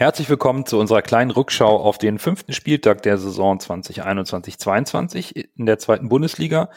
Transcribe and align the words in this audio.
Herzlich 0.00 0.30
willkommen 0.30 0.64
zu 0.64 0.78
unserer 0.78 1.02
kleinen 1.02 1.30
Rückschau 1.30 1.78
auf 1.78 1.98
den 1.98 2.18
fünften 2.18 2.54
Spieltag 2.54 3.02
der 3.02 3.18
Saison 3.18 3.58
2021-22 3.58 5.50
in 5.54 5.66
der 5.66 5.78
zweiten 5.78 6.08
Bundesliga, 6.08 6.70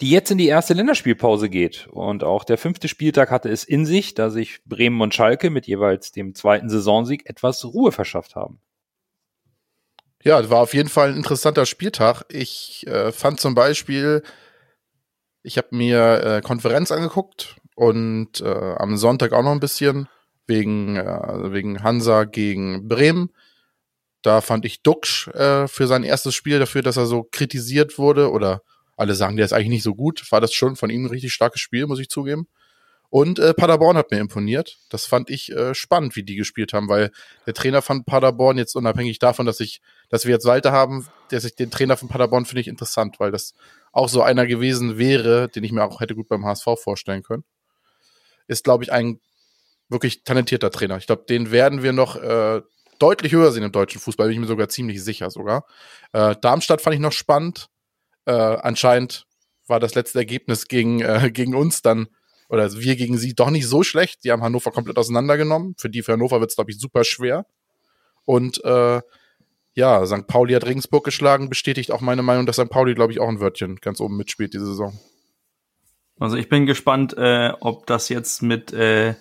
die 0.00 0.08
jetzt 0.08 0.30
in 0.30 0.38
die 0.38 0.46
erste 0.46 0.72
Länderspielpause 0.72 1.50
geht. 1.50 1.86
Und 1.88 2.24
auch 2.24 2.44
der 2.44 2.56
fünfte 2.56 2.88
Spieltag 2.88 3.30
hatte 3.30 3.50
es 3.50 3.64
in 3.64 3.84
sich, 3.84 4.14
da 4.14 4.30
sich 4.30 4.64
Bremen 4.64 5.02
und 5.02 5.14
Schalke 5.14 5.50
mit 5.50 5.66
jeweils 5.66 6.12
dem 6.12 6.34
zweiten 6.34 6.70
Saisonsieg 6.70 7.28
etwas 7.28 7.62
Ruhe 7.62 7.92
verschafft 7.92 8.36
haben. 8.36 8.62
Ja, 10.22 10.48
war 10.48 10.62
auf 10.62 10.72
jeden 10.72 10.88
Fall 10.88 11.10
ein 11.10 11.18
interessanter 11.18 11.66
Spieltag. 11.66 12.22
Ich 12.30 12.86
äh, 12.86 13.12
fand 13.12 13.38
zum 13.38 13.54
Beispiel, 13.54 14.22
ich 15.42 15.58
habe 15.58 15.76
mir 15.76 16.22
äh, 16.24 16.40
Konferenz 16.40 16.90
angeguckt 16.90 17.56
und 17.74 18.40
äh, 18.40 18.74
am 18.78 18.96
Sonntag 18.96 19.34
auch 19.34 19.42
noch 19.42 19.52
ein 19.52 19.60
bisschen 19.60 20.08
wegen, 20.50 20.96
äh, 20.96 21.52
wegen 21.52 21.82
Hansa 21.82 22.24
gegen 22.24 22.88
Bremen. 22.88 23.30
Da 24.20 24.42
fand 24.42 24.66
ich 24.66 24.82
Duxch 24.82 25.28
äh, 25.28 25.66
für 25.66 25.86
sein 25.86 26.02
erstes 26.02 26.34
Spiel 26.34 26.58
dafür, 26.58 26.82
dass 26.82 26.98
er 26.98 27.06
so 27.06 27.22
kritisiert 27.22 27.96
wurde 27.96 28.30
oder 28.30 28.62
alle 28.96 29.14
sagen, 29.14 29.36
der 29.36 29.46
ist 29.46 29.54
eigentlich 29.54 29.68
nicht 29.68 29.82
so 29.82 29.94
gut. 29.94 30.30
War 30.30 30.42
das 30.42 30.52
schon 30.52 30.76
von 30.76 30.90
ihm 30.90 31.04
ein 31.04 31.10
richtig 31.10 31.32
starkes 31.32 31.62
Spiel, 31.62 31.86
muss 31.86 32.00
ich 32.00 32.10
zugeben. 32.10 32.46
Und 33.08 33.38
äh, 33.38 33.54
Paderborn 33.54 33.96
hat 33.96 34.10
mir 34.10 34.18
imponiert. 34.18 34.78
Das 34.90 35.06
fand 35.06 35.30
ich 35.30 35.50
äh, 35.52 35.74
spannend, 35.74 36.14
wie 36.16 36.22
die 36.22 36.36
gespielt 36.36 36.72
haben, 36.72 36.88
weil 36.88 37.10
der 37.46 37.54
Trainer 37.54 37.80
von 37.80 38.04
Paderborn 38.04 38.58
jetzt 38.58 38.76
unabhängig 38.76 39.18
davon, 39.18 39.46
dass 39.46 39.58
ich, 39.58 39.80
dass 40.10 40.26
wir 40.26 40.32
jetzt 40.32 40.46
Walter 40.46 40.70
haben, 40.70 41.08
dass 41.30 41.44
ich 41.44 41.56
den 41.56 41.70
Trainer 41.70 41.96
von 41.96 42.08
Paderborn 42.08 42.44
finde 42.44 42.60
ich 42.60 42.68
interessant, 42.68 43.18
weil 43.18 43.32
das 43.32 43.54
auch 43.90 44.08
so 44.08 44.22
einer 44.22 44.46
gewesen 44.46 44.98
wäre, 44.98 45.48
den 45.48 45.64
ich 45.64 45.72
mir 45.72 45.84
auch 45.84 46.00
hätte 46.00 46.14
gut 46.14 46.28
beim 46.28 46.44
HSV 46.44 46.66
vorstellen 46.80 47.22
können. 47.22 47.44
Ist, 48.46 48.64
glaube 48.64 48.84
ich, 48.84 48.92
ein 48.92 49.20
wirklich 49.90 50.24
talentierter 50.24 50.70
Trainer. 50.70 50.96
Ich 50.96 51.06
glaube, 51.06 51.24
den 51.28 51.50
werden 51.50 51.82
wir 51.82 51.92
noch 51.92 52.16
äh, 52.16 52.62
deutlich 52.98 53.32
höher 53.32 53.50
sehen 53.50 53.64
im 53.64 53.72
deutschen 53.72 54.00
Fußball, 54.00 54.28
bin 54.28 54.34
ich 54.34 54.40
mir 54.40 54.46
sogar 54.46 54.68
ziemlich 54.68 55.02
sicher 55.02 55.30
sogar. 55.30 55.64
Äh, 56.12 56.36
Darmstadt 56.40 56.80
fand 56.80 56.94
ich 56.94 57.00
noch 57.00 57.12
spannend. 57.12 57.68
Äh, 58.26 58.32
anscheinend 58.32 59.26
war 59.66 59.80
das 59.80 59.94
letzte 59.94 60.18
Ergebnis 60.18 60.68
gegen, 60.68 61.00
äh, 61.00 61.30
gegen 61.32 61.54
uns 61.54 61.82
dann, 61.82 62.08
oder 62.48 62.72
wir 62.72 62.96
gegen 62.96 63.16
sie 63.16 63.34
doch 63.34 63.50
nicht 63.50 63.66
so 63.66 63.82
schlecht. 63.82 64.24
Die 64.24 64.32
haben 64.32 64.42
Hannover 64.42 64.70
komplett 64.70 64.98
auseinandergenommen. 64.98 65.74
Für 65.78 65.88
die 65.88 66.02
für 66.02 66.12
Hannover 66.12 66.40
wird 66.40 66.50
es, 66.50 66.56
glaube 66.56 66.70
ich, 66.70 66.78
super 66.78 67.04
schwer. 67.04 67.46
Und 68.24 68.62
äh, 68.64 69.00
ja, 69.74 70.04
St. 70.04 70.26
Pauli 70.26 70.54
hat 70.54 70.66
Regensburg 70.66 71.04
geschlagen, 71.04 71.48
bestätigt 71.48 71.92
auch 71.92 72.00
meine 72.00 72.22
Meinung, 72.22 72.46
dass 72.46 72.56
St. 72.56 72.68
Pauli, 72.68 72.94
glaube 72.94 73.12
ich, 73.12 73.20
auch 73.20 73.28
ein 73.28 73.40
Wörtchen 73.40 73.76
ganz 73.76 74.00
oben 74.00 74.16
mitspielt 74.16 74.52
diese 74.52 74.66
Saison. 74.66 74.98
Also 76.18 76.36
ich 76.36 76.48
bin 76.48 76.66
gespannt, 76.66 77.14
äh, 77.16 77.52
ob 77.60 77.86
das 77.86 78.08
jetzt 78.08 78.42
mit 78.42 78.72
äh, 78.72 79.14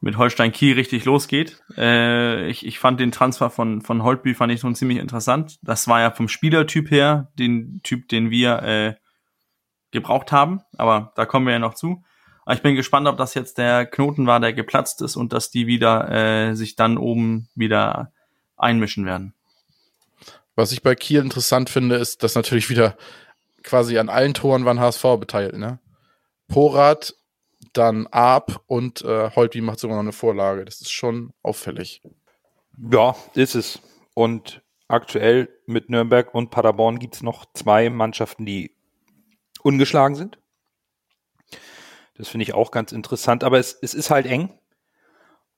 mit 0.00 0.18
Holstein 0.18 0.52
Kiel 0.52 0.74
richtig 0.74 1.04
losgeht. 1.04 1.62
Äh, 1.76 2.48
ich, 2.48 2.66
ich 2.66 2.78
fand 2.78 3.00
den 3.00 3.12
Transfer 3.12 3.50
von, 3.50 3.80
von 3.82 4.02
Holtby 4.02 4.34
fand 4.34 4.52
ich 4.52 4.60
schon 4.60 4.74
ziemlich 4.74 4.98
interessant. 4.98 5.58
Das 5.62 5.88
war 5.88 6.00
ja 6.00 6.10
vom 6.10 6.28
Spielertyp 6.28 6.90
her 6.90 7.32
den 7.38 7.80
Typ, 7.82 8.08
den 8.08 8.30
wir 8.30 8.62
äh, 8.62 8.94
gebraucht 9.90 10.32
haben, 10.32 10.60
aber 10.76 11.12
da 11.16 11.24
kommen 11.26 11.46
wir 11.46 11.54
ja 11.54 11.58
noch 11.58 11.74
zu. 11.74 12.04
Aber 12.44 12.54
ich 12.54 12.62
bin 12.62 12.76
gespannt, 12.76 13.08
ob 13.08 13.16
das 13.16 13.34
jetzt 13.34 13.58
der 13.58 13.86
Knoten 13.86 14.26
war, 14.26 14.38
der 14.38 14.52
geplatzt 14.52 15.02
ist 15.02 15.16
und 15.16 15.32
dass 15.32 15.50
die 15.50 15.66
wieder 15.66 16.10
äh, 16.10 16.54
sich 16.54 16.76
dann 16.76 16.98
oben 16.98 17.48
wieder 17.54 18.12
einmischen 18.56 19.04
werden. 19.06 19.34
Was 20.54 20.72
ich 20.72 20.82
bei 20.82 20.94
Kiel 20.94 21.20
interessant 21.20 21.70
finde, 21.70 21.96
ist, 21.96 22.22
dass 22.22 22.34
natürlich 22.34 22.70
wieder 22.70 22.96
quasi 23.62 23.98
an 23.98 24.08
allen 24.08 24.32
Toren 24.32 24.64
waren 24.64 24.80
HSV 24.80 25.02
beteiligt. 25.18 25.58
Ne? 25.58 25.80
Porat 26.48 27.14
dann 27.76 28.06
Ab 28.08 28.62
und 28.66 29.02
äh, 29.02 29.30
Holtby 29.30 29.60
macht 29.60 29.78
sogar 29.78 29.96
noch 29.96 30.02
eine 30.02 30.12
Vorlage. 30.12 30.64
Das 30.64 30.80
ist 30.80 30.90
schon 30.90 31.32
auffällig. 31.42 32.02
Ja, 32.90 33.16
ist 33.34 33.54
es. 33.54 33.80
Und 34.14 34.62
aktuell 34.88 35.48
mit 35.66 35.90
Nürnberg 35.90 36.34
und 36.34 36.50
Paderborn 36.50 36.98
gibt 36.98 37.16
es 37.16 37.22
noch 37.22 37.46
zwei 37.54 37.90
Mannschaften, 37.90 38.46
die 38.46 38.74
ungeschlagen 39.62 40.14
sind. 40.14 40.38
Das 42.16 42.28
finde 42.28 42.44
ich 42.44 42.54
auch 42.54 42.70
ganz 42.70 42.92
interessant. 42.92 43.44
Aber 43.44 43.58
es, 43.58 43.76
es 43.80 43.94
ist 43.94 44.10
halt 44.10 44.26
eng. 44.26 44.50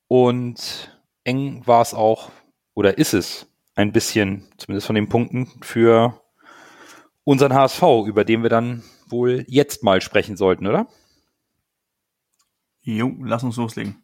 Und 0.08 0.98
eng 1.24 1.66
war 1.66 1.82
es 1.82 1.94
auch, 1.94 2.30
oder 2.74 2.98
ist 2.98 3.14
es 3.14 3.46
ein 3.74 3.92
bisschen, 3.92 4.48
zumindest 4.56 4.86
von 4.86 4.96
den 4.96 5.08
Punkten, 5.08 5.50
für 5.62 6.20
unseren 7.24 7.54
HSV, 7.54 7.82
über 8.06 8.24
den 8.24 8.42
wir 8.42 8.50
dann 8.50 8.82
wohl 9.06 9.44
jetzt 9.48 9.82
mal 9.82 10.00
sprechen 10.00 10.36
sollten, 10.36 10.66
oder? 10.66 10.88
Jo, 12.90 13.14
lass 13.20 13.42
uns 13.44 13.58
loslegen. 13.58 14.02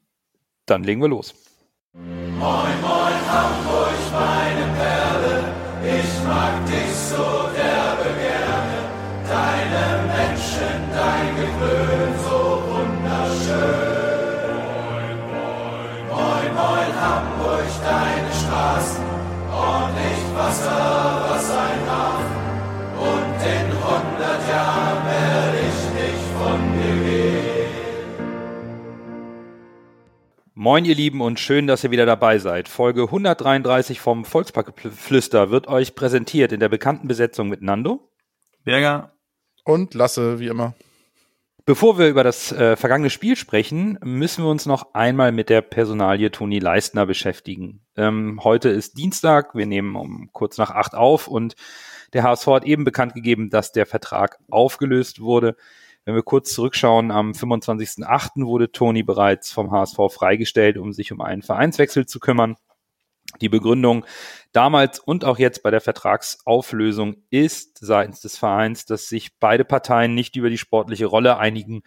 Dann 0.66 0.84
legen 0.84 1.00
wir 1.00 1.08
los. 1.08 1.34
Moin, 1.94 2.80
moin, 2.82 3.18
Hamburg, 3.32 3.96
meine 4.12 4.66
Perle, 4.76 5.54
ich 5.80 6.28
mag 6.28 6.66
dich 6.66 6.92
so 6.94 7.48
derbe 7.56 8.10
gerne. 8.20 8.78
Deine 9.26 9.84
Menschen, 10.12 10.76
dein 10.92 11.28
Gewöhn, 11.34 12.12
so 12.28 12.38
wunderschön. 12.68 14.04
Moin, 14.60 15.16
moin, 15.32 16.04
moin, 16.20 16.54
moin, 16.54 16.90
Hamburg, 17.00 17.70
deine 17.82 18.32
Straßen, 18.34 19.04
ordentlich 19.50 20.20
Wasser, 20.36 21.23
Moin 30.56 30.84
ihr 30.84 30.94
Lieben 30.94 31.20
und 31.20 31.40
schön, 31.40 31.66
dass 31.66 31.82
ihr 31.82 31.90
wieder 31.90 32.06
dabei 32.06 32.38
seid. 32.38 32.68
Folge 32.68 33.02
133 33.02 33.98
vom 33.98 34.24
Volksparkflüster 34.24 35.50
wird 35.50 35.66
euch 35.66 35.96
präsentiert 35.96 36.52
in 36.52 36.60
der 36.60 36.68
bekannten 36.68 37.08
Besetzung 37.08 37.48
mit 37.48 37.60
Nando. 37.60 38.08
Berger. 38.62 39.16
Und 39.64 39.94
Lasse, 39.94 40.38
wie 40.38 40.46
immer. 40.46 40.74
Bevor 41.66 41.98
wir 41.98 42.08
über 42.08 42.22
das 42.22 42.52
äh, 42.52 42.76
vergangene 42.76 43.10
Spiel 43.10 43.34
sprechen, 43.34 43.98
müssen 44.04 44.44
wir 44.44 44.48
uns 44.48 44.64
noch 44.64 44.94
einmal 44.94 45.32
mit 45.32 45.48
der 45.48 45.60
Personalie 45.60 46.30
Toni 46.30 46.60
Leistner 46.60 47.04
beschäftigen. 47.04 47.80
Ähm, 47.96 48.38
heute 48.44 48.68
ist 48.68 48.96
Dienstag, 48.96 49.56
wir 49.56 49.66
nehmen 49.66 49.96
um 49.96 50.30
kurz 50.32 50.56
nach 50.56 50.70
acht 50.70 50.94
auf 50.94 51.26
und 51.26 51.56
der 52.12 52.22
HSV 52.22 52.46
hat 52.46 52.64
eben 52.64 52.84
bekannt 52.84 53.14
gegeben, 53.14 53.50
dass 53.50 53.72
der 53.72 53.86
Vertrag 53.86 54.38
aufgelöst 54.48 55.20
wurde. 55.20 55.56
Wenn 56.04 56.14
wir 56.14 56.22
kurz 56.22 56.52
zurückschauen, 56.52 57.10
am 57.10 57.32
25.08. 57.32 58.44
wurde 58.44 58.70
Toni 58.70 59.02
bereits 59.02 59.50
vom 59.50 59.70
HSV 59.70 59.96
freigestellt, 60.10 60.76
um 60.76 60.92
sich 60.92 61.12
um 61.12 61.20
einen 61.20 61.42
Vereinswechsel 61.42 62.04
zu 62.04 62.20
kümmern. 62.20 62.56
Die 63.40 63.48
Begründung 63.48 64.04
damals 64.52 64.98
und 64.98 65.24
auch 65.24 65.38
jetzt 65.38 65.62
bei 65.62 65.70
der 65.70 65.80
Vertragsauflösung 65.80 67.16
ist 67.30 67.78
seitens 67.80 68.20
des 68.20 68.36
Vereins, 68.36 68.84
dass 68.84 69.08
sich 69.08 69.38
beide 69.38 69.64
Parteien 69.64 70.14
nicht 70.14 70.36
über 70.36 70.50
die 70.50 70.58
sportliche 70.58 71.06
Rolle 71.06 71.38
einigen 71.38 71.82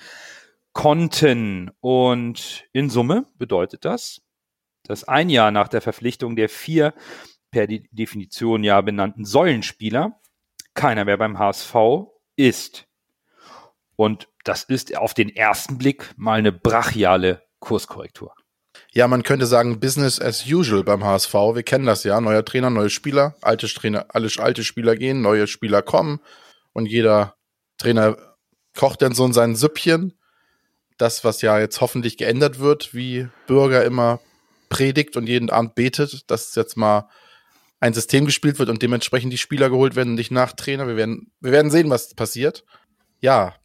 konnten. 0.74 1.72
Und 1.80 2.66
in 2.74 2.90
Summe 2.90 3.28
bedeutet 3.36 3.86
das, 3.86 4.22
dass 4.84 5.04
ein 5.04 5.30
Jahr 5.30 5.52
nach 5.52 5.68
der 5.68 5.82
Verpflichtung 5.82 6.36
der 6.36 6.50
vier 6.50 6.94
per 7.52 7.68
Definition 7.68 8.64
ja 8.64 8.82
benannten 8.82 9.24
Säulenspieler 9.24 10.20
keiner 10.74 11.06
mehr 11.06 11.18
beim 11.18 11.38
HSV 11.38 11.76
ist. 12.36 12.87
Und 13.98 14.30
das 14.46 14.64
ist 14.64 14.96
auf 14.96 15.14
den 15.14 15.36
ersten 15.36 15.78
Blick 15.78 16.14
mal 16.16 16.40
eine 16.40 16.54
brachiale 16.54 17.42
Kurskorrektur. 17.60 18.34
Ja, 18.94 19.08
man 19.08 19.24
könnte 19.24 19.48
sagen 19.48 19.80
Business 19.80 20.22
as 20.22 20.46
usual 20.48 20.84
beim 20.84 21.04
HSV. 21.04 21.34
Wir 21.34 21.64
kennen 21.64 21.88
das 21.88 22.04
ja. 22.04 22.22
Neuer 22.22 22.46
Trainer, 22.46 22.70
neue 22.70 22.92
Spieler, 22.92 23.36
alte 23.42 23.68
Trainer, 23.68 24.06
alle 24.10 24.30
alte 24.38 24.64
Spieler 24.64 24.96
gehen, 24.96 25.22
neue 25.22 25.48
Spieler 25.48 25.82
kommen 25.82 26.20
und 26.74 26.86
jeder 26.86 27.36
Trainer 27.80 28.18
kocht 28.76 29.02
dann 29.02 29.14
so 29.14 29.26
in 29.26 29.34
seinen 29.34 29.56
Süppchen. 29.56 30.14
Das, 31.00 31.24
was 31.24 31.42
ja 31.42 31.60
jetzt 31.60 31.82
hoffentlich 31.82 32.18
geändert 32.18 32.60
wird, 32.60 32.94
wie 32.94 33.28
Bürger 33.48 33.84
immer 33.84 34.20
predigt 34.70 35.18
und 35.18 35.28
jeden 35.28 35.50
Abend 35.50 35.74
betet, 35.76 36.30
dass 36.30 36.54
jetzt 36.56 36.78
mal 36.78 37.10
ein 37.80 37.94
System 37.94 38.26
gespielt 38.26 38.60
wird 38.60 38.70
und 38.70 38.82
dementsprechend 38.82 39.34
die 39.34 39.38
Spieler 39.38 39.70
geholt 39.70 39.96
werden, 39.96 40.14
nicht 40.14 40.32
nach 40.32 40.54
Trainer. 40.54 40.88
Wir 40.88 40.98
werden, 40.98 41.32
wir 41.40 41.52
werden 41.52 41.72
sehen, 41.72 41.90
was 41.90 42.14
passiert. 42.16 42.64
Ja, 43.22 43.56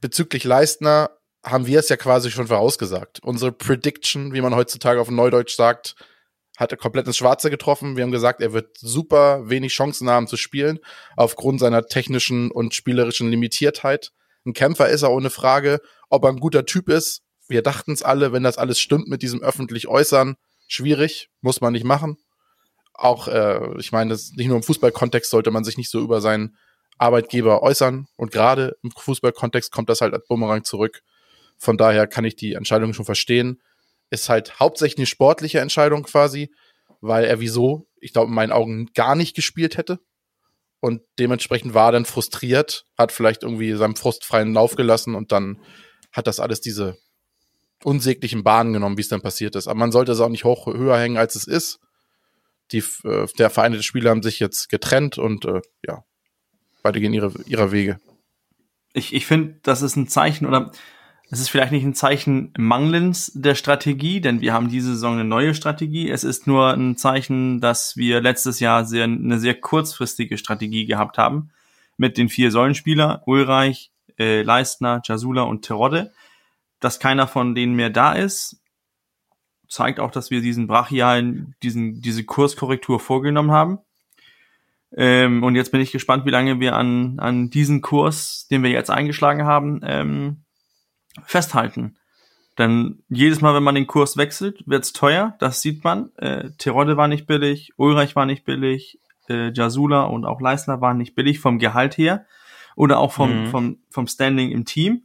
bezüglich 0.00 0.44
Leistner 0.44 1.10
haben 1.44 1.66
wir 1.66 1.78
es 1.78 1.88
ja 1.88 1.96
quasi 1.96 2.30
schon 2.30 2.48
vorausgesagt. 2.48 3.20
Unsere 3.22 3.52
Prediction, 3.52 4.32
wie 4.32 4.40
man 4.40 4.54
heutzutage 4.54 5.00
auf 5.00 5.10
Neudeutsch 5.10 5.54
sagt, 5.54 5.94
hat 6.56 6.72
er 6.72 6.78
komplett 6.78 7.06
ins 7.06 7.16
Schwarze 7.16 7.50
getroffen. 7.50 7.96
Wir 7.96 8.02
haben 8.02 8.10
gesagt, 8.10 8.40
er 8.40 8.52
wird 8.52 8.76
super 8.78 9.48
wenig 9.48 9.72
Chancen 9.72 10.10
haben 10.10 10.26
zu 10.26 10.36
spielen, 10.36 10.80
aufgrund 11.16 11.60
seiner 11.60 11.86
technischen 11.86 12.50
und 12.50 12.74
spielerischen 12.74 13.30
Limitiertheit. 13.30 14.10
Ein 14.44 14.54
Kämpfer 14.54 14.88
ist 14.88 15.02
er 15.02 15.12
ohne 15.12 15.30
Frage. 15.30 15.80
Ob 16.10 16.24
er 16.24 16.30
ein 16.30 16.40
guter 16.40 16.66
Typ 16.66 16.88
ist, 16.88 17.22
wir 17.46 17.62
dachten 17.62 17.92
es 17.92 18.02
alle, 18.02 18.32
wenn 18.32 18.42
das 18.42 18.58
alles 18.58 18.80
stimmt 18.80 19.08
mit 19.08 19.22
diesem 19.22 19.40
öffentlich 19.40 19.86
Äußern, 19.86 20.34
schwierig, 20.66 21.30
muss 21.40 21.60
man 21.60 21.72
nicht 21.72 21.84
machen. 21.84 22.16
Auch, 22.92 23.28
äh, 23.28 23.78
ich 23.78 23.92
meine, 23.92 24.14
nicht 24.14 24.48
nur 24.48 24.56
im 24.56 24.62
Fußballkontext 24.62 25.30
sollte 25.30 25.52
man 25.52 25.64
sich 25.64 25.76
nicht 25.76 25.90
so 25.90 26.00
über 26.00 26.20
seinen 26.20 26.56
Arbeitgeber 26.98 27.62
äußern. 27.62 28.06
Und 28.16 28.32
gerade 28.32 28.76
im 28.82 28.90
Fußballkontext 28.90 29.72
kommt 29.72 29.88
das 29.88 30.00
halt 30.00 30.14
als 30.14 30.26
Bumerang 30.26 30.64
zurück. 30.64 31.02
Von 31.56 31.76
daher 31.76 32.06
kann 32.06 32.24
ich 32.24 32.36
die 32.36 32.54
Entscheidung 32.54 32.94
schon 32.94 33.04
verstehen. 33.04 33.60
ist 34.10 34.28
halt 34.28 34.58
hauptsächlich 34.58 34.98
eine 34.98 35.06
sportliche 35.06 35.60
Entscheidung 35.60 36.04
quasi, 36.04 36.50
weil 37.00 37.24
er 37.24 37.40
wieso, 37.40 37.86
ich 38.00 38.12
glaube, 38.12 38.28
in 38.28 38.34
meinen 38.34 38.52
Augen 38.52 38.86
gar 38.94 39.14
nicht 39.14 39.36
gespielt 39.36 39.76
hätte. 39.76 39.98
Und 40.80 41.02
dementsprechend 41.18 41.74
war 41.74 41.88
er 41.88 41.92
dann 41.92 42.04
frustriert, 42.04 42.84
hat 42.96 43.12
vielleicht 43.12 43.42
irgendwie 43.42 43.74
seinem 43.74 43.96
Frust 43.96 44.24
freien 44.24 44.54
Lauf 44.54 44.76
gelassen 44.76 45.14
und 45.14 45.32
dann 45.32 45.60
hat 46.12 46.26
das 46.26 46.40
alles 46.40 46.60
diese 46.60 46.96
unsäglichen 47.84 48.44
Bahnen 48.44 48.72
genommen, 48.72 48.96
wie 48.96 49.02
es 49.02 49.08
dann 49.08 49.20
passiert 49.20 49.56
ist. 49.56 49.68
Aber 49.68 49.78
man 49.78 49.92
sollte 49.92 50.12
es 50.12 50.20
auch 50.20 50.28
nicht 50.28 50.44
hoch 50.44 50.66
höher 50.66 50.98
hängen, 50.98 51.16
als 51.16 51.34
es 51.34 51.46
ist. 51.46 51.80
Die, 52.72 52.82
äh, 53.04 53.26
der 53.38 53.50
Vereinigte 53.50 53.82
Spieler 53.82 54.10
haben 54.10 54.22
sich 54.22 54.40
jetzt 54.40 54.68
getrennt 54.68 55.18
und 55.18 55.44
äh, 55.46 55.60
ja, 55.86 56.04
beide 56.82 57.00
gehen 57.00 57.14
ihre, 57.14 57.32
ihrer 57.46 57.72
Wege. 57.72 58.00
Ich, 58.92 59.14
ich 59.14 59.26
finde, 59.26 59.58
das 59.62 59.82
ist 59.82 59.96
ein 59.96 60.08
Zeichen 60.08 60.46
oder 60.46 60.72
es 61.30 61.40
ist 61.40 61.50
vielleicht 61.50 61.72
nicht 61.72 61.84
ein 61.84 61.94
Zeichen 61.94 62.54
Mangelns 62.56 63.30
der 63.34 63.54
Strategie, 63.54 64.20
denn 64.20 64.40
wir 64.40 64.54
haben 64.54 64.70
diese 64.70 64.92
Saison 64.92 65.14
eine 65.14 65.24
neue 65.24 65.54
Strategie. 65.54 66.08
Es 66.08 66.24
ist 66.24 66.46
nur 66.46 66.72
ein 66.72 66.96
Zeichen, 66.96 67.60
dass 67.60 67.98
wir 67.98 68.22
letztes 68.22 68.60
Jahr 68.60 68.86
sehr, 68.86 69.04
eine 69.04 69.38
sehr 69.38 69.54
kurzfristige 69.54 70.38
Strategie 70.38 70.86
gehabt 70.86 71.18
haben 71.18 71.50
mit 71.98 72.16
den 72.16 72.30
vier 72.30 72.50
Säulenspieler, 72.50 73.22
Ulreich, 73.26 73.92
äh, 74.18 74.42
Leistner, 74.42 75.02
Jasula 75.04 75.42
und 75.42 75.64
Terodde. 75.66 76.12
Dass 76.80 76.98
keiner 77.00 77.26
von 77.26 77.54
denen 77.54 77.74
mehr 77.74 77.90
da 77.90 78.12
ist, 78.12 78.62
zeigt 79.68 80.00
auch, 80.00 80.10
dass 80.10 80.30
wir 80.30 80.40
diesen 80.40 80.66
brachialen, 80.66 81.54
diesen, 81.62 82.00
diese 82.00 82.24
Kurskorrektur 82.24 83.00
vorgenommen 83.00 83.50
haben. 83.50 83.80
Ähm, 84.96 85.42
und 85.42 85.54
jetzt 85.54 85.70
bin 85.70 85.80
ich 85.80 85.92
gespannt, 85.92 86.24
wie 86.24 86.30
lange 86.30 86.60
wir 86.60 86.74
an, 86.74 87.18
an 87.18 87.50
diesen 87.50 87.82
Kurs, 87.82 88.46
den 88.50 88.62
wir 88.62 88.70
jetzt 88.70 88.90
eingeschlagen 88.90 89.44
haben, 89.44 89.80
ähm, 89.84 90.44
festhalten. 91.24 91.96
Denn 92.56 93.02
jedes 93.08 93.40
Mal, 93.40 93.54
wenn 93.54 93.62
man 93.62 93.74
den 93.74 93.86
Kurs 93.86 94.16
wechselt, 94.16 94.64
wird's 94.66 94.92
teuer. 94.92 95.36
Das 95.38 95.62
sieht 95.62 95.84
man. 95.84 96.10
Äh, 96.16 96.50
Terodde 96.58 96.96
war 96.96 97.06
nicht 97.06 97.26
billig, 97.26 97.72
Ulreich 97.76 98.16
war 98.16 98.26
nicht 98.26 98.44
billig, 98.44 98.98
äh, 99.28 99.52
Jasula 99.52 100.04
und 100.04 100.24
auch 100.24 100.40
Leisner 100.40 100.80
waren 100.80 100.98
nicht 100.98 101.14
billig 101.14 101.38
vom 101.38 101.58
Gehalt 101.58 101.96
her 101.96 102.26
oder 102.74 102.98
auch 102.98 103.12
vom, 103.12 103.44
mhm. 103.44 103.46
vom, 103.48 103.78
vom 103.90 104.06
Standing 104.06 104.50
im 104.50 104.64
Team. 104.64 105.02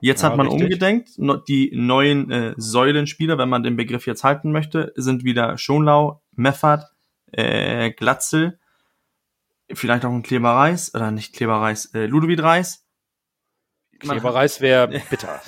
Jetzt 0.00 0.22
ja, 0.22 0.30
hat 0.30 0.36
man 0.36 0.46
richtig. 0.46 0.62
umgedenkt. 0.62 1.10
Die 1.48 1.72
neuen 1.74 2.30
äh, 2.30 2.54
Säulenspieler, 2.56 3.36
wenn 3.36 3.48
man 3.48 3.62
den 3.62 3.76
Begriff 3.76 4.06
jetzt 4.06 4.24
halten 4.24 4.52
möchte, 4.52 4.92
sind 4.94 5.24
wieder 5.24 5.58
Schonlau, 5.58 6.22
Meffert, 6.36 6.84
äh, 7.32 7.90
Glatzel, 7.90 8.58
vielleicht 9.72 10.04
auch 10.04 10.12
ein 10.12 10.22
Kleberreis, 10.22 10.94
oder 10.94 11.10
nicht 11.10 11.34
Kleberreis, 11.34 11.86
äh, 11.94 12.06
Ludovic 12.06 12.42
Reis 12.42 12.88
Klebereis 13.98 14.60
wäre 14.60 14.88
bitter. 15.10 15.40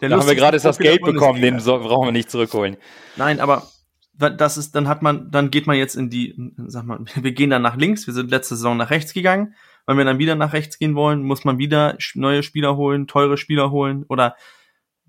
da 0.00 0.10
haben 0.10 0.26
wir 0.26 0.34
gerade 0.34 0.58
das 0.58 0.78
Geld 0.78 1.02
bekommen, 1.02 1.40
den 1.40 1.60
so, 1.60 1.78
brauchen 1.78 2.08
wir 2.08 2.12
nicht 2.12 2.30
zurückholen. 2.30 2.76
Nein, 3.16 3.40
aber 3.40 3.68
das 4.14 4.56
ist, 4.56 4.74
dann 4.74 4.88
hat 4.88 5.02
man, 5.02 5.30
dann 5.30 5.50
geht 5.50 5.66
man 5.66 5.76
jetzt 5.76 5.94
in 5.94 6.10
die, 6.10 6.34
sag 6.66 6.84
mal, 6.84 7.00
wir 7.14 7.32
gehen 7.32 7.50
dann 7.50 7.62
nach 7.62 7.76
links, 7.76 8.06
wir 8.06 8.14
sind 8.14 8.30
letzte 8.30 8.56
Saison 8.56 8.76
nach 8.76 8.90
rechts 8.90 9.12
gegangen. 9.12 9.54
Wenn 9.86 9.98
wir 9.98 10.04
dann 10.04 10.18
wieder 10.18 10.34
nach 10.34 10.52
rechts 10.52 10.78
gehen 10.78 10.96
wollen, 10.96 11.22
muss 11.22 11.44
man 11.44 11.58
wieder 11.58 11.96
neue 12.14 12.42
Spieler 12.42 12.76
holen, 12.76 13.06
teure 13.06 13.36
Spieler 13.36 13.70
holen 13.70 14.04
oder 14.08 14.34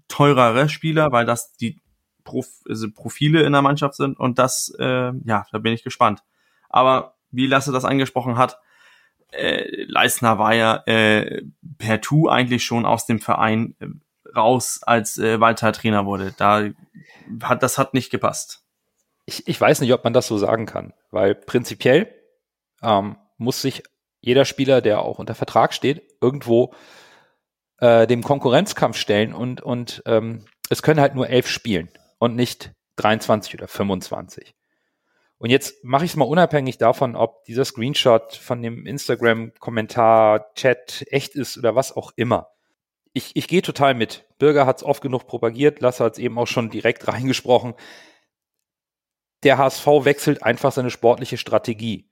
teurere 0.08 0.70
Spieler, 0.70 1.12
weil 1.12 1.26
das 1.26 1.54
die 1.58 1.82
Prof 2.24 2.48
also 2.70 2.88
Profile 2.92 3.42
in 3.42 3.54
der 3.54 3.64
Mannschaft 3.64 3.96
sind 3.96 4.20
und 4.20 4.38
das, 4.38 4.72
äh, 4.78 5.12
ja, 5.26 5.48
da 5.52 5.58
bin 5.58 5.74
ich 5.74 5.84
gespannt. 5.84 6.22
Aber 6.70 7.17
wie 7.32 7.48
Lasse 7.48 7.72
das 7.72 7.86
angesprochen 7.86 8.38
hat, 8.38 8.60
äh, 9.32 9.84
Leisner 9.88 10.40
war 10.40 10.54
ja 10.54 10.84
äh, 10.86 11.44
per 11.78 12.02
Tu 12.02 12.30
eigentlich 12.30 12.64
schon 12.64 12.86
aus 12.86 13.06
dem 13.06 13.20
Verein 13.20 13.76
äh, 13.80 13.88
raus, 14.36 14.82
als 14.84 15.18
äh, 15.18 15.40
Walter 15.40 15.74
Trainer 15.74 16.06
wurde. 16.06 16.34
Da 16.38 16.70
hat 17.42 17.64
das 17.64 17.78
hat 17.78 17.94
nicht 17.94 18.10
gepasst. 18.10 18.64
Ich, 19.26 19.48
ich 19.48 19.60
weiß 19.60 19.82
nicht, 19.82 19.94
ob 19.94 20.04
man 20.04 20.14
das 20.14 20.28
so 20.28 20.38
sagen 20.38 20.66
kann, 20.66 20.94
weil 21.12 21.36
prinzipiell 21.36 22.14
ähm, 22.82 23.18
muss 23.38 23.62
sich 23.62 23.84
jeder 24.22 24.46
Spieler, 24.46 24.82
der 24.82 25.02
auch 25.02 25.20
unter 25.20 25.36
Vertrag 25.36 25.74
steht, 25.74 26.04
irgendwo 26.22 26.74
äh, 27.80 28.08
dem 28.08 28.24
Konkurrenzkampf 28.24 28.98
stellen 28.98 29.34
und 29.34 29.62
und 29.62 30.02
ähm, 30.06 30.46
es 30.70 30.82
können 30.82 31.00
halt 31.00 31.16
nur 31.16 31.30
elf 31.30 31.48
spielen 31.48 31.90
und 32.20 32.36
nicht 32.36 32.72
23 32.98 33.54
oder 33.56 33.68
25. 33.68 34.57
Und 35.40 35.50
jetzt 35.52 35.84
mache 35.84 36.06
ich 36.06 36.12
es 36.12 36.18
mal 36.18 36.26
unabhängig 36.26 36.78
davon, 36.78 37.16
ob 37.16 37.46
dieser 37.46 37.64
Screenshot 37.64 38.36
von 38.36 38.62
dem 38.62 38.86
Instagram-Kommentar, 38.86 40.54
Chat 40.56 41.06
echt 41.10 41.36
ist 41.36 41.58
oder 41.58 41.76
was 41.76 41.96
auch 41.96 42.12
immer. 42.16 42.50
Ich, 43.14 43.36
ich 43.36 43.48
gehe 43.48 43.62
total 43.62 43.94
mit. 43.94 44.26
Bürger 44.40 44.66
hat 44.66 44.78
es 44.78 44.84
oft 44.84 45.02
genug 45.02 45.28
propagiert, 45.28 45.80
Lasse 45.80 46.04
hat 46.04 46.14
es 46.14 46.20
eben 46.20 46.38
auch 46.40 46.48
schon 46.48 46.70
direkt 46.70 47.08
reingesprochen. 47.08 47.76
Der 49.44 49.60
HSV 49.60 49.86
wechselt 49.86 50.42
einfach 50.44 50.72
seine 50.72 50.90
sportliche 50.90 51.38
Strategie. 51.38 52.10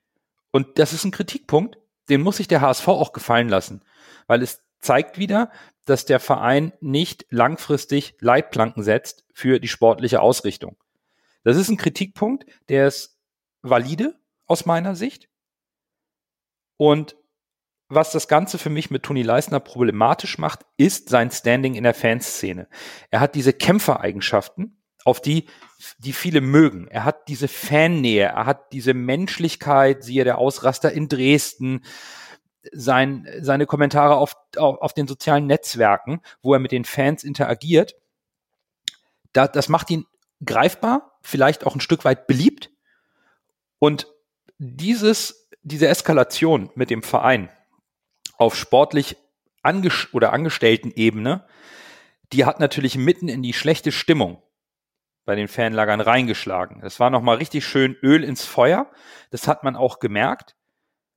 Und 0.52 0.78
das 0.80 0.94
ist 0.94 1.04
ein 1.04 1.12
Kritikpunkt, 1.12 1.78
den 2.10 2.22
muss 2.22 2.38
sich 2.38 2.48
der 2.48 2.62
HSV 2.62 2.88
auch 2.88 3.12
gefallen 3.12 3.50
lassen, 3.50 3.84
weil 4.28 4.44
es 4.44 4.64
zeigt 4.80 5.18
wieder, 5.18 5.52
dass 5.86 6.06
der 6.06 6.20
Verein 6.20 6.74
nicht 6.80 7.26
langfristig 7.30 8.16
Leitplanken 8.20 8.84
setzt 8.84 9.26
für 9.34 9.60
die 9.60 9.68
sportliche 9.68 10.22
Ausrichtung. 10.22 10.78
Das 11.44 11.58
ist 11.58 11.70
ein 11.70 11.78
Kritikpunkt, 11.78 12.46
der 12.70 12.88
ist 12.88 13.15
valide 13.70 14.20
aus 14.46 14.66
meiner 14.66 14.96
Sicht. 14.96 15.30
Und 16.78 17.16
was 17.88 18.12
das 18.12 18.28
Ganze 18.28 18.58
für 18.58 18.70
mich 18.70 18.90
mit 18.90 19.04
Toni 19.04 19.22
Leisner 19.22 19.60
problematisch 19.60 20.38
macht, 20.38 20.66
ist 20.78 21.10
sein 21.10 21.30
Standing 21.30 21.76
in 21.76 21.84
der 21.84 21.94
Fanszene. 21.94 22.68
Er 23.12 23.20
hat 23.20 23.36
diese 23.36 23.54
Kämpfereigenschaften, 23.54 24.82
auf 25.04 25.22
die, 25.22 25.46
die 26.00 26.14
viele 26.14 26.42
mögen. 26.42 26.88
Er 26.88 27.06
hat 27.06 27.28
diese 27.28 27.48
Fannähe, 27.48 28.26
er 28.26 28.48
hat 28.48 28.74
diese 28.74 28.96
Menschlichkeit, 28.96 30.04
siehe 30.04 30.24
der 30.24 30.40
Ausraster 30.40 30.92
in 30.92 31.08
Dresden, 31.08 31.86
sein, 32.72 33.28
seine 33.42 33.68
Kommentare 33.68 34.16
auf, 34.16 34.36
auf, 34.58 34.82
auf 34.82 34.94
den 34.94 35.08
sozialen 35.08 35.46
Netzwerken, 35.46 36.22
wo 36.42 36.54
er 36.54 36.60
mit 36.60 36.72
den 36.72 36.86
Fans 36.86 37.24
interagiert. 37.24 37.96
Da, 39.32 39.48
das 39.48 39.70
macht 39.70 39.92
ihn 39.92 40.06
greifbar, 40.44 41.20
vielleicht 41.22 41.66
auch 41.68 41.76
ein 41.76 41.82
Stück 41.82 42.04
weit 42.04 42.26
beliebt. 42.26 42.72
Und 43.80 44.08
dieses, 44.58 45.50
diese 45.64 45.88
Eskalation 45.88 46.70
mit 46.76 46.90
dem 46.90 47.04
Verein 47.04 47.50
auf 48.38 48.56
sportlich 48.56 49.18
Anges 49.62 50.08
oder 50.14 50.34
Angestellten-Ebene, 50.34 51.46
die 52.32 52.46
hat 52.46 52.60
natürlich 52.60 52.98
mitten 52.98 53.28
in 53.28 53.44
die 53.44 53.54
schlechte 53.54 53.92
Stimmung 53.92 54.42
bei 55.26 55.36
den 55.36 55.48
Fanlagern 55.48 56.02
reingeschlagen. 56.02 56.82
Es 56.84 57.00
war 57.00 57.10
nochmal 57.10 57.38
richtig 57.38 57.66
schön 57.66 57.96
Öl 58.02 58.24
ins 58.24 58.46
Feuer. 58.46 58.92
Das 59.32 59.48
hat 59.48 59.64
man 59.64 59.76
auch 59.76 60.00
gemerkt. 60.00 60.56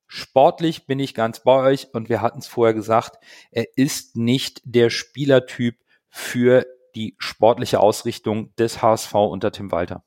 Sportlich 0.07 0.87
bin 0.87 0.99
ich 0.99 1.15
ganz 1.15 1.41
bei 1.41 1.61
euch 1.61 1.93
und 1.93 2.09
wir 2.09 2.23
hatten 2.23 2.39
es 2.39 2.47
vorher 2.47 2.73
gesagt, 2.73 3.23
er 3.51 3.67
ist 3.77 4.17
nicht 4.17 4.63
der 4.65 4.89
Spielertyp 4.89 5.77
für 6.09 6.67
die 6.95 7.15
sportliche 7.19 7.81
Ausrichtung 7.81 8.55
des 8.57 8.81
HSV 8.81 9.15
unter 9.15 9.53
Tim 9.53 9.71
Walter. 9.71 10.05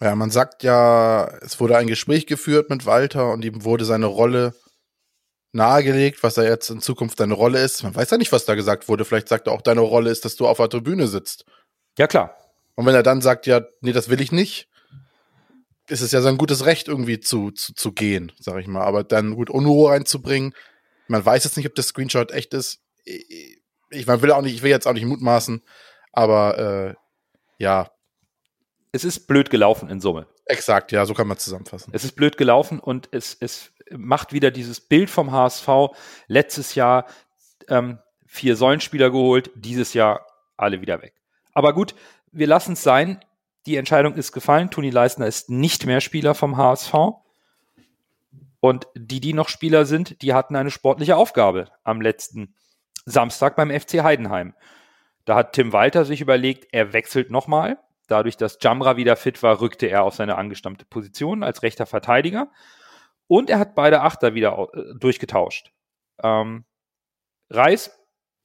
Ja, 0.00 0.14
man 0.14 0.30
sagt 0.30 0.62
ja, 0.62 1.26
es 1.40 1.58
wurde 1.58 1.76
ein 1.76 1.86
Gespräch 1.86 2.26
geführt 2.26 2.68
mit 2.68 2.84
Walter 2.84 3.32
und 3.32 3.44
ihm 3.44 3.64
wurde 3.64 3.84
seine 3.84 4.06
Rolle 4.06 4.54
nahegelegt, 5.52 6.22
was 6.22 6.36
er 6.36 6.44
jetzt 6.44 6.68
in 6.68 6.80
Zukunft 6.80 7.18
seine 7.18 7.32
Rolle 7.32 7.60
ist. 7.62 7.82
Man 7.82 7.94
weiß 7.94 8.10
ja 8.10 8.18
nicht, 8.18 8.32
was 8.32 8.44
da 8.44 8.54
gesagt 8.54 8.88
wurde. 8.88 9.06
Vielleicht 9.06 9.28
sagt 9.28 9.46
er 9.46 9.54
auch, 9.54 9.62
deine 9.62 9.80
Rolle 9.80 10.10
ist, 10.10 10.24
dass 10.26 10.36
du 10.36 10.46
auf 10.46 10.58
der 10.58 10.68
Tribüne 10.68 11.08
sitzt. 11.08 11.46
Ja, 11.98 12.06
klar. 12.06 12.36
Und 12.74 12.84
wenn 12.84 12.94
er 12.94 13.02
dann 13.02 13.22
sagt, 13.22 13.46
ja, 13.46 13.62
nee, 13.80 13.92
das 13.92 14.10
will 14.10 14.20
ich 14.20 14.32
nicht, 14.32 14.68
ist 15.88 16.02
es 16.02 16.12
ja 16.12 16.20
sein 16.20 16.36
gutes 16.36 16.66
Recht, 16.66 16.88
irgendwie 16.88 17.20
zu, 17.20 17.50
zu, 17.52 17.72
zu 17.72 17.92
gehen, 17.92 18.32
sag 18.38 18.58
ich 18.58 18.66
mal. 18.66 18.82
Aber 18.82 19.02
dann 19.02 19.34
gut 19.34 19.48
Unruhe 19.48 19.92
reinzubringen, 19.92 20.54
man 21.08 21.24
weiß 21.24 21.44
jetzt 21.44 21.56
nicht, 21.56 21.66
ob 21.66 21.74
der 21.74 21.84
Screenshot 21.84 22.32
echt 22.32 22.52
ist. 22.52 22.80
Ich, 23.04 23.60
ich 23.90 24.06
man 24.06 24.20
will 24.20 24.32
auch 24.32 24.42
nicht, 24.42 24.54
ich 24.54 24.62
will 24.62 24.70
jetzt 24.70 24.86
auch 24.86 24.92
nicht 24.92 25.04
mutmaßen, 25.06 25.62
aber 26.12 26.58
äh, 26.58 26.94
ja, 27.58 27.90
es 28.96 29.04
ist 29.04 29.26
blöd 29.26 29.50
gelaufen 29.50 29.88
in 29.88 30.00
Summe. 30.00 30.26
Exakt, 30.46 30.90
ja, 30.90 31.04
so 31.04 31.14
kann 31.14 31.28
man 31.28 31.38
zusammenfassen. 31.38 31.92
Es 31.94 32.02
ist 32.02 32.16
blöd 32.16 32.36
gelaufen 32.36 32.80
und 32.80 33.08
es, 33.12 33.36
es 33.38 33.72
macht 33.90 34.32
wieder 34.32 34.50
dieses 34.50 34.80
Bild 34.80 35.10
vom 35.10 35.30
HSV. 35.30 35.68
Letztes 36.26 36.74
Jahr 36.74 37.06
ähm, 37.68 37.98
vier 38.26 38.56
Säulenspieler 38.56 39.10
geholt, 39.10 39.50
dieses 39.54 39.94
Jahr 39.94 40.26
alle 40.56 40.80
wieder 40.80 41.02
weg. 41.02 41.14
Aber 41.52 41.74
gut, 41.74 41.94
wir 42.32 42.46
lassen 42.46 42.72
es 42.72 42.82
sein. 42.82 43.20
Die 43.66 43.76
Entscheidung 43.76 44.14
ist 44.14 44.32
gefallen. 44.32 44.70
Toni 44.70 44.90
Leisner 44.90 45.26
ist 45.26 45.50
nicht 45.50 45.86
mehr 45.86 46.00
Spieler 46.00 46.34
vom 46.34 46.56
HSV. 46.56 46.94
Und 48.60 48.86
die, 48.94 49.20
die 49.20 49.34
noch 49.34 49.48
Spieler 49.48 49.84
sind, 49.84 50.22
die 50.22 50.32
hatten 50.32 50.56
eine 50.56 50.70
sportliche 50.70 51.16
Aufgabe 51.16 51.66
am 51.84 52.00
letzten 52.00 52.54
Samstag 53.04 53.56
beim 53.56 53.70
FC 53.70 54.02
Heidenheim. 54.02 54.54
Da 55.24 55.34
hat 55.34 55.52
Tim 55.52 55.72
Walter 55.72 56.04
sich 56.04 56.20
überlegt, 56.20 56.68
er 56.72 56.92
wechselt 56.92 57.30
nochmal 57.30 57.78
Dadurch, 58.06 58.36
dass 58.36 58.58
Jamra 58.60 58.96
wieder 58.96 59.16
fit 59.16 59.42
war, 59.42 59.60
rückte 59.60 59.86
er 59.86 60.04
auf 60.04 60.14
seine 60.14 60.36
angestammte 60.36 60.84
Position 60.84 61.42
als 61.42 61.62
rechter 61.62 61.86
Verteidiger. 61.86 62.50
Und 63.26 63.50
er 63.50 63.58
hat 63.58 63.74
beide 63.74 64.02
Achter 64.02 64.34
wieder 64.34 64.68
äh, 64.72 64.94
durchgetauscht. 64.98 65.72
Ähm, 66.22 66.64
Reis 67.50 67.98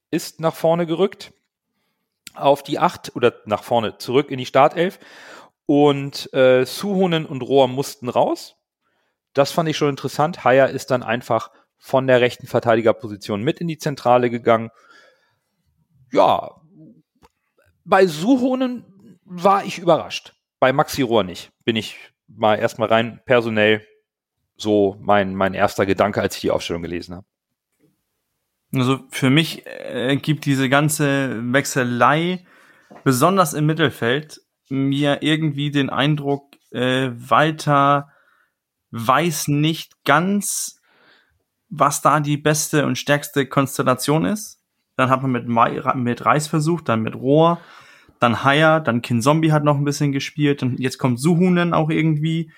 ist 0.09 0.39
nach 0.39 0.55
vorne 0.55 0.85
gerückt. 0.85 1.33
auf 2.33 2.63
die 2.63 2.79
Acht 2.79 3.15
oder 3.15 3.33
nach 3.45 3.63
vorne 3.63 3.97
zurück 3.97 4.31
in 4.31 4.37
die 4.37 4.45
Startelf. 4.45 4.99
Und 5.65 6.33
äh, 6.33 6.65
Suhonen 6.65 7.25
und 7.25 7.41
Rohr 7.41 7.67
mussten 7.67 8.09
raus. 8.09 8.55
Das 9.33 9.51
fand 9.51 9.69
ich 9.69 9.77
schon 9.77 9.89
interessant. 9.89 10.43
Haier 10.43 10.69
ist 10.69 10.91
dann 10.91 11.03
einfach 11.03 11.51
von 11.77 12.07
der 12.07 12.21
rechten 12.21 12.47
Verteidigerposition 12.47 13.41
mit 13.41 13.59
in 13.59 13.67
die 13.67 13.77
Zentrale 13.77 14.29
gegangen. 14.29 14.69
Ja, 16.11 16.61
bei 17.83 18.05
Suhonen 18.05 18.85
war 19.31 19.63
ich 19.63 19.79
überrascht. 19.79 20.33
Bei 20.59 20.73
Maxi 20.73 21.01
Rohr 21.01 21.23
nicht. 21.23 21.51
Bin 21.63 21.75
ich 21.75 21.97
mal 22.27 22.55
erstmal 22.55 22.89
rein 22.89 23.21
personell 23.25 23.85
so 24.57 24.97
mein, 24.99 25.35
mein 25.35 25.53
erster 25.53 25.85
Gedanke, 25.85 26.21
als 26.21 26.35
ich 26.35 26.41
die 26.41 26.51
Aufstellung 26.51 26.81
gelesen 26.81 27.15
habe. 27.15 27.25
Also 28.73 28.99
für 29.09 29.29
mich 29.29 29.65
äh, 29.65 30.17
gibt 30.17 30.45
diese 30.45 30.69
ganze 30.69 31.41
Wechselei, 31.53 32.45
besonders 33.03 33.53
im 33.53 33.65
Mittelfeld, 33.65 34.41
mir 34.69 35.23
irgendwie 35.23 35.71
den 35.71 35.89
Eindruck, 35.89 36.55
äh, 36.71 37.09
Walter 37.13 38.11
weiß 38.91 39.47
nicht 39.47 40.03
ganz, 40.03 40.79
was 41.69 42.01
da 42.01 42.19
die 42.19 42.37
beste 42.37 42.85
und 42.85 42.97
stärkste 42.97 43.45
Konstellation 43.45 44.25
ist. 44.25 44.59
Dann 44.97 45.09
hat 45.09 45.21
man 45.21 45.31
mit, 45.31 45.47
Mai, 45.47 45.81
mit 45.95 46.25
Reis 46.25 46.47
versucht, 46.47 46.89
dann 46.89 47.01
mit 47.01 47.15
Rohr, 47.15 47.59
dann 48.21 48.43
Haya, 48.43 48.79
dann 48.79 49.01
Kinzombie 49.01 49.51
hat 49.51 49.65
noch 49.65 49.77
ein 49.77 49.83
bisschen 49.83 50.13
gespielt 50.13 50.63
und 50.63 50.79
jetzt 50.79 50.97
kommt 50.97 51.19
Suhunen 51.19 51.73
auch 51.73 51.89
irgendwie 51.89 52.51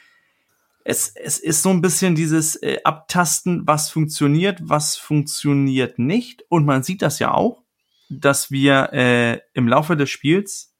es, 0.83 1.15
es 1.15 1.39
ist 1.39 1.63
so 1.63 1.69
ein 1.69 1.81
bisschen 1.81 2.15
dieses 2.15 2.55
äh, 2.61 2.79
Abtasten, 2.83 3.65
was 3.65 3.89
funktioniert, 3.89 4.59
was 4.61 4.97
funktioniert 4.97 5.97
nicht. 5.97 6.43
Und 6.49 6.65
man 6.65 6.83
sieht 6.83 7.01
das 7.01 7.19
ja 7.19 7.33
auch, 7.33 7.63
dass 8.09 8.51
wir 8.51 8.91
äh, 8.91 9.39
im 9.53 9.67
Laufe 9.67 9.95
des 9.95 10.09
Spiels 10.09 10.75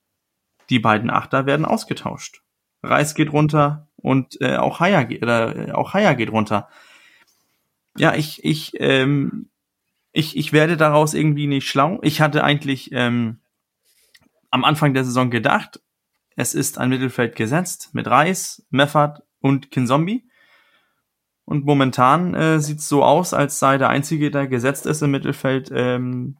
die 0.70 0.80
beiden 0.80 1.10
Achter 1.10 1.46
werden 1.46 1.66
ausgetauscht. 1.66 2.42
Reis 2.82 3.16
geht 3.16 3.32
runter 3.32 3.88
und 3.96 4.42
äh, 4.42 4.58
auch 4.58 4.80
Haya 4.80 5.04
geht, 5.04 5.24
oder, 5.24 5.70
äh, 5.70 5.72
auch 5.72 5.94
Haya 5.94 6.13
geht 6.13 6.32
runter. 6.32 6.68
Ja, 7.98 8.13
ich, 8.16 8.44
ich, 8.44 8.74
ähm, 8.80 9.50
ich, 10.12 10.36
ich 10.36 10.52
werde 10.52 10.75
daraus 10.75 11.13
irgendwie 11.13 11.48
nicht 11.48 11.68
schlau. 11.68 12.00
Ich 12.02 12.20
hatte 12.20 12.44
eigentlich 12.44 12.90
ähm, 12.92 13.40
am 14.54 14.64
Anfang 14.64 14.94
der 14.94 15.04
Saison 15.04 15.32
gedacht, 15.32 15.82
es 16.36 16.54
ist 16.54 16.78
ein 16.78 16.90
Mittelfeld 16.90 17.36
gesetzt 17.36 17.90
mit 17.94 18.08
Reis, 18.08 18.64
Meffert 18.70 19.24
und 19.40 19.72
Kinzombie. 19.72 20.30
Und 21.44 21.66
momentan 21.66 22.36
äh, 22.36 22.60
sieht 22.60 22.78
es 22.78 22.88
so 22.88 23.04
aus, 23.04 23.34
als 23.34 23.58
sei 23.58 23.80
der 23.80 23.90
Einzige, 23.90 24.30
der 24.30 24.48
gesetzt 24.48 24.86
ist 24.86 25.02
im 25.02 25.10
Mittelfeld, 25.10 25.72
ähm, 25.74 26.38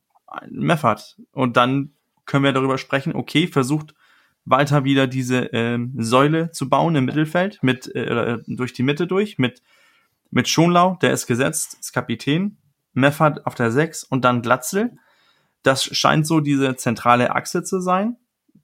Meffert. 0.48 1.18
Und 1.32 1.58
dann 1.58 1.96
können 2.26 2.44
wir 2.44 2.54
darüber 2.54 2.78
sprechen, 2.78 3.16
okay, 3.16 3.48
versucht 3.48 3.96
Walter 4.46 4.84
wieder 4.84 5.08
diese 5.08 5.46
ähm, 5.52 5.94
Säule 5.98 6.52
zu 6.52 6.70
bauen 6.70 6.96
im 6.96 7.06
Mittelfeld, 7.06 7.64
mit 7.64 7.94
äh, 7.96 8.38
durch 8.46 8.74
die 8.74 8.84
Mitte 8.84 9.08
durch, 9.08 9.40
mit, 9.40 9.64
mit 10.30 10.48
Schonlau, 10.48 10.98
der 11.02 11.14
ist 11.14 11.26
gesetzt, 11.26 11.78
ist 11.80 11.94
Kapitän, 11.94 12.58
Meffert 12.94 13.48
auf 13.48 13.56
der 13.56 13.72
6 13.72 14.04
und 14.04 14.24
dann 14.24 14.44
Glatzel. 14.44 14.98
Das 15.64 15.84
scheint 15.84 16.28
so 16.28 16.40
diese 16.40 16.76
zentrale 16.76 17.36
Achse 17.36 17.64
zu 17.64 17.80
sein, 17.80 18.18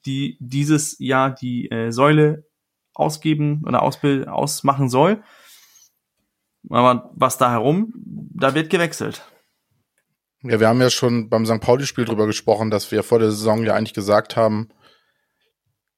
die 0.05 0.37
dieses 0.39 0.97
Jahr 0.99 1.31
die 1.33 1.69
äh, 1.71 1.91
Säule 1.91 2.45
ausgeben 2.93 3.63
oder 3.65 3.81
ausbild, 3.81 4.27
ausmachen 4.27 4.89
soll. 4.89 5.23
Aber 6.69 7.09
was 7.15 7.37
da 7.37 7.51
herum, 7.51 7.93
da 7.95 8.53
wird 8.53 8.69
gewechselt. 8.69 9.23
Ja, 10.43 10.59
wir 10.59 10.67
haben 10.67 10.81
ja 10.81 10.89
schon 10.89 11.29
beim 11.29 11.45
St. 11.45 11.59
Pauli-Spiel 11.59 12.05
drüber 12.05 12.27
gesprochen, 12.27 12.69
dass 12.69 12.91
wir 12.91 13.03
vor 13.03 13.19
der 13.19 13.31
Saison 13.31 13.63
ja 13.63 13.75
eigentlich 13.75 13.93
gesagt 13.93 14.35
haben, 14.35 14.69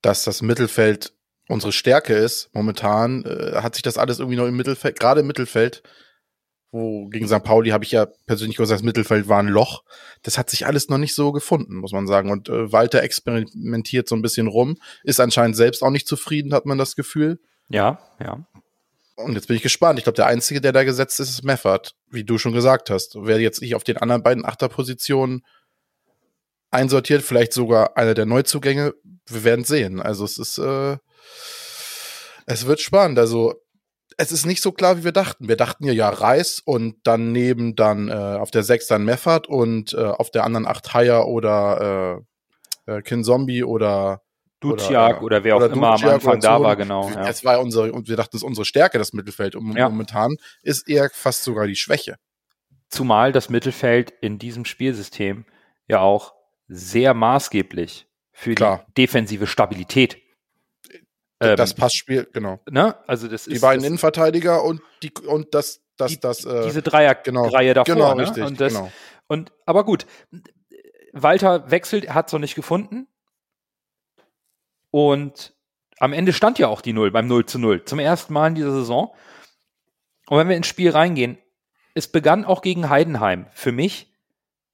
dass 0.01 0.23
das 0.23 0.41
Mittelfeld 0.41 1.13
unsere 1.47 1.71
Stärke 1.71 2.13
ist. 2.13 2.49
Momentan 2.53 3.23
äh, 3.25 3.61
hat 3.61 3.75
sich 3.75 3.83
das 3.83 3.97
alles 3.97 4.19
irgendwie 4.19 4.37
noch 4.37 4.47
im 4.47 4.55
Mittelfeld, 4.55 4.99
gerade 4.99 5.21
im 5.21 5.27
Mittelfeld, 5.27 5.83
wo 6.71 7.07
gegen 7.07 7.27
St. 7.27 7.43
Pauli 7.43 7.71
habe 7.71 7.83
ich 7.83 7.91
ja 7.91 8.07
persönlich 8.25 8.57
gesagt, 8.57 8.79
das 8.79 8.85
Mittelfeld 8.85 9.27
war 9.27 9.39
ein 9.39 9.47
Loch. 9.47 9.83
Das 10.23 10.37
hat 10.37 10.49
sich 10.49 10.65
alles 10.65 10.87
noch 10.87 10.97
nicht 10.97 11.13
so 11.13 11.31
gefunden, 11.31 11.75
muss 11.75 11.91
man 11.91 12.07
sagen. 12.07 12.31
Und 12.31 12.47
äh, 12.47 12.71
Walter 12.71 13.03
experimentiert 13.03 14.07
so 14.07 14.15
ein 14.15 14.21
bisschen 14.21 14.47
rum, 14.47 14.77
ist 15.03 15.19
anscheinend 15.19 15.57
selbst 15.57 15.83
auch 15.83 15.89
nicht 15.89 16.07
zufrieden, 16.07 16.53
hat 16.53 16.65
man 16.65 16.77
das 16.77 16.95
Gefühl. 16.95 17.39
Ja, 17.69 17.99
ja. 18.19 18.45
Und 19.15 19.35
jetzt 19.35 19.47
bin 19.47 19.57
ich 19.57 19.61
gespannt. 19.61 19.99
Ich 19.99 20.03
glaube, 20.03 20.15
der 20.15 20.27
Einzige, 20.27 20.61
der 20.61 20.71
da 20.71 20.83
gesetzt 20.83 21.19
ist, 21.19 21.29
ist 21.29 21.43
Meffert, 21.43 21.95
wie 22.09 22.23
du 22.23 22.37
schon 22.37 22.53
gesagt 22.53 22.89
hast. 22.89 23.15
Wer 23.19 23.39
jetzt 23.39 23.61
nicht 23.61 23.75
auf 23.75 23.83
den 23.83 23.97
anderen 23.97 24.23
beiden 24.23 24.45
Achterpositionen 24.45 25.45
einsortiert, 26.71 27.21
vielleicht 27.21 27.53
sogar 27.53 27.97
einer 27.97 28.13
der 28.13 28.25
Neuzugänge, 28.25 28.93
wir 29.27 29.43
werden 29.43 29.65
sehen. 29.65 30.01
Also 30.01 30.23
es 30.23 30.37
ist, 30.37 30.57
äh, 30.57 30.97
es 32.45 32.65
wird 32.65 32.79
spannend. 32.79 33.19
Also 33.19 33.55
es 34.21 34.31
ist 34.31 34.45
nicht 34.45 34.61
so 34.61 34.71
klar, 34.71 34.97
wie 34.97 35.03
wir 35.03 35.11
dachten. 35.11 35.47
Wir 35.47 35.57
dachten 35.57 35.85
ja, 35.85 35.93
ja, 35.93 36.09
Reis 36.09 36.61
und 36.63 36.95
daneben 37.03 37.75
dann 37.75 38.09
äh, 38.09 38.13
auf 38.13 38.51
der 38.51 38.63
6 38.63 38.87
dann 38.87 39.03
Meffert 39.03 39.47
und 39.47 39.93
äh, 39.93 39.97
auf 39.97 40.29
der 40.31 40.43
anderen 40.43 40.67
8 40.67 40.93
Haier 40.93 41.27
oder 41.27 42.23
äh, 42.87 42.97
äh, 42.97 43.01
Kinzombie 43.01 43.63
oder 43.63 44.21
Duciak 44.59 45.17
oder, 45.17 45.23
oder 45.23 45.43
wer 45.43 45.55
auch 45.57 45.61
immer 45.61 45.93
am 45.93 46.05
Anfang 46.05 46.39
da 46.39 46.61
war, 46.61 46.75
genau. 46.75 47.09
Ja. 47.09 47.27
Es 47.27 47.43
war 47.43 47.59
unsere, 47.59 47.91
und 47.91 48.07
wir 48.07 48.15
dachten, 48.15 48.31
das 48.33 48.41
ist 48.41 48.47
unsere 48.47 48.65
Stärke, 48.65 48.99
das 48.99 49.11
Mittelfeld. 49.11 49.55
Und 49.55 49.75
ja. 49.75 49.89
momentan 49.89 50.35
ist 50.61 50.87
eher 50.87 51.09
fast 51.11 51.43
sogar 51.43 51.65
die 51.65 51.75
Schwäche. 51.75 52.17
Zumal 52.89 53.31
das 53.31 53.49
Mittelfeld 53.49 54.13
in 54.21 54.37
diesem 54.37 54.65
Spielsystem 54.65 55.45
ja 55.87 56.01
auch 56.01 56.33
sehr 56.67 57.13
maßgeblich 57.13 58.07
für 58.31 58.53
Klar. 58.53 58.85
die 58.89 59.01
defensive 59.01 59.47
Stabilität 59.47 60.20
ähm, 61.41 61.57
das 61.57 61.73
Passspiel, 61.73 62.27
genau. 62.31 62.59
Ne? 62.69 62.95
Also 63.07 63.27
das 63.27 63.45
die 63.45 63.53
ist, 63.53 63.61
beiden 63.61 63.81
das, 63.81 63.87
Innenverteidiger 63.87 64.63
und 64.63 64.81
die 65.03 65.11
und 65.25 65.53
das 65.53 65.81
das 65.97 66.11
die, 66.11 66.19
das 66.19 66.45
äh, 66.45 66.63
diese 66.63 66.81
Dreierreihe 66.81 67.23
genau, 67.23 67.49
davor. 67.73 67.83
Genau, 67.83 68.13
ne? 68.15 68.23
richtig. 68.23 68.43
Und 68.43 68.61
das, 68.61 68.73
genau. 68.73 68.91
und 69.27 69.51
aber 69.65 69.83
gut, 69.83 70.05
Walter 71.13 71.69
wechselt, 71.71 72.13
hat 72.13 72.27
es 72.27 72.33
noch 72.33 72.39
nicht 72.39 72.55
gefunden. 72.55 73.07
Und 74.91 75.53
am 75.99 76.13
Ende 76.13 76.33
stand 76.33 76.59
ja 76.59 76.67
auch 76.67 76.81
die 76.81 76.93
Null 76.93 77.11
beim 77.11 77.27
0 77.27 77.45
zu 77.45 77.59
0. 77.59 77.85
Zum 77.85 77.99
ersten 77.99 78.33
Mal 78.33 78.47
in 78.47 78.55
dieser 78.55 78.71
Saison. 78.71 79.13
Und 80.27 80.37
wenn 80.37 80.49
wir 80.49 80.57
ins 80.57 80.67
Spiel 80.67 80.91
reingehen, 80.91 81.37
es 81.93 82.07
begann 82.07 82.45
auch 82.45 82.61
gegen 82.61 82.89
Heidenheim. 82.89 83.47
Für 83.51 83.71
mich 83.71 84.11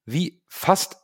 wie 0.05 0.41
fast 0.47 0.97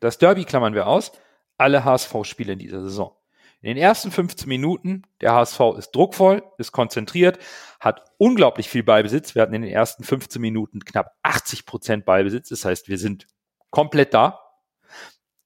das 0.00 0.18
Derby 0.18 0.44
klammern 0.44 0.74
wir 0.74 0.86
aus, 0.86 1.12
alle 1.58 1.84
HSV-Spiele 1.84 2.52
in 2.52 2.58
dieser 2.58 2.82
Saison. 2.82 3.16
In 3.62 3.74
den 3.74 3.76
ersten 3.76 4.10
15 4.10 4.48
Minuten, 4.48 5.02
der 5.20 5.34
HSV 5.34 5.60
ist 5.76 5.90
druckvoll, 5.90 6.42
ist 6.56 6.72
konzentriert, 6.72 7.38
hat 7.78 8.10
unglaublich 8.16 8.70
viel 8.70 8.82
Ballbesitz. 8.82 9.34
Wir 9.34 9.42
hatten 9.42 9.52
in 9.52 9.62
den 9.62 9.70
ersten 9.70 10.02
15 10.02 10.40
Minuten 10.40 10.80
knapp 10.80 11.12
80 11.22 11.66
Prozent 11.66 12.04
Ballbesitz. 12.06 12.48
Das 12.48 12.64
heißt, 12.64 12.88
wir 12.88 12.96
sind 12.96 13.26
komplett 13.68 14.14
da. 14.14 14.40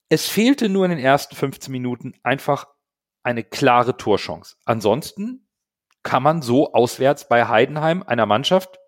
Es 0.08 0.28
fehlte 0.28 0.68
nur 0.68 0.84
in 0.84 0.92
den 0.92 1.00
ersten 1.00 1.34
15 1.34 1.72
Minuten 1.72 2.14
einfach 2.22 2.68
eine 3.24 3.42
klare 3.42 3.96
Torchance. 3.96 4.56
Ansonsten 4.64 5.48
kann 6.04 6.22
man 6.22 6.40
so 6.40 6.72
auswärts 6.72 7.28
bei 7.28 7.48
Heidenheim, 7.48 8.04
einer 8.04 8.26
Mannschaft, 8.26 8.78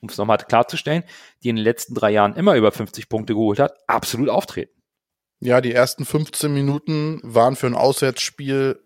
um 0.00 0.08
es 0.08 0.16
nochmal 0.16 0.38
klarzustellen, 0.38 1.04
die 1.42 1.50
in 1.50 1.56
den 1.56 1.64
letzten 1.64 1.94
drei 1.94 2.10
Jahren 2.10 2.34
immer 2.34 2.56
über 2.56 2.72
50 2.72 3.08
Punkte 3.08 3.34
geholt 3.34 3.60
hat, 3.60 3.78
absolut 3.86 4.30
auftreten. 4.30 4.77
Ja, 5.40 5.60
die 5.60 5.72
ersten 5.72 6.04
15 6.04 6.52
Minuten 6.52 7.20
waren 7.22 7.54
für 7.54 7.68
ein 7.68 7.74
Auswärtsspiel 7.74 8.80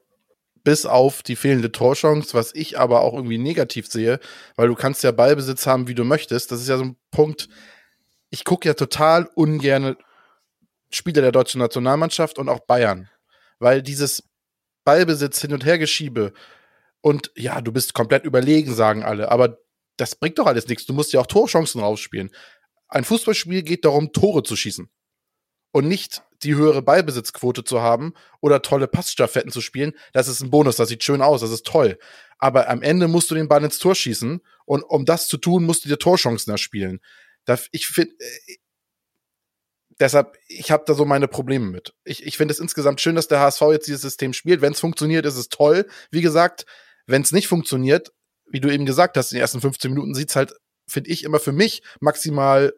bis 0.64 0.86
auf 0.86 1.22
die 1.22 1.36
fehlende 1.36 1.72
Torchance, 1.72 2.34
was 2.34 2.54
ich 2.54 2.78
aber 2.78 3.00
auch 3.00 3.14
irgendwie 3.14 3.38
negativ 3.38 3.88
sehe, 3.88 4.20
weil 4.56 4.68
du 4.68 4.74
kannst 4.74 5.02
ja 5.02 5.10
Ballbesitz 5.10 5.66
haben, 5.66 5.88
wie 5.88 5.94
du 5.94 6.04
möchtest. 6.04 6.52
Das 6.52 6.60
ist 6.60 6.68
ja 6.68 6.76
so 6.76 6.84
ein 6.84 6.96
Punkt. 7.10 7.48
Ich 8.30 8.44
gucke 8.44 8.68
ja 8.68 8.74
total 8.74 9.28
ungern 9.34 9.96
Spiele 10.90 11.22
der 11.22 11.32
deutschen 11.32 11.58
Nationalmannschaft 11.58 12.38
und 12.38 12.48
auch 12.48 12.60
Bayern, 12.60 13.08
weil 13.58 13.82
dieses 13.82 14.22
Ballbesitz 14.84 15.40
hin 15.40 15.52
und 15.54 15.64
her 15.64 15.78
geschiebe 15.78 16.32
und 17.00 17.32
ja, 17.34 17.60
du 17.60 17.72
bist 17.72 17.94
komplett 17.94 18.24
überlegen, 18.24 18.74
sagen 18.74 19.02
alle, 19.02 19.30
aber 19.30 19.58
das 19.96 20.14
bringt 20.14 20.38
doch 20.38 20.46
alles 20.46 20.68
nichts. 20.68 20.86
Du 20.86 20.92
musst 20.92 21.12
ja 21.12 21.20
auch 21.20 21.26
Torchancen 21.26 21.80
rausspielen. 21.80 22.30
Ein 22.88 23.04
Fußballspiel 23.04 23.62
geht 23.62 23.84
darum, 23.84 24.12
Tore 24.12 24.42
zu 24.42 24.54
schießen 24.54 24.88
und 25.72 25.88
nicht 25.88 26.22
die 26.42 26.54
höhere 26.54 26.82
Ballbesitzquote 26.82 27.64
zu 27.64 27.80
haben 27.80 28.14
oder 28.40 28.62
tolle 28.62 28.88
Passstaffetten 28.88 29.50
zu 29.50 29.60
spielen, 29.60 29.92
das 30.12 30.28
ist 30.28 30.40
ein 30.40 30.50
Bonus, 30.50 30.76
das 30.76 30.88
sieht 30.88 31.04
schön 31.04 31.22
aus, 31.22 31.40
das 31.40 31.50
ist 31.50 31.66
toll. 31.66 31.98
Aber 32.38 32.68
am 32.68 32.82
Ende 32.82 33.08
musst 33.08 33.30
du 33.30 33.34
den 33.34 33.48
Ball 33.48 33.62
ins 33.62 33.78
Tor 33.78 33.94
schießen 33.94 34.40
und 34.64 34.82
um 34.82 35.04
das 35.04 35.28
zu 35.28 35.36
tun, 35.36 35.64
musst 35.64 35.84
du 35.84 35.88
dir 35.88 35.98
Torchancen 35.98 36.50
erspielen. 36.50 37.00
Ich 37.70 37.86
finde, 37.86 38.14
äh, 38.18 38.56
deshalb, 40.00 40.36
ich 40.48 40.70
habe 40.70 40.84
da 40.86 40.94
so 40.94 41.04
meine 41.04 41.28
Probleme 41.28 41.66
mit. 41.66 41.94
Ich, 42.04 42.24
ich 42.24 42.36
finde 42.36 42.52
es 42.52 42.60
insgesamt 42.60 43.00
schön, 43.00 43.14
dass 43.14 43.28
der 43.28 43.40
HSV 43.40 43.62
jetzt 43.72 43.86
dieses 43.86 44.02
System 44.02 44.32
spielt. 44.32 44.60
Wenn 44.60 44.72
es 44.72 44.80
funktioniert, 44.80 45.26
ist 45.26 45.36
es 45.36 45.48
toll. 45.48 45.88
Wie 46.10 46.22
gesagt, 46.22 46.66
wenn 47.06 47.22
es 47.22 47.32
nicht 47.32 47.48
funktioniert, 47.48 48.12
wie 48.46 48.60
du 48.60 48.72
eben 48.72 48.86
gesagt 48.86 49.16
hast, 49.16 49.32
in 49.32 49.36
den 49.36 49.42
ersten 49.42 49.60
15 49.60 49.92
Minuten 49.92 50.14
sieht's 50.14 50.36
halt, 50.36 50.52
finde 50.88 51.10
ich, 51.10 51.24
immer 51.24 51.38
für 51.38 51.52
mich 51.52 51.82
maximal 52.00 52.74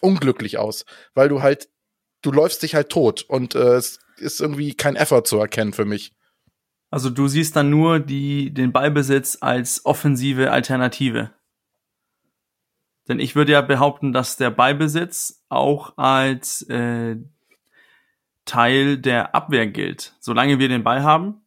unglücklich 0.00 0.58
aus, 0.58 0.84
weil 1.14 1.28
du 1.28 1.42
halt 1.42 1.68
du 2.22 2.32
läufst 2.32 2.62
dich 2.62 2.74
halt 2.74 2.88
tot 2.88 3.22
und 3.22 3.54
äh, 3.54 3.74
es 3.74 3.98
ist 4.16 4.40
irgendwie 4.40 4.74
kein 4.74 4.96
Effort 4.96 5.24
zu 5.24 5.38
erkennen 5.38 5.72
für 5.72 5.84
mich. 5.84 6.14
Also 6.90 7.10
du 7.10 7.26
siehst 7.26 7.56
dann 7.56 7.70
nur 7.70 8.00
die, 8.00 8.52
den 8.52 8.72
Ballbesitz 8.72 9.38
als 9.40 9.84
offensive 9.84 10.50
Alternative. 10.50 11.30
Denn 13.08 13.18
ich 13.18 13.34
würde 13.34 13.52
ja 13.52 13.62
behaupten, 13.62 14.12
dass 14.12 14.36
der 14.36 14.50
Ballbesitz 14.50 15.42
auch 15.48 15.96
als 15.96 16.62
äh, 16.68 17.16
Teil 18.44 18.98
der 18.98 19.34
Abwehr 19.34 19.66
gilt. 19.66 20.14
Solange 20.20 20.58
wir 20.58 20.68
den 20.68 20.84
Ball 20.84 21.02
haben, 21.02 21.42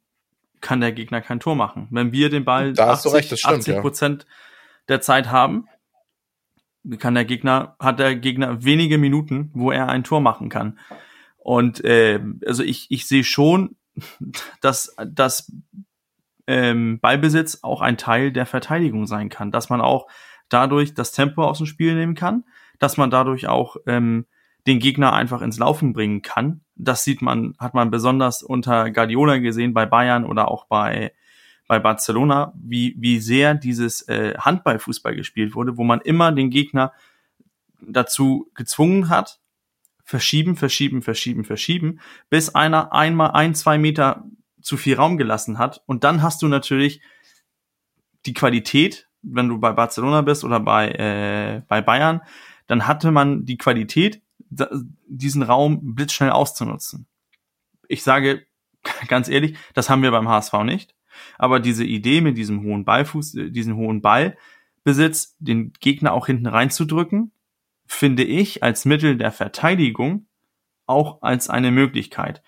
kann 0.62 0.82
der 0.82 0.92
Gegner 0.92 1.22
kein 1.22 1.40
Tor 1.40 1.56
machen. 1.56 1.88
Wenn 1.92 2.12
wir 2.12 2.30
den 2.30 2.44
Ball 2.44 2.74
Da 2.74 2.88
hast 2.88 3.06
80, 3.06 3.12
du 3.12 3.16
recht, 3.16 3.40
stimmt, 3.40 3.60
80 3.60 3.82
Prozent 3.82 4.26
der 4.90 5.02
Zeit 5.02 5.30
haben, 5.30 5.68
kann 7.00 7.16
der 7.16 7.26
Gegner, 7.26 7.76
hat 7.80 8.00
der 8.00 8.16
Gegner 8.16 8.64
wenige 8.64 8.98
Minuten, 8.98 9.52
wo 9.54 9.72
er 9.72 9.90
ein 9.90 10.04
Tor 10.04 10.22
machen 10.22 10.50
kann. 10.50 10.80
Und 11.38 11.84
äh, 11.84 12.20
also 12.46 12.64
ich, 12.64 12.88
ich 12.90 13.08
sehe 13.08 13.24
schon, 13.24 13.76
dass, 14.62 14.96
dass 15.08 15.52
ähm, 16.48 17.00
Ballbesitz 17.00 17.60
auch 17.64 17.82
ein 17.82 17.98
Teil 17.98 18.32
der 18.32 18.46
Verteidigung 18.46 19.08
sein 19.08 19.30
kann, 19.30 19.52
dass 19.52 19.70
man 19.70 19.82
auch 19.82 20.08
dadurch 20.50 20.94
das 20.94 21.12
Tempo 21.12 21.44
aus 21.44 21.58
dem 21.58 21.68
Spiel 21.68 21.96
nehmen 21.96 22.16
kann, 22.16 22.44
dass 22.80 22.98
man 22.98 23.10
dadurch 23.10 23.48
auch 23.48 23.78
ähm, 23.88 24.26
den 24.68 24.80
Gegner 24.80 25.14
einfach 25.14 25.42
ins 25.42 25.60
Laufen 25.60 25.94
bringen 25.94 26.22
kann. 26.22 26.62
Das 26.76 27.04
sieht 27.04 27.22
man, 27.22 27.56
hat 27.60 27.74
man 27.74 27.92
besonders 27.92 28.44
unter 28.44 28.90
Guardiola 28.92 29.38
gesehen 29.38 29.74
bei 29.74 29.86
Bayern 29.86 30.26
oder 30.26 30.50
auch 30.50 30.66
bei 30.66 31.14
bei 31.68 31.80
Barcelona, 31.80 32.54
wie 32.56 32.96
wie 32.98 33.20
sehr 33.20 33.56
dieses 33.56 34.08
äh, 34.08 34.36
Handballfußball 34.38 35.16
gespielt 35.16 35.56
wurde, 35.56 35.78
wo 35.78 35.84
man 35.84 36.02
immer 36.02 36.32
den 36.32 36.50
Gegner 36.50 36.94
dazu 37.82 38.50
gezwungen 38.54 39.10
hat, 39.10 39.40
verschieben, 40.04 40.56
verschieben, 40.56 41.02
verschieben, 41.02 41.44
verschieben, 41.44 42.00
bis 42.30 42.54
einer 42.54 42.94
einmal 42.94 43.32
ein, 43.32 43.56
zwei 43.56 43.78
Meter 43.78 44.24
zu 44.62 44.78
viel 44.78 44.96
Raum 44.96 45.18
gelassen 45.18 45.58
hat. 45.58 45.84
Und 45.86 46.04
dann 46.04 46.22
hast 46.22 46.42
du 46.42 46.48
natürlich 46.48 47.02
die 48.26 48.34
Qualität, 48.34 49.08
wenn 49.22 49.50
du 49.50 49.60
bei 49.60 49.72
Barcelona 49.72 50.22
bist 50.22 50.44
oder 50.44 50.60
bei, 50.60 50.90
äh, 50.90 51.62
bei 51.68 51.82
Bayern, 51.82 52.22
dann 52.68 52.88
hatte 52.88 53.12
man 53.12 53.46
die 53.46 53.58
Qualität, 53.58 54.22
diesen 54.50 55.44
Raum 55.44 55.96
blitzschnell 55.96 56.32
auszunutzen. 56.32 57.08
Ich 57.88 58.04
sage 58.04 58.46
ganz 59.08 59.28
ehrlich, 59.28 59.58
das 59.74 59.90
haben 59.90 60.04
wir 60.04 60.12
beim 60.12 60.30
HSV 60.30 60.54
nicht. 60.64 60.96
Aber 61.38 61.60
diese 61.60 61.84
Idee 61.84 62.22
mit 62.22 62.38
diesem 62.38 62.64
hohen 62.64 62.86
Ballfuß, 62.86 63.36
äh, 63.36 63.50
diesen 63.52 63.76
hohen 63.76 64.02
Ballbesitz, 64.02 65.36
den 65.40 65.74
Gegner 65.80 66.14
auch 66.14 66.28
hinten 66.28 66.48
reinzudrücken, 66.48 67.32
finde 67.86 68.24
ich 68.24 68.64
als 68.64 68.86
Mittel 68.86 69.18
der 69.18 69.32
Verteidigung 69.32 70.28
auch 70.88 71.22
als 71.22 71.50
eine 71.50 71.72
Möglichkeit. 71.72 72.42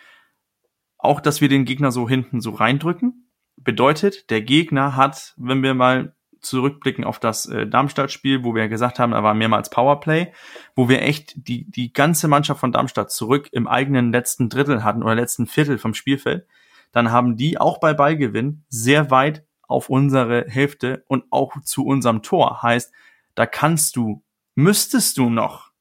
Auch, 0.98 1.20
dass 1.22 1.42
wir 1.42 1.50
den 1.50 1.66
Gegner 1.66 1.92
so 1.92 2.10
hinten 2.10 2.42
so 2.42 2.52
reindrücken, 2.52 3.30
bedeutet, 3.56 4.30
der 4.30 4.42
Gegner 4.42 4.96
hat, 4.96 5.34
wenn 5.38 5.64
wir 5.64 5.74
mal 5.74 6.16
zurückblicken 6.40 7.04
auf 7.04 7.20
das 7.20 7.46
äh, 7.48 7.68
Darmstadt-Spiel, 7.68 8.44
wo 8.44 8.56
wir 8.56 8.68
gesagt 8.68 9.00
haben, 9.00 9.12
da 9.12 9.24
war 9.24 9.34
mehrmals 9.34 9.70
Powerplay, 9.70 10.32
wo 10.76 10.90
wir 10.90 11.02
echt 11.02 11.34
die, 11.36 11.70
die 11.70 11.94
ganze 11.94 12.28
Mannschaft 12.28 12.60
von 12.60 12.72
Darmstadt 12.72 13.12
zurück 13.12 13.50
im 13.52 13.68
eigenen 13.68 14.12
letzten 14.12 14.50
Drittel 14.50 14.84
hatten 14.84 15.04
oder 15.04 15.16
letzten 15.16 15.48
Viertel 15.48 15.78
vom 15.78 15.94
Spielfeld, 15.94 16.46
dann 16.92 17.12
haben 17.12 17.38
die 17.38 17.58
auch 17.58 17.80
bei 17.80 17.94
Ballgewinn 17.94 18.64
sehr 18.70 19.12
weit 19.12 19.46
auf 19.68 19.90
unsere 19.90 20.46
Hälfte 20.48 21.04
und 21.08 21.26
auch 21.30 21.62
zu 21.62 21.86
unserem 21.86 22.22
Tor. 22.22 22.64
Heißt, 22.64 22.94
da 23.36 23.46
kannst 23.46 23.96
du 23.96 24.24
müsstest 24.58 25.20
du 25.20 25.30
noch 25.30 25.72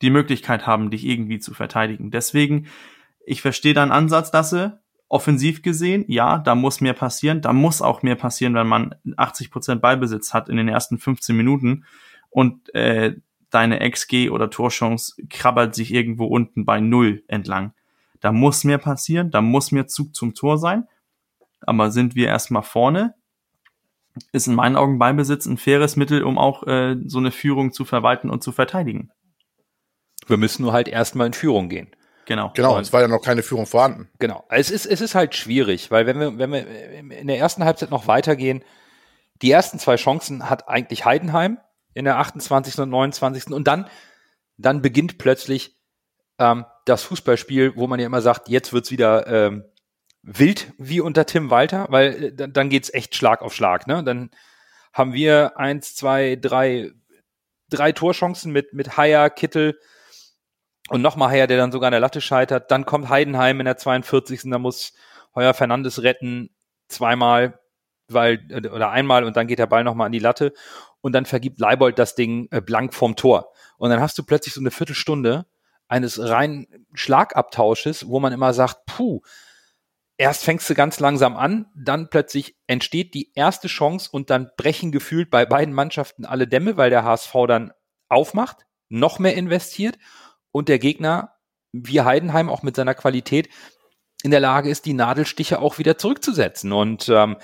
die 0.00 0.10
Möglichkeit 0.10 0.66
haben, 0.66 0.90
dich 0.90 1.04
irgendwie 1.04 1.38
zu 1.38 1.52
verteidigen. 1.52 2.10
Deswegen, 2.10 2.66
ich 3.26 3.42
verstehe 3.42 3.74
deinen 3.74 3.92
Ansatz, 3.92 4.30
Dasse, 4.30 4.80
offensiv 5.08 5.62
gesehen, 5.62 6.04
ja, 6.08 6.38
da 6.38 6.54
muss 6.54 6.80
mehr 6.80 6.94
passieren. 6.94 7.42
Da 7.42 7.52
muss 7.52 7.82
auch 7.82 8.02
mehr 8.02 8.14
passieren, 8.14 8.54
wenn 8.54 8.66
man 8.66 8.94
80 9.16 9.50
Prozent 9.50 9.82
Ballbesitz 9.82 10.32
hat 10.32 10.48
in 10.48 10.56
den 10.56 10.68
ersten 10.68 10.98
15 10.98 11.36
Minuten 11.36 11.84
und 12.30 12.74
äh, 12.74 13.16
deine 13.50 13.88
XG 13.90 14.30
oder 14.30 14.50
Torchance 14.50 15.14
krabbelt 15.28 15.74
sich 15.74 15.92
irgendwo 15.92 16.24
unten 16.26 16.64
bei 16.64 16.80
Null 16.80 17.22
entlang. 17.28 17.74
Da 18.20 18.32
muss 18.32 18.64
mehr 18.64 18.78
passieren, 18.78 19.30
da 19.30 19.40
muss 19.40 19.72
mehr 19.72 19.86
Zug 19.86 20.14
zum 20.14 20.34
Tor 20.34 20.58
sein. 20.58 20.86
Aber 21.60 21.90
sind 21.90 22.14
wir 22.14 22.28
erstmal 22.28 22.62
vorne, 22.62 23.14
ist 24.32 24.48
in 24.48 24.54
meinen 24.54 24.76
Augen 24.76 24.98
Ballbesitz 24.98 25.46
ein 25.46 25.58
faires 25.58 25.96
Mittel, 25.96 26.22
um 26.22 26.38
auch 26.38 26.66
äh, 26.66 26.96
so 27.06 27.18
eine 27.18 27.30
Führung 27.30 27.72
zu 27.72 27.84
verwalten 27.84 28.30
und 28.30 28.42
zu 28.42 28.52
verteidigen. 28.52 29.10
Wir 30.26 30.36
müssen 30.36 30.62
nur 30.62 30.72
halt 30.72 30.88
erstmal 30.88 31.26
in 31.26 31.32
Führung 31.32 31.68
gehen. 31.68 31.88
Genau. 32.26 32.52
Genau, 32.54 32.78
es 32.78 32.92
war 32.92 33.00
ja 33.00 33.08
noch 33.08 33.22
keine 33.22 33.42
Führung 33.42 33.66
vorhanden. 33.66 34.10
Genau. 34.18 34.44
Es 34.50 34.70
ist, 34.70 34.84
es 34.84 35.00
ist 35.00 35.14
halt 35.14 35.34
schwierig, 35.34 35.90
weil 35.90 36.06
wenn 36.06 36.20
wir, 36.20 36.38
wenn 36.38 36.52
wir 36.52 36.66
in 37.18 37.26
der 37.26 37.38
ersten 37.38 37.64
Halbzeit 37.64 37.90
noch 37.90 38.06
weitergehen, 38.06 38.62
die 39.40 39.50
ersten 39.50 39.78
zwei 39.78 39.96
Chancen 39.96 40.50
hat 40.50 40.68
eigentlich 40.68 41.06
Heidenheim 41.06 41.58
in 41.94 42.04
der 42.04 42.18
28. 42.18 42.78
und 42.80 42.90
29. 42.90 43.50
Und 43.52 43.66
dann, 43.66 43.88
dann 44.58 44.82
beginnt 44.82 45.16
plötzlich 45.16 45.76
ähm, 46.38 46.66
das 46.88 47.02
Fußballspiel, 47.04 47.76
wo 47.76 47.86
man 47.86 48.00
ja 48.00 48.06
immer 48.06 48.22
sagt, 48.22 48.48
jetzt 48.48 48.72
wird's 48.72 48.90
wieder 48.90 49.26
ähm, 49.26 49.64
wild 50.22 50.72
wie 50.78 51.00
unter 51.00 51.26
Tim 51.26 51.50
Walter, 51.50 51.86
weil 51.90 52.24
äh, 52.24 52.34
dann, 52.34 52.52
dann 52.52 52.68
geht's 52.68 52.92
echt 52.92 53.14
Schlag 53.14 53.42
auf 53.42 53.54
Schlag. 53.54 53.86
Ne? 53.86 54.02
Dann 54.04 54.30
haben 54.92 55.12
wir 55.12 55.58
eins, 55.58 55.94
zwei, 55.94 56.36
drei, 56.36 56.92
drei 57.70 57.92
Torchancen 57.92 58.52
mit, 58.52 58.72
mit 58.72 58.96
Haier, 58.96 59.30
Kittel 59.30 59.78
und 60.88 61.02
nochmal 61.02 61.30
Haier, 61.30 61.46
der 61.46 61.58
dann 61.58 61.72
sogar 61.72 61.88
an 61.88 61.92
der 61.92 62.00
Latte 62.00 62.20
scheitert. 62.20 62.70
Dann 62.70 62.86
kommt 62.86 63.08
Heidenheim 63.08 63.60
in 63.60 63.66
der 63.66 63.76
42. 63.76 64.42
Da 64.44 64.58
muss 64.58 64.94
Heuer 65.34 65.54
Fernandes 65.54 66.02
retten, 66.02 66.50
zweimal, 66.88 67.60
weil, 68.08 68.44
äh, 68.50 68.68
oder 68.68 68.90
einmal 68.90 69.24
und 69.24 69.36
dann 69.36 69.46
geht 69.46 69.58
der 69.58 69.66
Ball 69.66 69.84
nochmal 69.84 70.06
an 70.06 70.12
die 70.12 70.18
Latte 70.18 70.52
und 71.00 71.12
dann 71.12 71.26
vergibt 71.26 71.60
Leibold 71.60 71.98
das 71.98 72.14
Ding 72.14 72.48
äh, 72.50 72.60
blank 72.60 72.94
vom 72.94 73.16
Tor. 73.16 73.52
Und 73.76 73.90
dann 73.90 74.00
hast 74.00 74.18
du 74.18 74.24
plötzlich 74.24 74.54
so 74.54 74.60
eine 74.60 74.70
Viertelstunde 74.70 75.46
eines 75.88 76.18
reinen 76.18 76.86
Schlagabtausches, 76.92 78.08
wo 78.08 78.20
man 78.20 78.32
immer 78.32 78.52
sagt, 78.52 78.86
puh, 78.86 79.22
erst 80.18 80.44
fängst 80.44 80.68
du 80.68 80.74
ganz 80.74 81.00
langsam 81.00 81.36
an, 81.36 81.66
dann 81.74 82.10
plötzlich 82.10 82.56
entsteht 82.66 83.14
die 83.14 83.32
erste 83.34 83.68
Chance 83.68 84.10
und 84.12 84.30
dann 84.30 84.50
brechen 84.56 84.92
gefühlt 84.92 85.30
bei 85.30 85.46
beiden 85.46 85.74
Mannschaften 85.74 86.24
alle 86.24 86.46
Dämme, 86.46 86.76
weil 86.76 86.90
der 86.90 87.04
HSV 87.04 87.32
dann 87.46 87.72
aufmacht, 88.08 88.66
noch 88.88 89.18
mehr 89.18 89.34
investiert 89.34 89.98
und 90.50 90.68
der 90.68 90.78
Gegner, 90.78 91.34
wie 91.72 92.00
Heidenheim 92.00 92.48
auch 92.48 92.62
mit 92.62 92.76
seiner 92.76 92.94
Qualität, 92.94 93.48
in 94.22 94.30
der 94.30 94.40
Lage 94.40 94.68
ist, 94.68 94.84
die 94.84 94.94
Nadelstiche 94.94 95.60
auch 95.60 95.78
wieder 95.78 95.96
zurückzusetzen. 95.96 96.72
Und 96.72 97.08
ähm, 97.08 97.36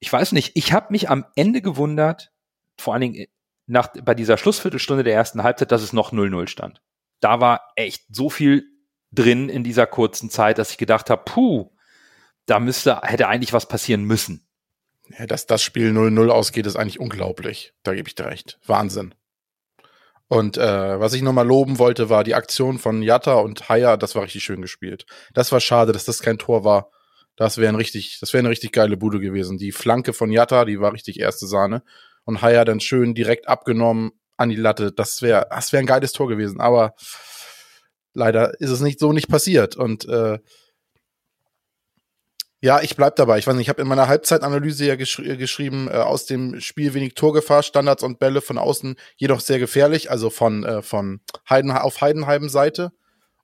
ich 0.00 0.10
weiß 0.10 0.32
nicht, 0.32 0.52
ich 0.54 0.72
habe 0.72 0.86
mich 0.90 1.10
am 1.10 1.26
Ende 1.36 1.60
gewundert, 1.60 2.32
vor 2.78 2.94
allen 2.94 3.02
Dingen 3.02 3.26
nach, 3.66 3.88
bei 4.02 4.14
dieser 4.14 4.38
Schlussviertelstunde 4.38 5.04
der 5.04 5.14
ersten 5.14 5.42
Halbzeit, 5.42 5.70
dass 5.70 5.82
es 5.82 5.92
noch 5.92 6.12
0-0 6.12 6.48
stand. 6.48 6.80
Da 7.22 7.40
war 7.40 7.72
echt 7.76 8.04
so 8.10 8.28
viel 8.28 8.66
drin 9.12 9.48
in 9.48 9.64
dieser 9.64 9.86
kurzen 9.86 10.28
Zeit, 10.28 10.58
dass 10.58 10.72
ich 10.72 10.76
gedacht 10.76 11.08
habe, 11.08 11.22
puh, 11.24 11.70
da 12.46 12.58
müsste, 12.58 13.00
hätte 13.02 13.28
eigentlich 13.28 13.52
was 13.52 13.68
passieren 13.68 14.04
müssen. 14.04 14.46
Ja, 15.18 15.26
dass 15.26 15.46
das 15.46 15.62
Spiel 15.62 15.90
0-0 15.90 16.28
ausgeht, 16.28 16.66
ist 16.66 16.76
eigentlich 16.76 17.00
unglaublich. 17.00 17.74
Da 17.84 17.94
gebe 17.94 18.08
ich 18.08 18.14
dir 18.14 18.26
recht. 18.26 18.58
Wahnsinn. 18.66 19.14
Und 20.26 20.56
äh, 20.56 20.98
was 20.98 21.12
ich 21.12 21.22
nochmal 21.22 21.46
loben 21.46 21.78
wollte, 21.78 22.08
war 22.08 22.24
die 22.24 22.34
Aktion 22.34 22.78
von 22.78 23.02
Jatta 23.02 23.34
und 23.34 23.68
Haya, 23.68 23.96
das 23.96 24.14
war 24.14 24.24
richtig 24.24 24.42
schön 24.42 24.62
gespielt. 24.62 25.06
Das 25.32 25.52
war 25.52 25.60
schade, 25.60 25.92
dass 25.92 26.06
das 26.06 26.22
kein 26.22 26.38
Tor 26.38 26.64
war. 26.64 26.90
Das 27.36 27.58
wäre 27.58 27.68
ein 27.68 27.76
richtig, 27.76 28.18
das 28.20 28.32
wäre 28.32 28.40
eine 28.40 28.48
richtig 28.48 28.72
geile 28.72 28.96
Bude 28.96 29.20
gewesen. 29.20 29.58
Die 29.58 29.72
Flanke 29.72 30.12
von 30.12 30.32
Jatta, 30.32 30.64
die 30.64 30.80
war 30.80 30.92
richtig 30.92 31.20
erste 31.20 31.46
Sahne. 31.46 31.82
Und 32.24 32.42
Haya 32.42 32.64
dann 32.64 32.80
schön 32.80 33.14
direkt 33.14 33.48
abgenommen 33.48 34.12
an 34.42 34.50
die 34.50 34.56
Latte. 34.56 34.92
Das 34.92 35.22
wäre, 35.22 35.46
das 35.50 35.72
wäre 35.72 35.82
ein 35.82 35.86
geiles 35.86 36.12
Tor 36.12 36.28
gewesen. 36.28 36.60
Aber 36.60 36.94
leider 38.14 38.60
ist 38.60 38.70
es 38.70 38.80
nicht 38.80 38.98
so 38.98 39.12
nicht 39.12 39.28
passiert. 39.28 39.76
Und 39.76 40.06
äh, 40.08 40.38
ja, 42.60 42.80
ich 42.80 42.94
bleib 42.94 43.16
dabei. 43.16 43.38
Ich 43.38 43.46
weiß 43.46 43.54
nicht, 43.54 43.64
ich 43.64 43.68
habe 43.68 43.82
in 43.82 43.88
meiner 43.88 44.06
Halbzeitanalyse 44.06 44.84
ja 44.86 44.94
geschri 44.94 45.30
äh, 45.30 45.36
geschrieben, 45.36 45.88
äh, 45.88 45.96
aus 45.96 46.26
dem 46.26 46.60
Spiel 46.60 46.94
wenig 46.94 47.14
Torgefahr, 47.14 47.64
Standards 47.64 48.04
und 48.04 48.20
Bälle 48.20 48.40
von 48.40 48.56
außen 48.56 48.94
jedoch 49.16 49.40
sehr 49.40 49.58
gefährlich, 49.58 50.12
also 50.12 50.30
von, 50.30 50.64
äh, 50.64 50.82
von 50.82 51.20
Heiden, 51.50 51.72
auf 51.72 52.00
Heidenheim 52.00 52.48
Seite. 52.48 52.92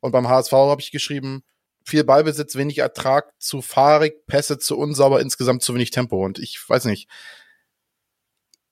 Und 0.00 0.12
beim 0.12 0.28
HSV 0.28 0.52
habe 0.52 0.80
ich 0.80 0.92
geschrieben, 0.92 1.42
viel 1.84 2.04
Ballbesitz, 2.04 2.54
wenig 2.54 2.78
Ertrag, 2.78 3.32
zu 3.40 3.60
fahrig, 3.60 4.26
Pässe 4.26 4.58
zu 4.58 4.78
unsauber, 4.78 5.20
insgesamt 5.20 5.62
zu 5.62 5.74
wenig 5.74 5.90
Tempo. 5.90 6.24
Und 6.24 6.38
ich 6.38 6.62
weiß 6.68 6.84
nicht, 6.84 7.08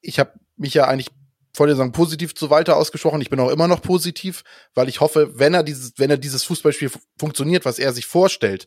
ich 0.00 0.20
habe 0.20 0.32
mich 0.56 0.74
ja 0.74 0.86
eigentlich 0.86 1.10
vor 1.56 1.66
der 1.66 1.74
Saison 1.74 1.90
positiv 1.90 2.34
zu 2.34 2.50
Walter 2.50 2.76
ausgesprochen. 2.76 3.22
Ich 3.22 3.30
bin 3.30 3.40
auch 3.40 3.48
immer 3.48 3.66
noch 3.66 3.80
positiv, 3.80 4.44
weil 4.74 4.90
ich 4.90 5.00
hoffe, 5.00 5.38
wenn 5.38 5.54
er 5.54 5.62
dieses, 5.62 5.94
wenn 5.96 6.10
er 6.10 6.18
dieses 6.18 6.44
Fußballspiel 6.44 6.90
funktioniert, 7.18 7.64
was 7.64 7.78
er 7.78 7.94
sich 7.94 8.04
vorstellt, 8.04 8.66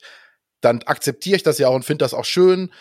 dann 0.59 0.81
akzeptiere 0.81 1.35
ich 1.35 1.43
das 1.43 1.59
ja 1.59 1.67
auch 1.67 1.75
und 1.75 1.85
finde 1.85 2.03
das 2.03 2.15
auch 2.15 2.25
schön 2.25 2.73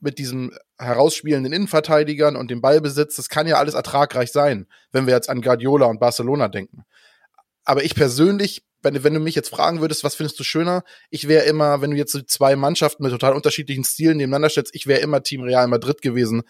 mit 0.00 0.20
diesen 0.20 0.52
herausspielenden 0.78 1.52
Innenverteidigern 1.52 2.36
und 2.36 2.52
dem 2.52 2.60
Ballbesitz. 2.60 3.16
Das 3.16 3.28
kann 3.28 3.48
ja 3.48 3.56
alles 3.56 3.74
ertragreich 3.74 4.30
sein, 4.30 4.68
wenn 4.92 5.08
wir 5.08 5.14
jetzt 5.14 5.28
an 5.28 5.42
Guardiola 5.42 5.86
und 5.86 5.98
Barcelona 5.98 6.46
denken. 6.46 6.84
Aber 7.64 7.82
ich 7.82 7.96
persönlich 7.96 8.62
wenn, 8.82 9.02
wenn 9.04 9.14
du 9.14 9.20
mich 9.20 9.34
jetzt 9.34 9.48
fragen 9.48 9.80
würdest, 9.80 10.02
was 10.04 10.16
findest 10.16 10.38
du 10.40 10.44
schöner? 10.44 10.82
Ich 11.10 11.28
wäre 11.28 11.44
immer, 11.44 11.80
wenn 11.80 11.92
du 11.92 11.96
jetzt 11.96 12.12
so 12.12 12.20
zwei 12.20 12.56
Mannschaften 12.56 13.04
mit 13.04 13.12
total 13.12 13.34
unterschiedlichen 13.34 13.84
Stilen 13.84 14.16
nebeneinander 14.16 14.50
stellst, 14.50 14.74
ich 14.74 14.88
wäre 14.88 15.00
immer 15.00 15.22
Team 15.22 15.42
Real 15.42 15.68
Madrid 15.68 16.02
gewesen 16.02 16.42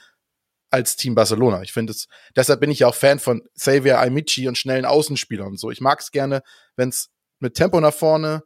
als 0.73 0.97
Team 0.97 1.15
Barcelona. 1.15 1.63
Ich 1.63 1.73
finde 1.73 1.93
es, 1.93 2.07
deshalb 2.35 2.61
bin 2.61 2.71
ich 2.71 2.81
ja 2.81 2.89
auch 2.89 2.95
Fan 2.95 3.19
von 3.19 3.43
Xavier 3.55 4.01
Amici 4.01 4.49
und 4.49 4.57
schnellen 4.57 4.85
Außenspielern 4.87 5.49
und 5.49 5.61
so. 5.61 5.71
Ich 5.71 5.81
mag 5.81 6.01
es 6.01 6.11
gerne, 6.11 6.43
wenn 6.77 6.89
es 6.89 7.11
mit 7.41 7.55
Tempo 7.55 7.81
nach 7.81 7.93
vorne, 7.93 8.43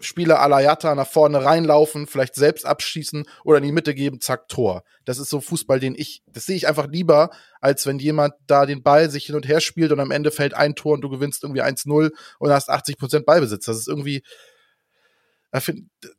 Spieler 0.00 0.40
Alayata 0.40 0.94
nach 0.94 1.08
vorne 1.08 1.42
reinlaufen, 1.42 2.06
vielleicht 2.06 2.34
selbst 2.34 2.66
abschießen 2.66 3.24
oder 3.42 3.56
in 3.56 3.64
die 3.64 3.72
Mitte 3.72 3.94
geben, 3.94 4.20
zack, 4.20 4.48
Tor. 4.48 4.82
Das 5.06 5.18
ist 5.18 5.30
so 5.30 5.40
Fußball, 5.40 5.80
den 5.80 5.94
ich, 5.94 6.22
das 6.26 6.44
sehe 6.44 6.56
ich 6.56 6.68
einfach 6.68 6.88
lieber, 6.88 7.30
als 7.62 7.86
wenn 7.86 7.98
jemand 7.98 8.34
da 8.46 8.66
den 8.66 8.82
Ball 8.82 9.10
sich 9.10 9.24
hin 9.24 9.34
und 9.34 9.48
her 9.48 9.62
spielt 9.62 9.90
und 9.90 10.00
am 10.00 10.10
Ende 10.10 10.30
fällt 10.30 10.52
ein 10.52 10.74
Tor 10.74 10.92
und 10.92 11.00
du 11.00 11.08
gewinnst 11.08 11.42
irgendwie 11.42 11.62
1-0 11.62 12.10
und 12.38 12.50
hast 12.50 12.68
80 12.68 12.98
Prozent 12.98 13.24
Ballbesitz. 13.24 13.64
Das 13.64 13.78
ist 13.78 13.88
irgendwie, 13.88 14.22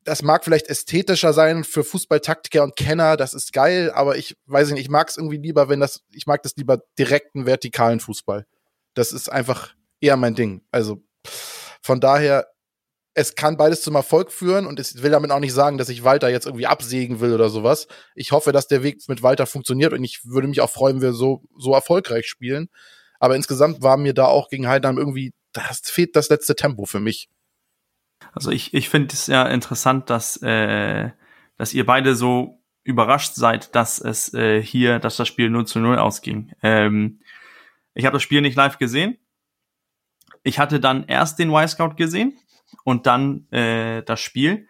das 0.03 0.23
mag 0.23 0.43
vielleicht 0.43 0.67
ästhetischer 0.67 1.33
sein 1.33 1.63
für 1.63 1.83
Fußballtaktiker 1.83 2.63
und 2.63 2.75
Kenner, 2.75 3.15
das 3.15 3.33
ist 3.33 3.53
geil, 3.53 3.91
aber 3.91 4.17
ich 4.17 4.35
weiß 4.47 4.71
nicht, 4.71 4.81
ich 4.81 4.89
mag 4.89 5.09
es 5.09 5.17
irgendwie 5.17 5.37
lieber, 5.37 5.69
wenn 5.69 5.79
das, 5.79 6.03
ich 6.11 6.25
mag 6.25 6.41
das 6.41 6.55
lieber 6.55 6.81
direkten, 6.97 7.45
vertikalen 7.45 7.99
Fußball. 7.99 8.47
Das 8.95 9.11
ist 9.11 9.29
einfach 9.29 9.75
eher 10.01 10.17
mein 10.17 10.33
Ding. 10.33 10.63
Also 10.71 11.03
von 11.81 11.99
daher, 11.99 12.47
es 13.13 13.35
kann 13.35 13.57
beides 13.57 13.81
zum 13.81 13.95
Erfolg 13.95 14.31
führen 14.31 14.65
und 14.65 14.79
ich 14.79 15.01
will 15.03 15.11
damit 15.11 15.31
auch 15.31 15.39
nicht 15.39 15.53
sagen, 15.53 15.77
dass 15.77 15.89
ich 15.89 16.03
Walter 16.03 16.29
jetzt 16.29 16.45
irgendwie 16.45 16.67
absägen 16.67 17.19
will 17.19 17.33
oder 17.33 17.49
sowas. 17.49 17.87
Ich 18.15 18.31
hoffe, 18.31 18.51
dass 18.51 18.67
der 18.67 18.81
Weg 18.81 19.07
mit 19.07 19.21
Walter 19.21 19.45
funktioniert 19.45 19.93
und 19.93 20.03
ich 20.03 20.25
würde 20.25 20.47
mich 20.47 20.61
auch 20.61 20.69
freuen, 20.69 20.97
wenn 20.97 21.09
wir 21.09 21.13
so, 21.13 21.43
so 21.57 21.73
erfolgreich 21.73 22.27
spielen. 22.27 22.69
Aber 23.19 23.35
insgesamt 23.35 23.81
war 23.81 23.97
mir 23.97 24.13
da 24.13 24.25
auch 24.25 24.49
gegen 24.49 24.67
Heidenheim 24.67 24.97
irgendwie, 24.97 25.33
das 25.51 25.81
fehlt 25.83 26.15
das 26.15 26.29
letzte 26.29 26.55
Tempo 26.55 26.85
für 26.85 26.99
mich. 26.99 27.29
Also 28.33 28.51
ich, 28.51 28.73
ich 28.73 28.89
finde 28.89 29.13
es 29.13 29.27
ja 29.27 29.47
interessant, 29.47 30.09
dass, 30.09 30.37
äh, 30.41 31.11
dass 31.57 31.73
ihr 31.73 31.85
beide 31.85 32.15
so 32.15 32.59
überrascht 32.83 33.35
seid, 33.35 33.75
dass 33.75 33.99
es 33.99 34.33
äh, 34.33 34.61
hier, 34.61 34.99
dass 34.99 35.17
das 35.17 35.27
Spiel 35.27 35.49
0 35.49 35.67
zu 35.67 35.79
0 35.79 35.99
ausging. 35.99 36.53
Ähm, 36.63 37.19
ich 37.93 38.05
habe 38.05 38.13
das 38.13 38.23
Spiel 38.23 38.41
nicht 38.41 38.55
live 38.55 38.77
gesehen. 38.77 39.17
Ich 40.43 40.59
hatte 40.59 40.79
dann 40.79 41.05
erst 41.05 41.39
den 41.39 41.49
Y-Scout 41.49 41.95
gesehen 41.95 42.37
und 42.83 43.05
dann 43.07 43.47
äh, 43.51 44.03
das 44.03 44.19
Spiel. 44.21 44.67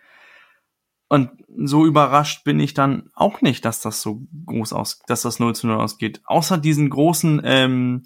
Und 1.07 1.31
so 1.57 1.85
überrascht 1.85 2.43
bin 2.43 2.59
ich 2.59 2.73
dann 2.73 3.09
auch 3.13 3.41
nicht, 3.41 3.65
dass 3.65 3.81
das 3.81 4.01
so 4.01 4.21
groß 4.45 4.73
aus, 4.73 4.99
dass 5.07 5.23
das 5.23 5.39
0 5.39 5.55
zu 5.55 5.67
0 5.67 5.77
ausgeht. 5.77 6.21
Außer 6.25 6.57
diesen 6.57 6.89
großen, 6.89 7.41
ähm, 7.43 8.03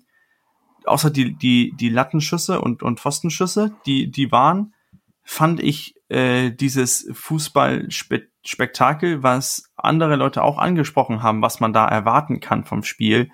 außer 0.86 1.10
die, 1.10 1.36
die, 1.36 1.74
die 1.76 1.90
Lattenschüsse 1.90 2.62
und, 2.62 2.82
und 2.82 3.00
Pfostenschüsse, 3.00 3.76
die, 3.86 4.10
die 4.10 4.32
waren, 4.32 4.73
fand 5.24 5.62
ich 5.62 5.96
äh, 6.10 6.52
dieses 6.52 7.10
Fußballspektakel, 7.12 9.24
was 9.24 9.72
andere 9.76 10.16
Leute 10.16 10.44
auch 10.44 10.58
angesprochen 10.58 11.24
haben, 11.24 11.42
was 11.42 11.60
man 11.60 11.74
da 11.74 11.88
erwarten 11.88 12.40
kann 12.40 12.66
vom 12.66 12.84
Spiel, 12.84 13.32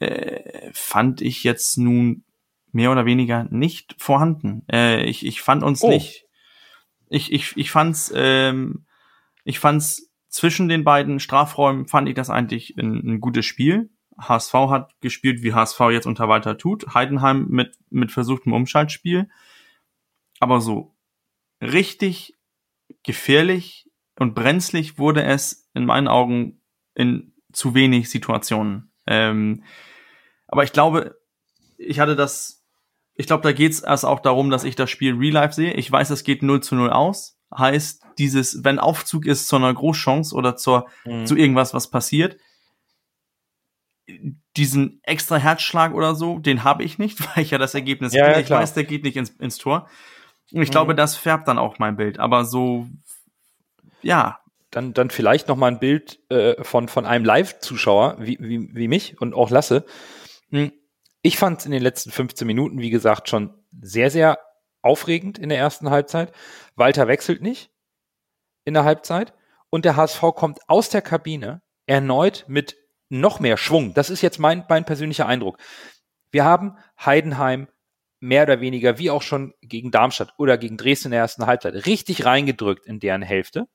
äh, 0.00 0.70
fand 0.72 1.22
ich 1.22 1.44
jetzt 1.44 1.78
nun 1.78 2.24
mehr 2.72 2.90
oder 2.90 3.06
weniger 3.06 3.44
nicht 3.44 3.94
vorhanden. 3.98 4.64
Äh, 4.70 5.04
ich, 5.04 5.24
ich 5.24 5.40
fand 5.40 5.62
uns 5.62 5.82
oh. 5.82 5.88
nicht. 5.88 6.26
Ich, 7.08 7.32
ich, 7.32 7.56
ich 7.56 7.70
fand's, 7.70 8.12
ähm, 8.14 8.84
ich 9.44 9.60
fand's 9.60 10.10
zwischen 10.28 10.68
den 10.68 10.84
beiden 10.84 11.20
Strafräumen 11.20 11.86
fand 11.86 12.08
ich 12.08 12.14
das 12.14 12.28
eigentlich 12.28 12.76
ein, 12.76 12.96
ein 12.96 13.20
gutes 13.20 13.46
Spiel. 13.46 13.88
HSV 14.20 14.52
hat 14.52 15.00
gespielt, 15.00 15.42
wie 15.42 15.54
HSV 15.54 15.80
jetzt 15.90 16.06
unter 16.06 16.28
Walter 16.28 16.58
tut. 16.58 16.92
Heidenheim 16.92 17.46
mit, 17.48 17.76
mit 17.88 18.12
versuchtem 18.12 18.52
Umschaltspiel 18.52 19.28
aber 20.40 20.60
so 20.60 20.94
richtig 21.60 22.34
gefährlich 23.02 23.90
und 24.18 24.34
brenzlig 24.34 24.98
wurde 24.98 25.22
es 25.22 25.68
in 25.74 25.84
meinen 25.84 26.08
Augen 26.08 26.60
in 26.94 27.34
zu 27.52 27.74
wenig 27.74 28.10
Situationen. 28.10 28.92
Ähm, 29.06 29.64
aber 30.46 30.64
ich 30.64 30.72
glaube, 30.72 31.18
ich 31.76 32.00
hatte 32.00 32.16
das, 32.16 32.64
ich 33.14 33.26
glaube, 33.26 33.42
da 33.42 33.52
geht 33.52 33.72
es 33.72 33.80
erst 33.80 34.04
auch 34.04 34.20
darum, 34.20 34.50
dass 34.50 34.64
ich 34.64 34.76
das 34.76 34.90
Spiel 34.90 35.14
Real 35.14 35.34
Life 35.34 35.54
sehe. 35.54 35.72
Ich 35.74 35.90
weiß, 35.90 36.10
es 36.10 36.24
geht 36.24 36.42
0 36.42 36.62
zu 36.62 36.74
0 36.74 36.90
aus. 36.90 37.38
Heißt, 37.56 38.02
dieses, 38.18 38.64
wenn 38.64 38.78
Aufzug 38.78 39.24
ist 39.24 39.48
zu 39.48 39.56
einer 39.56 39.72
Großchance 39.72 40.34
oder 40.34 40.56
zur, 40.56 40.88
mhm. 41.04 41.24
zu 41.24 41.36
irgendwas, 41.36 41.72
was 41.72 41.88
passiert, 41.88 42.36
diesen 44.56 45.00
extra 45.02 45.36
Herzschlag 45.36 45.94
oder 45.94 46.14
so, 46.14 46.38
den 46.38 46.64
habe 46.64 46.82
ich 46.82 46.98
nicht, 46.98 47.20
weil 47.36 47.44
ich 47.44 47.50
ja 47.50 47.58
das 47.58 47.74
Ergebnis 47.74 48.12
ja, 48.12 48.30
ja, 48.30 48.38
ich 48.38 48.50
weiß, 48.50 48.74
der 48.74 48.84
geht 48.84 49.04
nicht 49.04 49.16
ins, 49.16 49.30
ins 49.30 49.58
Tor. 49.58 49.88
Ich 50.50 50.68
mhm. 50.68 50.72
glaube, 50.72 50.94
das 50.94 51.16
färbt 51.16 51.48
dann 51.48 51.58
auch 51.58 51.78
mein 51.78 51.96
Bild. 51.96 52.18
Aber 52.18 52.44
so, 52.44 52.86
ja. 54.02 54.40
Dann, 54.70 54.92
dann 54.92 55.08
vielleicht 55.08 55.48
noch 55.48 55.56
mal 55.56 55.68
ein 55.68 55.78
Bild 55.78 56.20
äh, 56.30 56.62
von, 56.62 56.88
von 56.88 57.06
einem 57.06 57.24
Live-Zuschauer 57.24 58.16
wie, 58.18 58.36
wie, 58.38 58.68
wie 58.74 58.86
mich 58.86 59.18
und 59.18 59.32
auch 59.32 59.48
Lasse. 59.48 59.86
Hm, 60.50 60.72
ich 61.22 61.38
fand 61.38 61.60
es 61.60 61.64
in 61.64 61.72
den 61.72 61.82
letzten 61.82 62.10
15 62.10 62.46
Minuten, 62.46 62.78
wie 62.78 62.90
gesagt, 62.90 63.30
schon 63.30 63.54
sehr, 63.80 64.10
sehr 64.10 64.38
aufregend 64.82 65.38
in 65.38 65.48
der 65.48 65.58
ersten 65.58 65.88
Halbzeit. 65.88 66.32
Walter 66.76 67.08
wechselt 67.08 67.40
nicht 67.40 67.70
in 68.64 68.74
der 68.74 68.84
Halbzeit 68.84 69.32
und 69.70 69.86
der 69.86 69.96
HSV 69.96 70.20
kommt 70.34 70.58
aus 70.68 70.90
der 70.90 71.00
Kabine 71.02 71.62
erneut 71.86 72.44
mit 72.48 72.76
noch 73.08 73.40
mehr 73.40 73.56
Schwung. 73.56 73.94
Das 73.94 74.10
ist 74.10 74.20
jetzt 74.22 74.38
mein, 74.38 74.64
mein 74.68 74.84
persönlicher 74.84 75.26
Eindruck. 75.26 75.58
Wir 76.30 76.44
haben 76.44 76.76
Heidenheim 77.02 77.68
mehr 78.20 78.42
oder 78.44 78.60
weniger, 78.60 78.98
wie 78.98 79.10
auch 79.10 79.22
schon 79.22 79.54
gegen 79.60 79.90
Darmstadt 79.90 80.34
oder 80.36 80.58
gegen 80.58 80.76
Dresden 80.76 81.08
in 81.08 81.12
der 81.12 81.20
ersten 81.20 81.46
Halbzeit, 81.46 81.86
richtig 81.86 82.24
reingedrückt 82.24 82.86
in 82.86 83.00
deren 83.00 83.22
Hälfte. 83.22 83.68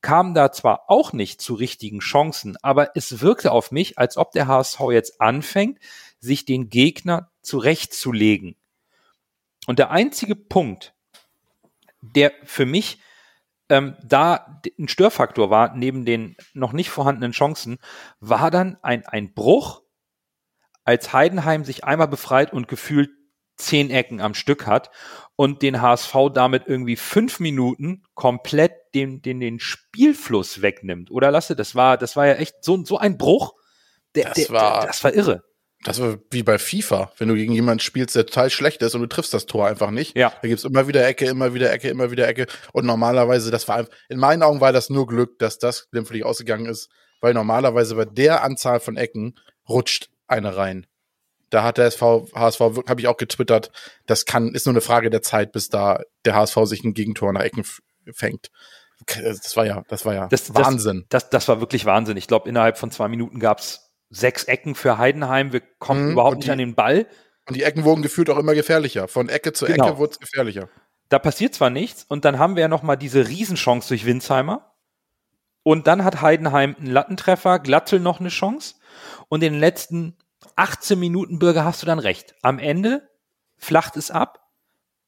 Kam 0.00 0.34
da 0.34 0.52
zwar 0.52 0.88
auch 0.88 1.12
nicht 1.12 1.40
zu 1.40 1.54
richtigen 1.54 2.00
Chancen, 2.00 2.56
aber 2.62 2.94
es 2.94 3.20
wirkte 3.20 3.50
auf 3.50 3.72
mich, 3.72 3.98
als 3.98 4.16
ob 4.16 4.32
der 4.32 4.46
HSV 4.46 4.80
jetzt 4.90 5.20
anfängt, 5.20 5.78
sich 6.20 6.44
den 6.44 6.68
Gegner 6.68 7.30
zurechtzulegen. 7.42 8.56
Und 9.66 9.78
der 9.78 9.90
einzige 9.90 10.36
Punkt, 10.36 10.94
der 12.00 12.32
für 12.44 12.66
mich 12.66 13.00
ähm, 13.68 13.96
da 14.04 14.60
ein 14.78 14.88
Störfaktor 14.88 15.50
war, 15.50 15.74
neben 15.74 16.04
den 16.04 16.36
noch 16.54 16.72
nicht 16.72 16.90
vorhandenen 16.90 17.32
Chancen, 17.32 17.78
war 18.20 18.50
dann 18.50 18.78
ein, 18.82 19.04
ein 19.06 19.34
Bruch 19.34 19.82
als 20.84 21.12
Heidenheim 21.12 21.64
sich 21.64 21.84
einmal 21.84 22.06
befreit 22.06 22.52
und 22.52 22.68
gefühlt 22.68 23.10
zehn 23.56 23.90
Ecken 23.90 24.20
am 24.20 24.34
Stück 24.34 24.66
hat 24.66 24.90
und 25.36 25.62
den 25.62 25.80
HSV 25.80 26.14
damit 26.34 26.64
irgendwie 26.66 26.96
fünf 26.96 27.40
Minuten 27.40 28.02
komplett 28.14 28.72
den, 28.94 29.22
den, 29.22 29.40
den 29.40 29.60
Spielfluss 29.60 30.62
wegnimmt. 30.62 31.10
Oder 31.10 31.30
lasse, 31.30 31.56
das 31.56 31.74
war, 31.74 31.98
das 31.98 32.16
war 32.16 32.26
ja 32.26 32.34
echt 32.34 32.64
so, 32.64 32.82
so 32.84 32.98
ein 32.98 33.18
Bruch. 33.18 33.54
Der, 34.14 34.26
das, 34.26 34.34
der, 34.34 34.50
war, 34.50 34.80
der, 34.80 34.86
das 34.88 35.04
war 35.04 35.14
irre. 35.14 35.42
Das 35.84 36.00
war 36.00 36.18
wie 36.30 36.42
bei 36.42 36.58
FIFA, 36.58 37.12
wenn 37.18 37.28
du 37.28 37.34
gegen 37.34 37.52
jemanden 37.52 37.80
spielst, 37.80 38.16
der 38.16 38.26
total 38.26 38.50
schlecht 38.50 38.82
ist 38.82 38.94
und 38.94 39.02
du 39.02 39.06
triffst 39.06 39.34
das 39.34 39.46
Tor 39.46 39.68
einfach 39.68 39.90
nicht. 39.90 40.16
Ja. 40.16 40.32
Da 40.42 40.48
gibt's 40.48 40.64
immer 40.64 40.88
wieder 40.88 41.06
Ecke, 41.06 41.26
immer 41.26 41.54
wieder 41.54 41.70
Ecke, 41.70 41.88
immer 41.88 42.10
wieder 42.10 42.26
Ecke. 42.26 42.46
Und 42.72 42.86
normalerweise, 42.86 43.50
das 43.50 43.68
war 43.68 43.86
in 44.08 44.18
meinen 44.18 44.42
Augen 44.42 44.60
war 44.60 44.72
das 44.72 44.90
nur 44.90 45.06
Glück, 45.06 45.38
dass 45.38 45.58
das 45.58 45.88
glimpflich 45.90 46.24
ausgegangen 46.24 46.66
ist, 46.66 46.88
weil 47.20 47.34
normalerweise 47.34 47.94
bei 47.94 48.06
der 48.06 48.42
Anzahl 48.42 48.80
von 48.80 48.96
Ecken 48.96 49.38
rutscht 49.68 50.08
eine 50.26 50.56
rein. 50.56 50.86
Da 51.50 51.62
hat 51.62 51.78
der 51.78 51.86
SV, 51.86 52.28
HSV, 52.34 52.60
habe 52.60 53.00
ich 53.00 53.06
auch 53.06 53.16
getwittert, 53.16 53.70
das 54.06 54.24
kann, 54.24 54.54
ist 54.54 54.66
nur 54.66 54.72
eine 54.72 54.80
Frage 54.80 55.10
der 55.10 55.22
Zeit, 55.22 55.52
bis 55.52 55.68
da 55.68 56.00
der 56.24 56.34
HSV 56.34 56.58
sich 56.64 56.84
ein 56.84 56.94
Gegentor 56.94 57.32
nach 57.32 57.42
Ecken 57.42 57.64
fängt. 58.12 58.50
Das 59.06 59.56
war 59.56 59.66
ja, 59.66 59.82
das 59.88 60.04
war 60.04 60.14
ja 60.14 60.26
das, 60.28 60.54
Wahnsinn. 60.54 61.06
Das, 61.08 61.24
das, 61.24 61.30
das 61.30 61.48
war 61.48 61.60
wirklich 61.60 61.84
Wahnsinn. 61.84 62.16
Ich 62.16 62.26
glaube, 62.26 62.48
innerhalb 62.48 62.78
von 62.78 62.90
zwei 62.90 63.08
Minuten 63.08 63.38
gab's 63.38 63.92
sechs 64.10 64.44
Ecken 64.44 64.74
für 64.74 64.98
Heidenheim. 64.98 65.52
Wir 65.52 65.60
kommen 65.78 66.06
mhm, 66.06 66.12
überhaupt 66.12 66.36
nicht 66.36 66.46
die, 66.46 66.52
an 66.52 66.58
den 66.58 66.74
Ball. 66.74 67.06
Und 67.46 67.56
die 67.56 67.62
Ecken 67.62 67.84
wurden 67.84 68.02
gefühlt 68.02 68.30
auch 68.30 68.38
immer 68.38 68.54
gefährlicher. 68.54 69.06
Von 69.06 69.28
Ecke 69.28 69.52
zu 69.52 69.66
genau. 69.66 69.88
Ecke 69.88 69.98
wurde 69.98 70.12
es 70.12 70.18
gefährlicher. 70.18 70.68
Da 71.08 71.18
passiert 71.18 71.54
zwar 71.54 71.70
nichts 71.70 72.04
und 72.04 72.24
dann 72.24 72.38
haben 72.38 72.56
wir 72.56 72.62
ja 72.62 72.68
noch 72.68 72.82
mal 72.82 72.96
diese 72.96 73.28
Riesenchance 73.28 73.88
durch 73.88 74.06
Winsheimer. 74.06 74.72
Und 75.62 75.86
dann 75.86 76.04
hat 76.04 76.22
Heidenheim 76.22 76.76
einen 76.78 76.86
Lattentreffer, 76.86 77.58
Glatzel 77.58 78.00
noch 78.00 78.20
eine 78.20 78.28
Chance. 78.28 78.76
Und 79.28 79.42
in 79.42 79.54
den 79.54 79.60
letzten 79.60 80.16
18 80.56 80.98
Minuten 80.98 81.38
Bürger 81.38 81.64
hast 81.64 81.82
du 81.82 81.86
dann 81.86 81.98
recht. 81.98 82.34
Am 82.42 82.58
Ende 82.58 83.08
flacht 83.56 83.96
es 83.96 84.10
ab. 84.10 84.40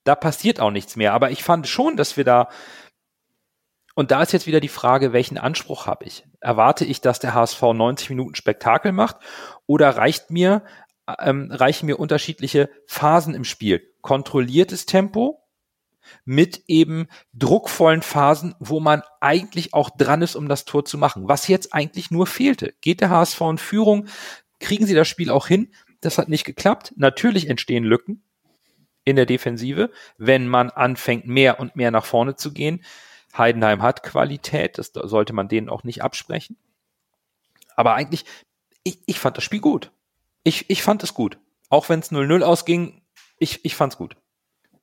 Da 0.05 0.15
passiert 0.15 0.61
auch 0.61 0.71
nichts 0.71 0.97
mehr. 0.97 1.13
Aber 1.13 1.31
ich 1.31 1.45
fand 1.45 1.69
schon, 1.69 1.97
dass 1.97 2.17
wir 2.17 2.25
da 2.25 2.49
und 3.99 4.13
da 4.13 4.23
ist 4.23 4.33
jetzt 4.33 4.47
wieder 4.47 4.61
die 4.61 4.69
Frage, 4.69 5.13
welchen 5.13 5.39
Anspruch 5.39 5.87
habe 5.89 6.05
ich? 6.05 6.25
Erwarte 6.39 6.85
ich, 6.85 7.01
dass 7.01 7.19
der 7.19 7.35
HSV 7.35 7.61
90 7.61 8.11
Minuten 8.11 8.37
Spektakel 8.37 8.93
macht 8.93 9.17
oder 9.67 9.91
reicht 9.97 10.31
mir, 10.31 10.63
ähm, 11.19 11.51
reichen 11.51 11.87
mir 11.87 11.99
unterschiedliche 11.99 12.71
Phasen 12.87 13.35
im 13.35 13.43
Spiel? 13.43 13.83
Kontrolliertes 14.01 14.87
Tempo 14.87 15.43
mit 16.25 16.63
eben 16.69 17.09
druckvollen 17.35 18.03
Phasen, 18.03 18.55
wo 18.61 18.79
man 18.79 19.03
eigentlich 19.21 19.75
auch 19.75 19.91
dran 19.91 20.23
ist, 20.23 20.37
um 20.37 20.49
das 20.49 20.65
Tor 20.65 20.85
zu 20.85 20.97
machen. 20.97 21.29
Was 21.29 21.49
jetzt 21.49 21.75
eigentlich 21.75 22.13
nur 22.13 22.29
fehlte. 22.29 22.75
Geht 22.81 23.01
der 23.01 23.11
HSV 23.11 23.41
in 23.41 23.59
Führung, 23.59 24.07
kriegen 24.61 24.87
sie 24.87 24.95
das 24.95 25.09
Spiel 25.09 25.31
auch 25.31 25.47
hin. 25.47 25.73
Das 26.01 26.19
hat 26.19 26.29
nicht 26.29 26.45
geklappt. 26.45 26.95
Natürlich 26.97 27.49
entstehen 27.49 27.85
Lücken 27.85 28.23
in 29.05 29.17
der 29.17 29.27
Defensive, 29.27 29.91
wenn 30.17 30.49
man 30.49 30.71
anfängt, 30.71 31.27
mehr 31.27 31.61
und 31.61 31.77
mehr 31.77 31.91
nach 31.91 32.05
vorne 32.05 32.37
zu 32.37 32.53
gehen. 32.53 32.85
Heidenheim 33.37 33.83
hat 33.83 34.03
Qualität, 34.03 34.79
das 34.79 34.93
sollte 34.93 35.33
man 35.33 35.49
denen 35.49 35.69
auch 35.69 35.85
nicht 35.85 36.03
absprechen. 36.03 36.57
Aber 37.77 37.95
eigentlich, 37.95 38.25
ich, 38.85 38.99
ich 39.07 39.19
fand 39.19 39.37
das 39.37 39.45
Spiel 39.45 39.61
gut. 39.61 39.93
Ich, 40.45 40.69
ich 40.71 40.83
fand 40.83 41.03
es 41.03 41.15
gut. 41.15 41.39
Auch 41.69 41.89
wenn 41.89 42.01
es 42.01 42.11
0-0 42.11 42.43
ausging, 42.43 43.03
ich, 43.39 43.65
ich 43.65 43.77
fand's 43.77 43.97
gut. 43.97 44.17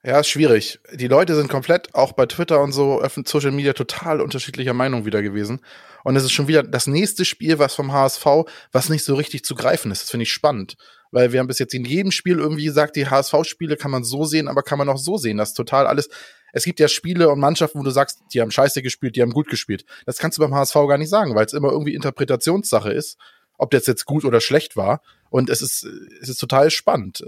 Ja, 0.06 0.20
ist 0.20 0.28
schwierig. 0.28 0.80
Die 0.94 1.08
Leute 1.08 1.34
sind 1.34 1.50
komplett, 1.50 1.96
auch 1.96 2.12
bei 2.12 2.28
Twitter 2.28 2.62
und 2.62 2.74
so, 2.74 3.04
Social 3.26 3.50
Media 3.52 3.74
total 3.74 4.22
unterschiedlicher 4.22 4.74
Meinung 4.74 5.04
wieder 5.06 5.24
gewesen. 5.24 5.62
Und 6.04 6.16
es 6.16 6.24
ist 6.24 6.32
schon 6.32 6.48
wieder 6.48 6.62
das 6.62 6.86
nächste 6.86 7.26
Spiel, 7.26 7.58
was 7.58 7.74
vom 7.74 7.92
HSV, 7.92 8.24
was 8.72 8.90
nicht 8.90 9.04
so 9.04 9.16
richtig 9.16 9.44
zu 9.44 9.56
greifen 9.56 9.92
ist. 9.92 10.04
Das 10.04 10.12
finde 10.12 10.24
ich 10.24 10.32
spannend. 10.32 10.78
Weil 11.10 11.32
wir 11.32 11.40
haben 11.40 11.48
bis 11.48 11.58
jetzt 11.58 11.74
in 11.74 11.86
jedem 11.86 12.12
Spiel 12.12 12.38
irgendwie 12.38 12.66
gesagt, 12.66 12.96
die 12.96 13.08
HSV-Spiele 13.08 13.78
kann 13.78 13.90
man 13.90 14.04
so 14.04 14.26
sehen, 14.26 14.48
aber 14.48 14.62
kann 14.62 14.78
man 14.78 14.90
auch 14.90 15.00
so 15.00 15.18
sehen. 15.18 15.38
Das 15.38 15.50
ist 15.50 15.56
total 15.56 15.88
alles. 15.88 16.10
Es 16.54 16.66
gibt 16.66 16.80
ja 16.80 16.88
Spiele 16.88 17.30
und 17.30 17.40
Mannschaften, 17.40 17.80
wo 17.80 17.84
du 17.84 17.90
sagst, 17.90 18.20
die 18.32 18.42
haben 18.42 18.52
scheiße 18.52 18.84
gespielt, 18.84 19.16
die 19.16 19.24
haben 19.24 19.34
gut 19.34 19.48
gespielt. 19.48 19.86
Das 20.06 20.20
kannst 20.20 20.38
du 20.38 20.44
beim 20.44 20.54
HSV 20.54 20.76
gar 20.88 21.00
nicht 21.00 21.10
sagen, 21.10 21.34
weil 21.34 21.48
es 21.48 21.54
immer 21.54 21.72
irgendwie 21.72 21.96
Interpretationssache 21.96 22.92
ist, 22.92 23.18
ob 23.58 23.72
das 23.72 23.88
jetzt 23.88 24.06
gut 24.06 24.24
oder 24.24 24.40
schlecht 24.40 24.76
war. 24.76 25.02
Und 25.32 25.50
es 25.50 25.64
ist, 25.64 25.84
es 26.22 26.30
ist 26.30 26.38
total 26.38 26.70
spannend. 26.70 27.24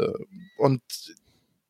Und 0.57 0.81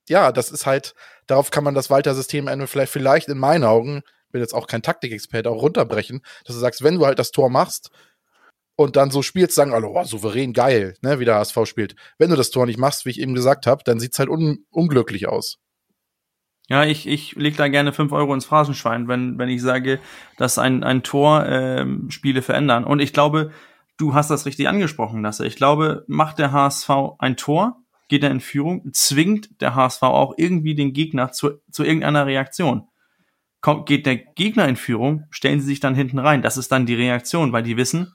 ja, 0.07 0.31
das 0.31 0.51
ist 0.51 0.65
halt, 0.65 0.95
darauf 1.27 1.51
kann 1.51 1.63
man 1.63 1.75
das 1.75 1.89
Walter-System 1.89 2.47
vielleicht, 2.67 2.91
vielleicht 2.91 3.27
in 3.29 3.37
meinen 3.37 3.63
Augen, 3.63 4.03
bin 4.31 4.41
jetzt 4.41 4.53
auch 4.53 4.67
kein 4.67 4.81
Taktikexperte, 4.81 5.49
auch 5.49 5.61
runterbrechen, 5.61 6.21
dass 6.45 6.55
du 6.55 6.59
sagst, 6.59 6.83
wenn 6.83 6.95
du 6.95 7.05
halt 7.05 7.19
das 7.19 7.31
Tor 7.31 7.49
machst 7.49 7.91
und 8.75 8.95
dann 8.95 9.11
so 9.11 9.21
spielst, 9.21 9.55
sagen 9.55 9.73
alle, 9.73 9.87
oh, 9.87 10.03
souverän, 10.03 10.53
geil, 10.53 10.95
ne, 11.01 11.19
wie 11.19 11.25
der 11.25 11.35
HSV 11.35 11.65
spielt. 11.65 11.95
Wenn 12.17 12.29
du 12.29 12.35
das 12.35 12.51
Tor 12.51 12.65
nicht 12.65 12.79
machst, 12.79 13.05
wie 13.05 13.09
ich 13.09 13.19
eben 13.19 13.33
gesagt 13.33 13.67
habe, 13.67 13.83
dann 13.83 13.99
sieht's 13.99 14.19
halt 14.19 14.29
un 14.29 14.65
unglücklich 14.69 15.27
aus. 15.27 15.57
Ja, 16.69 16.83
ich, 16.83 17.07
ich 17.07 17.35
leg 17.35 17.55
da 17.55 17.69
gerne 17.69 17.93
fünf 17.93 18.11
Euro 18.11 18.33
ins 18.33 18.45
Phrasenschwein, 18.45 19.07
wenn, 19.07 19.37
wenn 19.37 19.47
ich 19.47 19.61
sage, 19.61 19.99
dass 20.37 20.57
ein, 20.57 20.83
ein 20.83 21.01
Tor 21.01 21.45
äh, 21.45 21.85
Spiele 22.09 22.41
verändern. 22.41 22.83
Und 22.83 22.99
ich 22.99 23.13
glaube, 23.13 23.51
du 23.97 24.13
hast 24.13 24.29
das 24.29 24.45
richtig 24.45 24.67
angesprochen, 24.67 25.21
Lasse. 25.21 25.47
Ich 25.47 25.55
glaube, 25.55 26.03
macht 26.07 26.39
der 26.39 26.51
HSV 26.51 26.89
ein 27.19 27.37
Tor, 27.37 27.81
geht 28.07 28.23
er 28.23 28.31
in 28.31 28.39
Führung, 28.39 28.93
zwingt 28.93 29.61
der 29.61 29.75
HSV 29.75 30.03
auch 30.03 30.33
irgendwie 30.37 30.75
den 30.75 30.93
Gegner 30.93 31.31
zu, 31.31 31.61
zu 31.71 31.83
irgendeiner 31.83 32.25
Reaktion. 32.25 32.87
Kommt, 33.61 33.85
geht 33.85 34.05
der 34.05 34.17
Gegner 34.17 34.67
in 34.67 34.75
Führung, 34.75 35.25
stellen 35.29 35.59
sie 35.59 35.67
sich 35.67 35.79
dann 35.79 35.95
hinten 35.95 36.19
rein. 36.19 36.41
Das 36.41 36.57
ist 36.57 36.71
dann 36.71 36.85
die 36.85 36.95
Reaktion, 36.95 37.51
weil 37.51 37.63
die 37.63 37.77
wissen, 37.77 38.13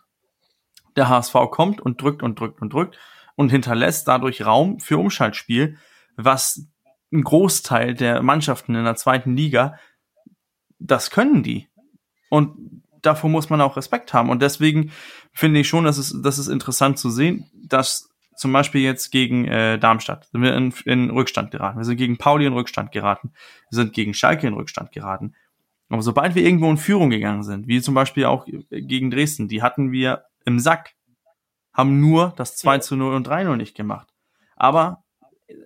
der 0.97 1.09
HSV 1.09 1.35
kommt 1.51 1.81
und 1.81 2.01
drückt 2.01 2.23
und 2.23 2.39
drückt 2.39 2.63
und 2.63 2.73
drückt 2.73 2.99
und 3.35 3.51
hinterlässt 3.51 4.09
dadurch 4.09 4.45
Raum 4.45 4.79
für 4.79 4.99
Umschaltspiel, 4.99 5.79
was 6.17 6.69
ein 7.13 7.23
Großteil 7.23 7.95
der 7.95 8.23
Mannschaften 8.23 8.75
in 8.75 8.85
der 8.85 8.97
zweiten 8.97 9.37
Liga, 9.37 9.79
das 10.79 11.11
können 11.11 11.43
die. 11.43 11.69
Und 12.31 12.83
davor 13.03 13.29
muss 13.29 13.51
man 13.51 13.61
auch 13.61 13.77
Respekt 13.77 14.15
haben. 14.15 14.31
Und 14.31 14.41
deswegen 14.41 14.93
finde 15.33 15.61
ich 15.61 15.69
schon, 15.69 15.85
dass 15.85 15.99
es, 15.99 16.15
dass 16.23 16.39
es 16.39 16.49
interessant 16.49 16.99
zu 16.99 17.11
sehen, 17.11 17.51
dass 17.55 18.12
zum 18.37 18.53
Beispiel 18.53 18.83
jetzt 18.83 19.11
gegen 19.11 19.47
äh, 19.47 19.79
Darmstadt 19.79 20.27
sind 20.33 20.43
wir 20.43 20.55
in, 20.55 20.73
in 20.85 21.11
Rückstand 21.11 21.51
geraten. 21.51 21.79
Wir 21.79 21.85
sind 21.85 21.97
gegen 21.97 22.19
Pauli 22.19 22.47
in 22.47 22.53
Rückstand 22.53 22.93
geraten. 22.93 23.33
Wir 23.71 23.77
sind 23.77 23.93
gegen 23.93 24.15
Schalke 24.15 24.47
in 24.47 24.55
Rückstand 24.55 24.93
geraten. 24.93 25.35
Aber 25.89 26.03
sobald 26.03 26.35
wir 26.35 26.43
irgendwo 26.43 26.71
in 26.71 26.79
Führung 26.79 27.11
gegangen 27.11 27.43
sind, 27.43 27.67
wie 27.67 27.83
zum 27.83 27.95
Beispiel 27.95 28.25
auch 28.25 28.47
gegen 28.71 29.11
Dresden, 29.11 29.49
die 29.49 29.63
hatten 29.63 29.93
wir 29.93 30.25
im 30.47 30.59
Sack, 30.59 30.95
haben 31.73 32.01
nur 32.01 32.33
das 32.37 32.57
2 32.57 32.79
zu 32.79 32.97
0 32.97 33.15
und 33.15 33.27
3 33.27 33.45
0 33.45 33.57
nicht 33.59 33.77
gemacht. 33.77 34.09
Aber 34.57 35.05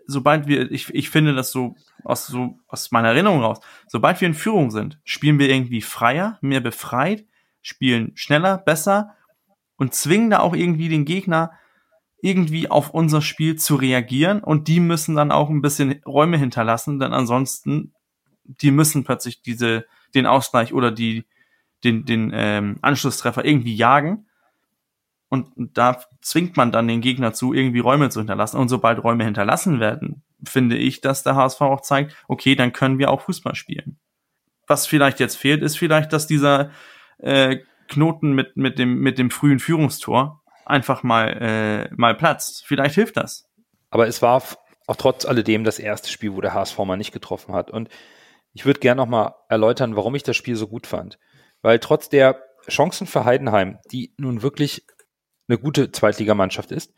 sobald 0.07 0.47
wir, 0.47 0.71
ich, 0.71 0.93
ich 0.95 1.11
finde 1.11 1.35
das 1.35 1.53
so 1.53 1.77
aus, 2.05 2.27
so 2.27 2.59
aus 2.67 2.91
meiner 2.91 3.09
Erinnerung 3.09 3.43
raus, 3.43 3.61
sobald 3.87 4.21
wir 4.21 4.29
in 4.29 4.35
Führung 4.35 4.71
sind, 4.71 5.01
spielen 5.05 5.39
wir 5.39 5.49
irgendwie 5.49 5.81
freier, 5.81 6.39
mehr 6.41 6.61
befreit, 6.61 7.25
spielen 7.63 8.13
schneller, 8.17 8.59
besser 8.59 9.15
und 9.77 9.95
zwingen 9.95 10.31
da 10.31 10.41
auch 10.41 10.55
irgendwie 10.55 10.89
den 10.89 11.05
Gegner 11.05 11.53
irgendwie 12.21 12.71
auf 12.71 12.91
unser 12.91 13.23
Spiel 13.23 13.57
zu 13.57 13.77
reagieren 13.77 14.41
und 14.41 14.69
die 14.69 14.81
müssen 14.81 15.15
dann 15.15 15.31
auch 15.31 15.51
ein 15.51 15.63
bisschen 15.63 16.01
Räume 16.07 16.39
hinterlassen, 16.39 16.99
denn 16.99 17.13
ansonsten 17.13 17.93
die 18.45 18.71
müssen 18.71 19.05
plötzlich 19.05 19.43
diese 19.43 19.87
den 20.15 20.27
Ausgleich 20.27 20.73
oder 20.73 20.91
die 20.91 21.25
den 21.85 22.05
den 22.05 22.33
ähm, 22.35 22.79
Anschlusstreffer 22.83 23.45
irgendwie 23.45 23.75
jagen 23.75 24.27
und, 25.29 25.49
da 25.57 26.01
zwingt 26.23 26.57
man 26.57 26.73
dann 26.73 26.89
den 26.89 27.01
Gegner 27.01 27.33
zu 27.33 27.53
irgendwie 27.53 27.81
Räume 27.81 28.11
zu 28.11 28.21
hinterlassen 28.21 28.59
und 28.59 28.69
sobald 28.69 29.03
Räume 29.03 29.25
hinterlassen 29.25 29.81
werden, 29.81 30.23
finde 30.45 30.77
ich, 30.77 31.01
dass 31.01 31.25
der 31.25 31.35
HSV 31.35 31.61
auch 31.63 31.81
zeigt, 31.81 32.15
okay, 32.29 32.55
dann 32.55 32.73
können 32.73 32.99
wir 32.99 33.11
auch 33.11 33.23
Fußball 33.23 33.55
spielen. 33.55 33.99
Was 34.67 34.87
vielleicht 34.87 35.21
jetzt 35.21 35.37
fehlt, 35.37 35.63
ist 35.63 35.79
vielleicht, 35.79 36.13
dass 36.13 36.27
dieser 36.27 36.71
äh, 37.19 37.59
Knoten 37.89 38.33
mit 38.33 38.57
mit 38.57 38.79
dem 38.79 38.99
mit 39.01 39.19
dem 39.19 39.31
frühen 39.31 39.59
Führungstor 39.59 40.43
einfach 40.67 41.03
mal, 41.03 41.29
äh, 41.91 41.95
mal 41.95 42.17
platzt. 42.17 42.65
Vielleicht 42.67 42.95
hilft 42.97 43.17
das. 43.17 43.49
Aber 43.91 44.07
es 44.07 44.21
war 44.21 44.43
auch 44.87 44.97
trotz 44.97 45.25
alledem 45.25 45.65
das 45.65 45.79
erste 45.79 46.11
Spiel, 46.11 46.35
wo 46.35 46.41
der 46.41 46.55
HSV 46.55 46.79
mal 46.81 46.97
nicht 46.97 47.13
getroffen 47.13 47.55
hat. 47.55 47.71
Und 47.71 47.89
ich 48.53 48.67
würde 48.67 48.81
gerne 48.81 49.01
nochmal 49.01 49.35
erläutern, 49.49 49.97
warum 49.97 50.15
ich 50.15 50.23
das 50.23 50.37
Spiel 50.37 50.57
so 50.57 50.69
gut 50.69 50.87
fand. 50.87 51.19
Weil 51.63 51.79
trotz 51.79 52.09
der 52.09 52.43
Chancen 52.69 53.07
für 53.07 53.25
Heidenheim, 53.25 53.79
die 53.93 54.15
nun 54.19 54.43
wirklich 54.43 54.87
eine 55.49 55.59
gute 55.59 55.93
Zweitligamannschaft 55.93 56.73
ist, 56.73 56.93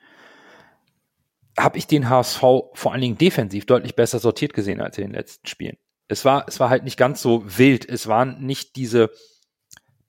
habe 1.59 1.79
ich 1.79 1.87
den 1.87 2.09
HSV 2.09 2.41
vor 2.41 2.93
allen 2.93 3.01
Dingen 3.01 3.19
defensiv 3.19 3.67
deutlich 3.67 3.97
besser 3.97 4.19
sortiert 4.19 4.53
gesehen 4.55 4.81
als 4.81 4.97
in 4.99 5.05
den 5.05 5.15
letzten 5.15 5.47
Spielen. 5.47 5.77
Es 6.07 6.25
war, 6.25 6.47
es 6.49 6.61
war 6.61 6.71
halt 6.71 6.85
nicht 6.85 6.97
ganz 6.97 7.21
so 7.21 7.59
wild. 7.59 7.87
Es 7.87 8.07
waren 8.07 8.41
nicht 8.45 8.77
diese 8.77 9.11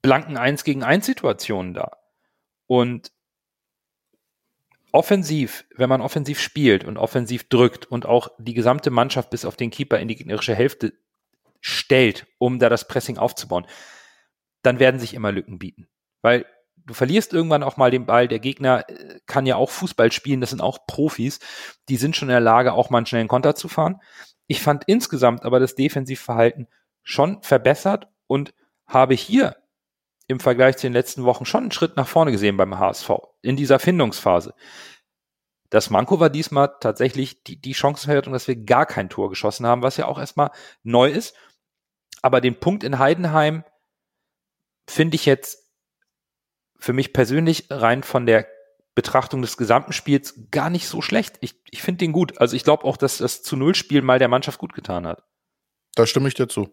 blanken 0.02 0.38
Eins 0.38 0.63
gegen 0.63 0.84
Eins 0.84 1.06
Situationen 1.06 1.74
da. 1.74 1.91
Und 2.67 3.12
offensiv, 4.91 5.65
wenn 5.75 5.89
man 5.89 6.02
offensiv 6.02 6.39
spielt 6.39 6.84
und 6.84 6.97
offensiv 6.97 7.49
drückt 7.49 7.86
und 7.86 8.06
auch 8.06 8.30
die 8.38 8.54
gesamte 8.54 8.89
Mannschaft 8.91 9.30
bis 9.30 9.45
auf 9.45 9.56
den 9.56 9.71
Keeper 9.71 9.99
in 9.99 10.08
die 10.08 10.15
gegnerische 10.15 10.56
Hälfte 10.56 10.93
stellt, 11.62 12.28
um 12.38 12.60
da 12.60 12.69
das 12.69 12.88
Pressing 12.88 13.17
aufzubauen, 13.17 13.67
dann 14.62 14.80
werden 14.80 14.99
sich 14.99 15.13
immer 15.13 15.32
Lücken 15.32 15.60
bieten. 15.60 15.88
Weil 16.21 16.45
du 16.86 16.93
verlierst 16.93 17.34
irgendwann 17.34 17.63
auch 17.63 17.78
mal 17.78 17.91
den 17.91 18.06
Ball. 18.06 18.28
Der 18.28 18.39
Gegner 18.39 18.89
äh, 18.89 19.19
kann 19.25 19.45
ja 19.45 19.56
auch 19.56 19.69
Fußball 19.69 20.12
spielen, 20.12 20.41
das 20.41 20.49
sind 20.49 20.62
auch 20.62 20.86
Profis. 20.88 21.39
Die 21.88 21.97
sind 21.97 22.15
schon 22.15 22.30
in 22.30 22.34
der 22.34 22.39
Lage, 22.39 22.73
auch 22.73 22.89
mal 22.89 22.99
einen 22.99 23.06
schnellen 23.06 23.28
Konter 23.28 23.56
zu 23.56 23.67
fahren. 23.67 24.02
Ich 24.47 24.62
fand 24.62 24.84
insgesamt 24.88 25.43
aber 25.43 25.60
das 25.60 25.75
Defensivverhalten 25.75 26.67
schon 27.04 27.41
verbessert 27.43 28.08
und 28.28 28.54
habe 28.88 29.13
hier 29.13 29.56
im 30.30 30.39
Vergleich 30.39 30.78
zu 30.78 30.84
den 30.84 30.94
letzten 30.94 31.24
Wochen 31.24 31.46
schon 31.46 31.63
einen 31.63 31.72
Schritt 31.72 31.98
nach 31.98 32.08
vorne 32.08 32.32
gesehen 32.32 32.56
beim 32.56 32.78
HSV 32.78 33.10
in 33.42 33.58
dieser 33.58 33.80
Findungsphase. 33.80 34.54
Das 35.72 35.89
Manko 35.89 36.20
war 36.20 36.30
diesmal 36.30 36.76
tatsächlich 36.80 37.44
die, 37.44 37.60
die 37.60 37.74
Chancenverwertung, 37.74 38.32
dass 38.32 38.48
wir 38.48 38.56
gar 38.56 38.86
kein 38.86 39.10
Tor 39.10 39.30
geschossen 39.30 39.65
haben, 39.65 39.82
was 39.82 39.98
ja 39.98 40.06
auch 40.06 40.20
erstmal 40.20 40.52
neu 40.84 41.10
ist. 41.10 41.36
Aber 42.22 42.42
den 42.42 42.60
Punkt 42.60 42.84
in 42.84 43.00
Heidenheim 43.00 43.63
finde 44.88 45.15
ich 45.15 45.26
jetzt 45.26 45.68
für 46.78 46.94
mich 46.94 47.12
persönlich 47.12 47.65
rein 47.72 48.04
von 48.04 48.28
der 48.28 48.48
Betrachtung 48.94 49.42
des 49.42 49.58
gesamten 49.58 49.94
Spiels 49.94 50.48
gar 50.52 50.70
nicht 50.70 50.88
so 50.88 51.02
schlecht. 51.02 51.38
Ich, 51.42 51.60
ich 51.72 51.82
finde 51.82 52.00
den 52.00 52.12
gut. 52.12 52.39
Also 52.39 52.56
ich 52.56 52.63
glaube 52.63 52.84
auch, 52.84 52.98
dass 52.98 53.18
das 53.18 53.42
zu 53.42 53.56
Null 53.56 53.74
Spiel 53.74 54.04
mal 54.04 54.20
der 54.20 54.28
Mannschaft 54.28 54.60
gut 54.60 54.74
getan 54.74 55.08
hat. 55.08 55.24
Da 55.96 56.06
stimme 56.06 56.28
ich 56.28 56.36
dir 56.36 56.48
zu. 56.48 56.70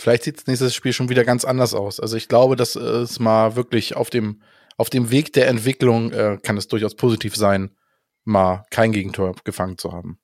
Vielleicht 0.00 0.22
sieht 0.22 0.38
das 0.38 0.46
nächste 0.46 0.70
Spiel 0.70 0.92
schon 0.92 1.08
wieder 1.08 1.24
ganz 1.24 1.44
anders 1.44 1.74
aus. 1.74 1.98
Also 1.98 2.16
ich 2.16 2.28
glaube, 2.28 2.54
dass 2.56 2.76
es 2.76 3.18
mal 3.18 3.56
wirklich 3.56 3.96
auf 3.96 4.10
dem, 4.10 4.42
auf 4.76 4.90
dem 4.90 5.10
Weg 5.10 5.32
der 5.32 5.48
Entwicklung 5.48 6.12
äh, 6.12 6.38
kann 6.42 6.56
es 6.56 6.68
durchaus 6.68 6.94
positiv 6.94 7.34
sein, 7.34 7.76
mal 8.24 8.64
kein 8.70 8.92
Gegentor 8.92 9.34
gefangen 9.44 9.76
zu 9.76 9.92
haben. 9.92 10.20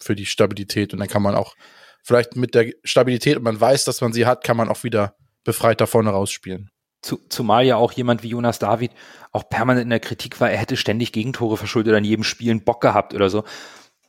Für 0.00 0.14
die 0.14 0.26
Stabilität. 0.26 0.92
Und 0.92 1.00
dann 1.00 1.08
kann 1.08 1.22
man 1.22 1.34
auch 1.34 1.56
vielleicht 2.04 2.36
mit 2.36 2.54
der 2.54 2.72
Stabilität 2.84 3.36
und 3.36 3.42
man 3.42 3.60
weiß, 3.60 3.84
dass 3.84 4.00
man 4.00 4.12
sie 4.12 4.26
hat, 4.26 4.44
kann 4.44 4.56
man 4.56 4.68
auch 4.68 4.84
wieder 4.84 5.16
befreit 5.42 5.80
da 5.80 5.86
vorne 5.86 6.10
rausspielen. 6.10 6.70
Zu, 7.02 7.18
zumal 7.28 7.64
ja 7.64 7.76
auch 7.76 7.92
jemand 7.92 8.22
wie 8.22 8.28
Jonas 8.28 8.58
David 8.58 8.92
auch 9.32 9.48
permanent 9.48 9.84
in 9.84 9.90
der 9.90 10.00
Kritik 10.00 10.40
war, 10.40 10.50
er 10.50 10.58
hätte 10.58 10.76
ständig 10.76 11.12
Gegentore 11.12 11.56
verschuldet 11.56 11.90
oder 11.90 11.98
in 11.98 12.04
jedem 12.04 12.24
Spiel 12.24 12.50
einen 12.50 12.64
Bock 12.64 12.80
gehabt 12.80 13.12
oder 13.12 13.28
so. 13.28 13.44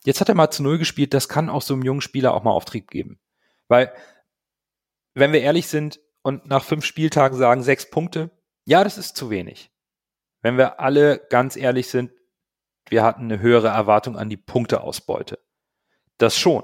Jetzt 0.05 0.21
hat 0.21 0.29
er 0.29 0.35
mal 0.35 0.51
zu 0.51 0.63
Null 0.63 0.77
gespielt, 0.77 1.13
das 1.13 1.27
kann 1.27 1.49
auch 1.49 1.61
so 1.61 1.73
einem 1.73 1.83
jungen 1.83 2.01
Spieler 2.01 2.33
auch 2.33 2.43
mal 2.43 2.51
Auftrieb 2.51 2.89
geben. 2.89 3.19
Weil 3.67 3.91
wenn 5.19 5.33
wir 5.33 5.41
ehrlich 5.41 5.67
sind 5.67 5.99
und 6.21 6.45
nach 6.45 6.63
fünf 6.63 6.85
Spieltagen 6.85 7.37
sagen, 7.37 7.63
sechs 7.63 7.89
Punkte, 7.89 8.29
ja, 8.65 8.83
das 8.83 8.97
ist 8.97 9.17
zu 9.17 9.29
wenig. 9.29 9.71
Wenn 10.41 10.57
wir 10.57 10.79
alle 10.79 11.25
ganz 11.29 11.55
ehrlich 11.55 11.87
sind, 11.87 12.11
wir 12.87 13.03
hatten 13.03 13.23
eine 13.23 13.39
höhere 13.39 13.69
Erwartung 13.69 14.15
an 14.15 14.29
die 14.29 14.37
Punkteausbeute. 14.37 15.39
Das 16.17 16.37
schon. 16.37 16.63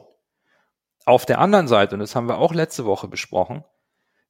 Auf 1.06 1.26
der 1.26 1.40
anderen 1.40 1.68
Seite, 1.68 1.96
und 1.96 2.00
das 2.00 2.16
haben 2.16 2.28
wir 2.28 2.38
auch 2.38 2.54
letzte 2.54 2.86
Woche 2.86 3.08
besprochen, 3.08 3.64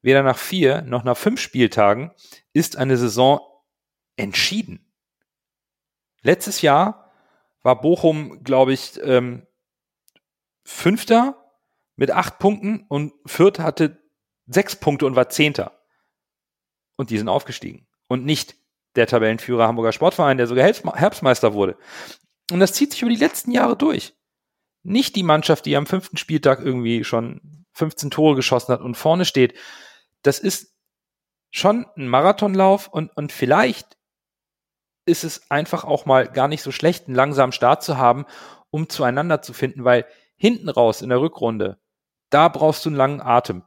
weder 0.01 0.23
nach 0.23 0.37
vier 0.37 0.81
noch 0.81 1.03
nach 1.03 1.17
fünf 1.17 1.39
Spieltagen 1.39 2.11
ist 2.53 2.77
eine 2.77 2.97
Saison 2.97 3.41
entschieden. 4.15 4.91
Letztes 6.21 6.61
Jahr 6.61 7.11
war 7.61 7.81
Bochum, 7.81 8.43
glaube 8.43 8.73
ich, 8.73 8.99
ähm, 9.03 9.45
Fünfter 10.63 11.43
mit 11.95 12.11
acht 12.11 12.39
Punkten 12.39 12.85
und 12.87 13.13
Fürth 13.25 13.59
hatte 13.59 14.02
sechs 14.47 14.75
Punkte 14.75 15.05
und 15.05 15.15
war 15.15 15.29
Zehnter. 15.29 15.79
Und 16.95 17.09
die 17.09 17.17
sind 17.17 17.29
aufgestiegen. 17.29 17.87
Und 18.07 18.25
nicht 18.25 18.55
der 18.95 19.07
Tabellenführer 19.07 19.67
Hamburger 19.67 19.91
Sportverein, 19.91 20.37
der 20.37 20.47
sogar 20.47 20.65
Herbstmeister 20.65 21.53
wurde. 21.53 21.77
Und 22.51 22.59
das 22.59 22.73
zieht 22.73 22.91
sich 22.91 23.01
über 23.01 23.11
die 23.11 23.17
letzten 23.17 23.51
Jahre 23.51 23.75
durch. 23.75 24.13
Nicht 24.83 25.15
die 25.15 25.23
Mannschaft, 25.23 25.65
die 25.65 25.75
am 25.75 25.87
fünften 25.87 26.17
Spieltag 26.17 26.59
irgendwie 26.59 27.03
schon 27.03 27.65
15 27.73 28.11
Tore 28.11 28.35
geschossen 28.35 28.73
hat 28.73 28.81
und 28.81 28.95
vorne 28.95 29.25
steht. 29.25 29.55
Das 30.21 30.39
ist 30.39 30.75
schon 31.49 31.85
ein 31.97 32.07
Marathonlauf 32.07 32.87
und, 32.87 33.15
und 33.15 33.31
vielleicht 33.31 33.97
ist 35.05 35.23
es 35.23 35.49
einfach 35.51 35.83
auch 35.83 36.05
mal 36.05 36.27
gar 36.27 36.47
nicht 36.47 36.61
so 36.61 36.71
schlecht, 36.71 37.07
einen 37.07 37.15
langsamen 37.15 37.51
Start 37.51 37.83
zu 37.83 37.97
haben, 37.97 38.25
um 38.69 38.89
zueinander 38.89 39.41
zu 39.41 39.53
finden, 39.53 39.83
weil 39.83 40.05
hinten 40.35 40.69
raus 40.69 41.01
in 41.01 41.09
der 41.09 41.21
Rückrunde, 41.21 41.79
da 42.29 42.47
brauchst 42.47 42.85
du 42.85 42.89
einen 42.89 42.97
langen 42.97 43.21
Atem. 43.21 43.63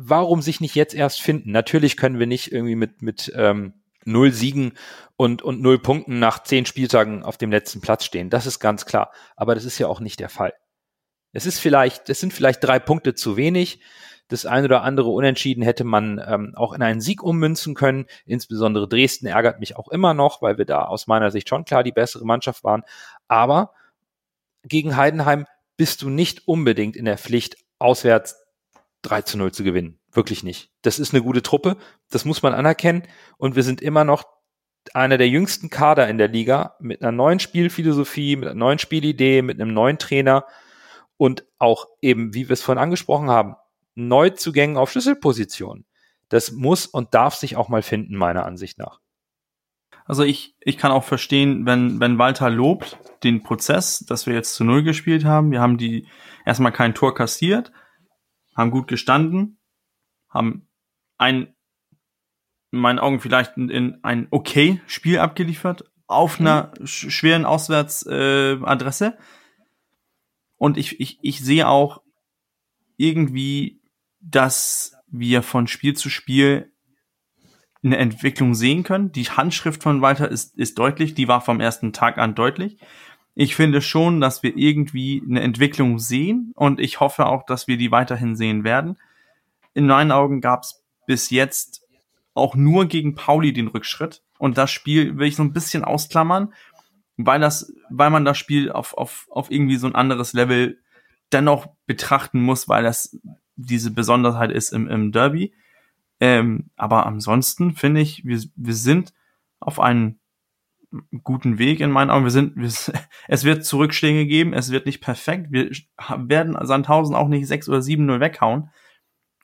Warum 0.00 0.42
sich 0.42 0.60
nicht 0.60 0.76
jetzt 0.76 0.94
erst 0.94 1.20
finden? 1.20 1.50
Natürlich 1.50 1.96
können 1.96 2.20
wir 2.20 2.26
nicht 2.28 2.52
irgendwie 2.52 2.76
mit, 2.76 3.02
mit 3.02 3.32
ähm, 3.34 3.74
null 4.04 4.32
Siegen 4.32 4.74
und, 5.16 5.42
und 5.42 5.60
null 5.60 5.80
Punkten 5.80 6.20
nach 6.20 6.44
zehn 6.44 6.66
Spieltagen 6.66 7.24
auf 7.24 7.36
dem 7.36 7.50
letzten 7.50 7.80
Platz 7.80 8.04
stehen. 8.04 8.30
Das 8.30 8.46
ist 8.46 8.60
ganz 8.60 8.86
klar. 8.86 9.10
Aber 9.34 9.56
das 9.56 9.64
ist 9.64 9.78
ja 9.78 9.88
auch 9.88 9.98
nicht 9.98 10.20
der 10.20 10.28
Fall. 10.28 10.54
Es 11.32 11.46
ist 11.46 11.58
vielleicht, 11.58 12.08
es 12.08 12.20
sind 12.20 12.32
vielleicht 12.32 12.62
drei 12.62 12.78
Punkte 12.78 13.14
zu 13.14 13.36
wenig. 13.36 13.80
Das 14.28 14.46
eine 14.46 14.66
oder 14.66 14.82
andere 14.82 15.10
Unentschieden 15.10 15.64
hätte 15.64 15.82
man 15.82 16.22
ähm, 16.24 16.52
auch 16.54 16.74
in 16.74 16.82
einen 16.82 17.00
Sieg 17.00 17.20
ummünzen 17.20 17.74
können. 17.74 18.06
Insbesondere 18.24 18.88
Dresden 18.88 19.26
ärgert 19.26 19.58
mich 19.58 19.76
auch 19.76 19.88
immer 19.88 20.14
noch, 20.14 20.42
weil 20.42 20.58
wir 20.58 20.64
da 20.64 20.84
aus 20.84 21.08
meiner 21.08 21.32
Sicht 21.32 21.48
schon 21.48 21.64
klar 21.64 21.82
die 21.82 21.92
bessere 21.92 22.24
Mannschaft 22.24 22.62
waren. 22.62 22.84
Aber 23.26 23.72
gegen 24.62 24.96
Heidenheim 24.96 25.46
bist 25.76 26.02
du 26.02 26.08
nicht 26.08 26.46
unbedingt 26.46 26.94
in 26.94 27.04
der 27.04 27.18
Pflicht, 27.18 27.56
auswärts 27.80 28.36
3 29.02 29.22
zu 29.22 29.38
0 29.38 29.52
zu 29.52 29.64
gewinnen. 29.64 29.98
Wirklich 30.12 30.42
nicht. 30.42 30.70
Das 30.82 30.98
ist 30.98 31.14
eine 31.14 31.22
gute 31.22 31.42
Truppe, 31.42 31.76
das 32.10 32.24
muss 32.24 32.42
man 32.42 32.54
anerkennen. 32.54 33.02
Und 33.36 33.56
wir 33.56 33.62
sind 33.62 33.80
immer 33.80 34.04
noch 34.04 34.26
einer 34.94 35.18
der 35.18 35.28
jüngsten 35.28 35.70
Kader 35.70 36.08
in 36.08 36.18
der 36.18 36.28
Liga 36.28 36.76
mit 36.80 37.02
einer 37.02 37.12
neuen 37.12 37.40
Spielphilosophie, 37.40 38.36
mit 38.36 38.48
einer 38.48 38.58
neuen 38.58 38.78
Spielidee, 38.78 39.42
mit 39.42 39.60
einem 39.60 39.74
neuen 39.74 39.98
Trainer 39.98 40.46
und 41.16 41.44
auch 41.58 41.86
eben, 42.00 42.34
wie 42.34 42.48
wir 42.48 42.54
es 42.54 42.62
vorhin 42.62 42.82
angesprochen 42.82 43.28
haben, 43.28 43.56
Neuzugängen 43.94 44.76
auf 44.76 44.92
Schlüsselpositionen. 44.92 45.84
Das 46.28 46.52
muss 46.52 46.86
und 46.86 47.14
darf 47.14 47.34
sich 47.34 47.56
auch 47.56 47.68
mal 47.68 47.82
finden, 47.82 48.14
meiner 48.14 48.46
Ansicht 48.46 48.78
nach. 48.78 49.00
Also 50.04 50.22
ich, 50.22 50.56
ich 50.60 50.78
kann 50.78 50.92
auch 50.92 51.04
verstehen, 51.04 51.66
wenn, 51.66 52.00
wenn 52.00 52.18
Walter 52.18 52.48
lobt 52.48 52.98
den 53.24 53.42
Prozess, 53.42 54.00
dass 54.00 54.26
wir 54.26 54.34
jetzt 54.34 54.54
zu 54.54 54.64
Null 54.64 54.82
gespielt 54.82 55.24
haben. 55.24 55.50
Wir 55.50 55.60
haben 55.60 55.76
die 55.76 56.06
erstmal 56.46 56.72
kein 56.72 56.94
Tor 56.94 57.14
kassiert, 57.14 57.72
haben 58.58 58.70
gut 58.70 58.88
gestanden, 58.88 59.58
haben 60.28 60.68
ein, 61.16 61.54
in 62.70 62.80
meinen 62.80 62.98
Augen 62.98 63.20
vielleicht 63.20 63.56
in, 63.56 63.70
in 63.70 64.04
ein 64.04 64.28
okay 64.30 64.82
Spiel 64.86 65.18
abgeliefert, 65.18 65.90
auf 66.06 66.38
einer 66.38 66.72
sch 66.84 67.10
schweren 67.10 67.46
Auswärtsadresse. 67.46 69.06
Äh, 69.06 69.22
Und 70.56 70.76
ich, 70.76 71.00
ich, 71.00 71.18
ich 71.22 71.40
sehe 71.40 71.68
auch 71.68 72.02
irgendwie 72.98 73.78
dass 74.20 74.96
wir 75.06 75.42
von 75.42 75.66
Spiel 75.66 75.94
zu 75.94 76.10
Spiel 76.10 76.72
eine 77.82 77.98
Entwicklung 77.98 78.54
sehen 78.54 78.82
können. 78.82 79.12
Die 79.12 79.24
Handschrift 79.24 79.82
von 79.82 80.02
Walter 80.02 80.28
ist, 80.28 80.58
ist 80.58 80.78
deutlich, 80.78 81.14
die 81.14 81.28
war 81.28 81.40
vom 81.40 81.60
ersten 81.60 81.92
Tag 81.92 82.18
an 82.18 82.34
deutlich. 82.34 82.78
Ich 83.40 83.54
finde 83.54 83.80
schon, 83.80 84.20
dass 84.20 84.42
wir 84.42 84.56
irgendwie 84.56 85.22
eine 85.24 85.42
Entwicklung 85.42 86.00
sehen 86.00 86.50
und 86.56 86.80
ich 86.80 86.98
hoffe 86.98 87.26
auch, 87.26 87.46
dass 87.46 87.68
wir 87.68 87.76
die 87.76 87.92
weiterhin 87.92 88.34
sehen 88.34 88.64
werden. 88.64 88.98
In 89.74 89.86
meinen 89.86 90.10
Augen 90.10 90.40
gab 90.40 90.64
es 90.64 90.82
bis 91.06 91.30
jetzt 91.30 91.86
auch 92.34 92.56
nur 92.56 92.86
gegen 92.86 93.14
Pauli 93.14 93.52
den 93.52 93.68
Rückschritt 93.68 94.24
und 94.38 94.58
das 94.58 94.72
Spiel 94.72 95.18
will 95.18 95.28
ich 95.28 95.36
so 95.36 95.44
ein 95.44 95.52
bisschen 95.52 95.84
ausklammern, 95.84 96.52
weil 97.16 97.38
das, 97.38 97.72
weil 97.90 98.10
man 98.10 98.24
das 98.24 98.38
Spiel 98.38 98.72
auf, 98.72 98.98
auf, 98.98 99.28
auf 99.30 99.52
irgendwie 99.52 99.76
so 99.76 99.86
ein 99.86 99.94
anderes 99.94 100.32
Level 100.32 100.80
dennoch 101.30 101.68
betrachten 101.86 102.42
muss, 102.42 102.68
weil 102.68 102.82
das 102.82 103.20
diese 103.54 103.92
Besonderheit 103.92 104.50
ist 104.50 104.72
im, 104.72 104.88
im 104.88 105.12
Derby. 105.12 105.54
Ähm, 106.18 106.70
aber 106.74 107.06
ansonsten 107.06 107.76
finde 107.76 108.00
ich, 108.00 108.24
wir, 108.24 108.42
wir 108.56 108.74
sind 108.74 109.14
auf 109.60 109.78
einem 109.78 110.18
guten 111.22 111.58
Weg 111.58 111.80
in 111.80 111.90
meinen 111.90 112.10
Augen. 112.10 112.24
Wir 112.24 112.30
sind, 112.30 112.56
wir, 112.56 112.66
es 113.28 113.44
wird 113.44 113.64
Zurückschläge 113.64 114.26
geben, 114.26 114.52
es 114.52 114.70
wird 114.70 114.86
nicht 114.86 115.00
perfekt. 115.00 115.48
Wir 115.50 115.70
werden 116.16 116.56
Sandhausen 116.60 117.14
auch 117.14 117.28
nicht 117.28 117.46
6 117.46 117.68
oder 117.68 117.78
7-0 117.78 118.20
weghauen. 118.20 118.70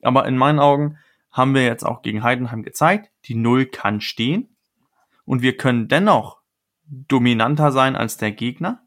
Aber 0.02 0.26
in 0.26 0.36
meinen 0.36 0.58
Augen 0.58 0.98
haben 1.30 1.54
wir 1.54 1.64
jetzt 1.64 1.84
auch 1.84 2.02
gegen 2.02 2.22
Heidenheim 2.22 2.62
gezeigt, 2.62 3.10
die 3.24 3.34
Null 3.34 3.66
kann 3.66 4.00
stehen. 4.00 4.56
Und 5.24 5.42
wir 5.42 5.56
können 5.56 5.88
dennoch 5.88 6.42
dominanter 6.86 7.72
sein 7.72 7.96
als 7.96 8.16
der 8.16 8.32
Gegner. 8.32 8.82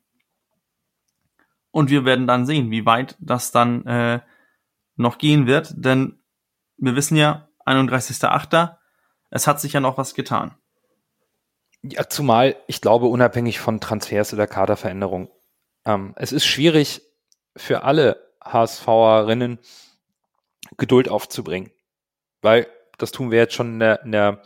Und 1.71 1.89
wir 1.89 2.05
werden 2.05 2.27
dann 2.27 2.45
sehen, 2.45 2.71
wie 2.71 2.85
weit 2.85 3.17
das 3.19 3.51
dann 3.51 3.85
äh, 3.85 4.21
noch 4.95 5.17
gehen 5.17 5.45
wird, 5.45 5.73
denn 5.75 6.19
wir 6.77 6.95
wissen 6.95 7.17
ja, 7.17 7.49
31.8., 7.65 8.77
es 9.29 9.45
hat 9.45 9.59
sich 9.59 9.73
ja 9.73 9.79
noch 9.79 9.97
was 9.97 10.13
getan. 10.13 10.55
Ja, 11.83 12.09
zumal, 12.09 12.55
ich 12.67 12.81
glaube, 12.81 13.07
unabhängig 13.07 13.59
von 13.59 13.79
Transfers 13.79 14.33
oder 14.33 14.47
Kaderveränderung, 14.47 15.29
ähm, 15.85 16.13
es 16.17 16.31
ist 16.31 16.45
schwierig 16.45 17.01
für 17.55 17.83
alle 17.83 18.33
HSVerinnen 18.43 19.59
Geduld 20.77 21.09
aufzubringen, 21.09 21.71
weil 22.41 22.67
das 22.97 23.11
tun 23.11 23.31
wir 23.31 23.39
jetzt 23.39 23.53
schon 23.53 23.73
in 23.73 23.79
der, 23.79 24.01
in 24.03 24.11
der 24.11 24.41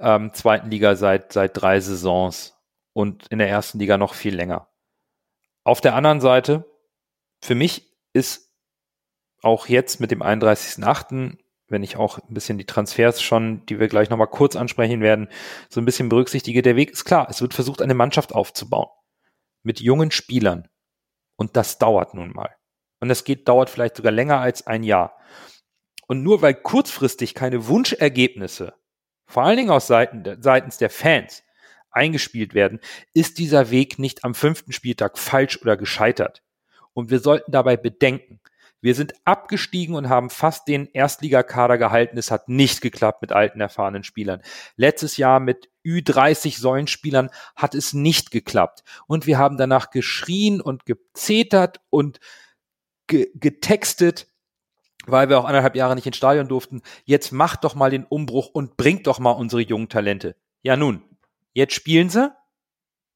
ähm, 0.00 0.32
zweiten 0.34 0.70
Liga 0.70 0.96
seit, 0.96 1.32
seit 1.32 1.60
drei 1.60 1.80
Saisons 1.80 2.54
und 2.92 3.26
in 3.28 3.38
der 3.38 3.48
ersten 3.48 3.78
Liga 3.78 3.96
noch 3.96 4.14
viel 4.14 4.34
länger. 4.34 4.68
Auf 5.62 5.80
der 5.80 5.94
anderen 5.94 6.20
Seite, 6.20 6.64
für 7.40 7.54
mich 7.54 7.90
ist 8.12 8.52
auch 9.42 9.66
jetzt 9.66 10.00
mit 10.00 10.10
dem 10.10 10.22
31.8., 10.22 11.38
wenn 11.68 11.82
ich 11.82 11.96
auch 11.96 12.18
ein 12.18 12.34
bisschen 12.34 12.58
die 12.58 12.66
Transfers 12.66 13.22
schon, 13.22 13.64
die 13.66 13.80
wir 13.80 13.88
gleich 13.88 14.10
nochmal 14.10 14.28
kurz 14.28 14.56
ansprechen 14.56 15.00
werden, 15.00 15.28
so 15.68 15.80
ein 15.80 15.84
bisschen 15.84 16.08
berücksichtige, 16.08 16.62
der 16.62 16.76
Weg 16.76 16.90
ist 16.90 17.04
klar. 17.04 17.26
Es 17.30 17.40
wird 17.40 17.54
versucht, 17.54 17.80
eine 17.80 17.94
Mannschaft 17.94 18.34
aufzubauen. 18.34 18.88
Mit 19.62 19.80
jungen 19.80 20.10
Spielern. 20.10 20.68
Und 21.36 21.56
das 21.56 21.78
dauert 21.78 22.14
nun 22.14 22.32
mal. 22.32 22.54
Und 23.00 23.08
das 23.08 23.24
geht, 23.24 23.48
dauert 23.48 23.70
vielleicht 23.70 23.96
sogar 23.96 24.12
länger 24.12 24.40
als 24.40 24.66
ein 24.66 24.82
Jahr. 24.82 25.16
Und 26.06 26.22
nur 26.22 26.42
weil 26.42 26.54
kurzfristig 26.54 27.34
keine 27.34 27.66
Wunschergebnisse, 27.66 28.74
vor 29.26 29.42
allen 29.42 29.56
Dingen 29.56 29.70
aus 29.70 29.86
Seiten, 29.86 30.42
seitens 30.42 30.76
der 30.76 30.90
Fans, 30.90 31.42
eingespielt 31.90 32.54
werden, 32.54 32.80
ist 33.14 33.38
dieser 33.38 33.70
Weg 33.70 33.98
nicht 33.98 34.24
am 34.24 34.34
fünften 34.34 34.72
Spieltag 34.72 35.18
falsch 35.18 35.60
oder 35.62 35.76
gescheitert. 35.76 36.42
Und 36.92 37.10
wir 37.10 37.20
sollten 37.20 37.52
dabei 37.52 37.76
bedenken, 37.76 38.40
wir 38.84 38.94
sind 38.94 39.14
abgestiegen 39.24 39.94
und 39.94 40.10
haben 40.10 40.28
fast 40.28 40.68
den 40.68 40.90
Erstligakader 40.92 41.78
gehalten. 41.78 42.18
Es 42.18 42.30
hat 42.30 42.50
nicht 42.50 42.82
geklappt 42.82 43.22
mit 43.22 43.32
alten, 43.32 43.58
erfahrenen 43.62 44.04
Spielern. 44.04 44.42
Letztes 44.76 45.16
Jahr 45.16 45.40
mit 45.40 45.70
Ü30 45.86 46.60
Säulenspielern 46.60 47.30
hat 47.56 47.74
es 47.74 47.94
nicht 47.94 48.30
geklappt. 48.30 48.84
Und 49.06 49.26
wir 49.26 49.38
haben 49.38 49.56
danach 49.56 49.88
geschrien 49.88 50.60
und 50.60 50.84
gezetert 50.84 51.80
und 51.88 52.20
ge 53.06 53.30
getextet, 53.34 54.26
weil 55.06 55.30
wir 55.30 55.38
auch 55.38 55.46
anderthalb 55.46 55.76
Jahre 55.76 55.94
nicht 55.94 56.06
ins 56.06 56.18
Stadion 56.18 56.48
durften. 56.48 56.82
Jetzt 57.06 57.32
macht 57.32 57.64
doch 57.64 57.74
mal 57.74 57.88
den 57.88 58.04
Umbruch 58.04 58.48
und 58.48 58.76
bringt 58.76 59.06
doch 59.06 59.18
mal 59.18 59.30
unsere 59.30 59.62
jungen 59.62 59.88
Talente. 59.88 60.36
Ja 60.60 60.76
nun, 60.76 61.02
jetzt 61.54 61.72
spielen 61.72 62.10
sie 62.10 62.30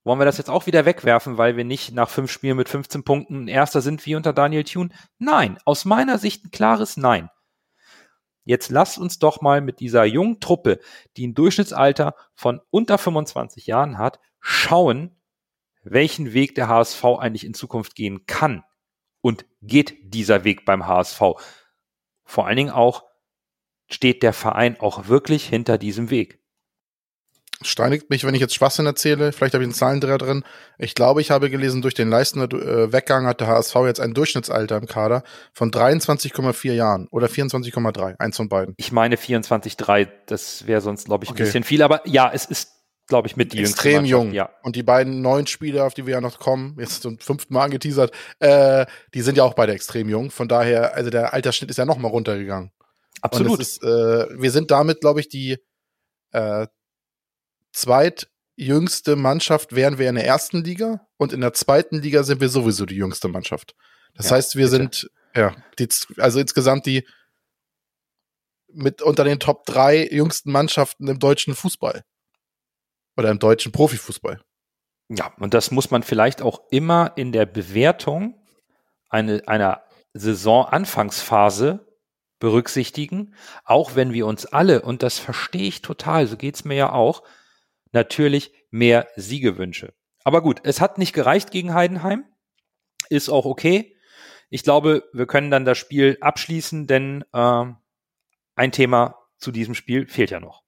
wollen 0.08 0.20
wir 0.20 0.24
das 0.24 0.38
jetzt 0.38 0.48
auch 0.48 0.64
wieder 0.64 0.86
wegwerfen, 0.86 1.36
weil 1.36 1.58
wir 1.58 1.64
nicht 1.64 1.92
nach 1.92 2.08
fünf 2.08 2.32
Spielen 2.32 2.56
mit 2.56 2.70
15 2.70 3.04
Punkten 3.04 3.46
Erster 3.46 3.82
sind 3.82 4.06
wie 4.06 4.16
unter 4.16 4.32
Daniel 4.32 4.64
Thune? 4.64 4.88
Nein, 5.18 5.58
aus 5.66 5.84
meiner 5.84 6.16
Sicht 6.16 6.46
ein 6.46 6.50
klares 6.50 6.96
Nein. 6.96 7.28
Jetzt 8.44 8.70
lasst 8.70 8.96
uns 8.96 9.18
doch 9.18 9.42
mal 9.42 9.60
mit 9.60 9.80
dieser 9.80 10.06
jungen 10.06 10.40
Truppe, 10.40 10.80
die 11.18 11.26
ein 11.26 11.34
Durchschnittsalter 11.34 12.14
von 12.34 12.62
unter 12.70 12.96
25 12.96 13.66
Jahren 13.66 13.98
hat, 13.98 14.18
schauen, 14.40 15.20
welchen 15.82 16.32
Weg 16.32 16.54
der 16.54 16.68
HSV 16.68 17.04
eigentlich 17.04 17.44
in 17.44 17.52
Zukunft 17.52 17.94
gehen 17.94 18.24
kann. 18.24 18.64
Und 19.20 19.44
geht 19.60 20.14
dieser 20.14 20.42
Weg 20.42 20.64
beim 20.64 20.86
HSV? 20.86 21.20
Vor 22.24 22.46
allen 22.46 22.56
Dingen 22.56 22.70
auch, 22.70 23.04
steht 23.90 24.22
der 24.22 24.32
Verein 24.32 24.80
auch 24.80 25.08
wirklich 25.08 25.46
hinter 25.46 25.76
diesem 25.76 26.08
Weg? 26.08 26.40
Steinigt 27.62 28.10
mich, 28.10 28.24
wenn 28.24 28.34
ich 28.34 28.40
jetzt 28.40 28.54
Schwachsinn 28.54 28.86
erzähle. 28.86 29.32
Vielleicht 29.32 29.54
habe 29.54 29.64
ich 29.64 29.68
einen 29.68 29.74
Zahlendreher 29.74 30.18
drin. 30.18 30.44
Ich 30.78 30.94
glaube, 30.94 31.20
ich 31.20 31.30
habe 31.30 31.50
gelesen, 31.50 31.82
durch 31.82 31.94
den 31.94 32.08
Leistner 32.08 32.44
äh, 32.44 32.92
Weggang 32.92 33.26
hat 33.26 33.40
der 33.40 33.48
HSV 33.48 33.74
jetzt 33.86 34.00
ein 34.00 34.14
Durchschnittsalter 34.14 34.76
im 34.76 34.86
Kader 34.86 35.22
von 35.52 35.70
23,4 35.70 36.72
Jahren 36.72 37.08
oder 37.10 37.26
24,3. 37.26 38.18
Eins 38.18 38.36
von 38.36 38.48
beiden. 38.48 38.74
Ich 38.76 38.92
meine 38.92 39.16
24,3. 39.16 40.08
Das 40.26 40.66
wäre 40.66 40.80
sonst, 40.80 41.06
glaube 41.06 41.24
ich, 41.24 41.30
ein 41.30 41.34
okay. 41.34 41.44
bisschen 41.44 41.64
viel. 41.64 41.82
Aber 41.82 42.06
ja, 42.06 42.30
es 42.32 42.44
ist 42.44 42.78
glaube 43.08 43.26
ich, 43.26 43.36
mit 43.36 43.54
die 43.54 43.60
Extrem 43.60 44.04
jung. 44.04 44.32
Ja. 44.32 44.50
Und 44.62 44.76
die 44.76 44.82
beiden 44.82 45.22
neuen 45.22 45.46
Spieler, 45.46 45.86
auf 45.86 45.94
die 45.94 46.06
wir 46.06 46.14
ja 46.14 46.20
noch 46.20 46.38
kommen, 46.38 46.76
jetzt 46.78 47.02
zum 47.02 47.18
fünften 47.18 47.54
Mal 47.54 47.64
angeteasert, 47.64 48.12
äh, 48.38 48.84
die 49.14 49.22
sind 49.22 49.38
ja 49.38 49.44
auch 49.44 49.54
beide 49.54 49.72
extrem 49.72 50.08
jung. 50.10 50.30
Von 50.30 50.46
daher, 50.46 50.94
also 50.94 51.08
der 51.08 51.32
Altersschnitt 51.32 51.70
ist 51.70 51.78
ja 51.78 51.86
noch 51.86 51.96
mal 51.96 52.08
runtergegangen. 52.08 52.70
Absolut. 53.22 53.60
Ist, 53.60 53.82
äh, 53.82 53.86
wir 54.38 54.50
sind 54.50 54.70
damit, 54.70 55.00
glaube 55.00 55.20
ich, 55.20 55.28
die 55.28 55.56
äh, 56.32 56.66
zweitjüngste 57.78 59.16
Mannschaft 59.16 59.74
wären 59.74 59.98
wir 59.98 60.08
in 60.08 60.16
der 60.16 60.26
ersten 60.26 60.64
Liga 60.64 61.06
und 61.16 61.32
in 61.32 61.40
der 61.40 61.52
zweiten 61.52 62.00
Liga 62.00 62.22
sind 62.22 62.40
wir 62.40 62.48
sowieso 62.48 62.86
die 62.86 62.96
jüngste 62.96 63.28
Mannschaft. 63.28 63.74
Das 64.14 64.30
ja, 64.30 64.36
heißt, 64.36 64.56
wir 64.56 64.66
bitte. 64.66 64.76
sind, 64.76 65.10
ja, 65.34 65.54
die, 65.78 65.88
also 66.18 66.40
insgesamt 66.40 66.86
die 66.86 67.06
mit 68.72 69.00
unter 69.00 69.24
den 69.24 69.40
Top 69.40 69.64
drei 69.64 70.06
jüngsten 70.06 70.52
Mannschaften 70.52 71.08
im 71.08 71.18
deutschen 71.18 71.54
Fußball. 71.54 72.04
Oder 73.16 73.30
im 73.30 73.38
deutschen 73.38 73.72
Profifußball. 73.72 74.40
Ja, 75.08 75.32
und 75.38 75.54
das 75.54 75.70
muss 75.70 75.90
man 75.90 76.02
vielleicht 76.02 76.42
auch 76.42 76.62
immer 76.70 77.12
in 77.16 77.32
der 77.32 77.46
Bewertung 77.46 78.40
eine, 79.08 79.42
einer 79.48 79.82
Saisonanfangsphase 80.12 81.86
berücksichtigen, 82.38 83.34
auch 83.64 83.94
wenn 83.94 84.12
wir 84.12 84.26
uns 84.26 84.46
alle, 84.46 84.82
und 84.82 85.02
das 85.02 85.18
verstehe 85.18 85.66
ich 85.66 85.82
total, 85.82 86.26
so 86.26 86.36
geht's 86.36 86.64
mir 86.64 86.74
ja 86.76 86.92
auch, 86.92 87.22
natürlich 87.92 88.52
mehr 88.70 89.08
Siege 89.16 89.58
wünsche. 89.58 89.94
Aber 90.24 90.42
gut, 90.42 90.60
es 90.64 90.80
hat 90.80 90.98
nicht 90.98 91.12
gereicht 91.12 91.50
gegen 91.50 91.74
Heidenheim, 91.74 92.24
ist 93.08 93.28
auch 93.28 93.46
okay. 93.46 93.96
Ich 94.50 94.62
glaube, 94.62 95.04
wir 95.12 95.26
können 95.26 95.50
dann 95.50 95.64
das 95.64 95.78
Spiel 95.78 96.18
abschließen, 96.20 96.86
denn 96.86 97.24
äh, 97.32 97.64
ein 98.54 98.72
Thema 98.72 99.16
zu 99.38 99.52
diesem 99.52 99.74
Spiel 99.74 100.06
fehlt 100.08 100.30
ja 100.30 100.40
noch. 100.40 100.64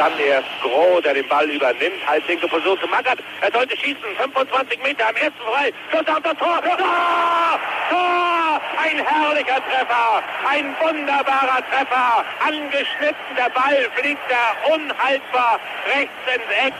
Dann 0.00 0.18
erst 0.18 0.48
Groh, 0.62 0.98
der 1.02 1.12
den 1.12 1.28
Ball 1.28 1.44
übernimmt. 1.50 2.00
Halblinke 2.06 2.48
Position 2.48 2.80
zu 2.80 2.86
Mackert. 2.86 3.18
Er 3.42 3.52
sollte 3.52 3.76
schießen. 3.76 4.00
25 4.16 4.82
Meter 4.82 5.06
am 5.10 5.14
ersten 5.14 5.42
frei. 5.44 5.74
Schuss 5.92 6.08
auf 6.08 6.22
das 6.22 6.38
Tor. 6.38 6.58
Tor! 6.62 7.60
Tor! 7.90 8.60
Ein 8.78 8.96
herrlicher 9.04 9.60
Treffer. 9.60 10.22
Ein 10.48 10.74
wunderbarer 10.80 11.62
Treffer. 11.68 12.24
Angeschnitten. 12.40 13.36
Der 13.36 13.50
Ball 13.50 13.90
fliegt 13.96 14.22
da 14.30 14.74
unhaltbar 14.74 15.60
rechts 15.94 16.14
ins 16.34 16.66
Eck. 16.66 16.74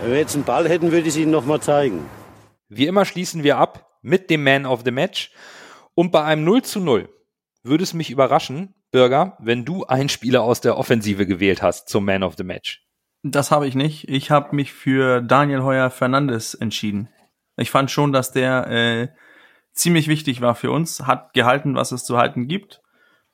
Wenn 0.00 0.10
wir 0.10 0.18
jetzt 0.18 0.34
einen 0.34 0.44
Ball 0.44 0.68
hätten, 0.68 0.90
würde 0.90 1.02
ich 1.02 1.14
es 1.14 1.16
Ihnen 1.18 1.30
nochmal 1.30 1.60
zeigen. 1.60 2.10
Wie 2.68 2.88
immer 2.88 3.04
schließen 3.04 3.44
wir 3.44 3.58
ab 3.58 3.86
mit 4.02 4.28
dem 4.28 4.42
Man 4.42 4.66
of 4.66 4.80
the 4.84 4.90
Match. 4.90 5.30
Und 5.94 6.10
bei 6.10 6.24
einem 6.24 6.42
0 6.42 6.62
zu 6.62 6.80
0 6.80 7.08
würde 7.62 7.84
es 7.84 7.94
mich 7.94 8.10
überraschen, 8.10 8.74
Bürger, 8.90 9.36
wenn 9.40 9.64
du 9.64 9.84
einen 9.84 10.08
Spieler 10.08 10.42
aus 10.42 10.60
der 10.60 10.78
Offensive 10.78 11.26
gewählt 11.26 11.62
hast 11.62 11.88
zum 11.88 12.04
Man 12.04 12.22
of 12.22 12.36
the 12.36 12.44
Match. 12.44 12.86
Das 13.22 13.50
habe 13.50 13.66
ich 13.66 13.74
nicht. 13.74 14.08
Ich 14.08 14.30
habe 14.30 14.54
mich 14.54 14.72
für 14.72 15.20
Daniel 15.20 15.62
Heuer 15.62 15.90
Fernandes 15.90 16.54
entschieden. 16.54 17.08
Ich 17.56 17.70
fand 17.70 17.90
schon, 17.90 18.12
dass 18.12 18.32
der 18.32 18.66
äh, 18.68 19.08
ziemlich 19.72 20.08
wichtig 20.08 20.40
war 20.40 20.54
für 20.54 20.70
uns, 20.70 21.06
hat 21.06 21.32
gehalten, 21.32 21.74
was 21.74 21.92
es 21.92 22.04
zu 22.04 22.16
halten 22.16 22.48
gibt. 22.48 22.82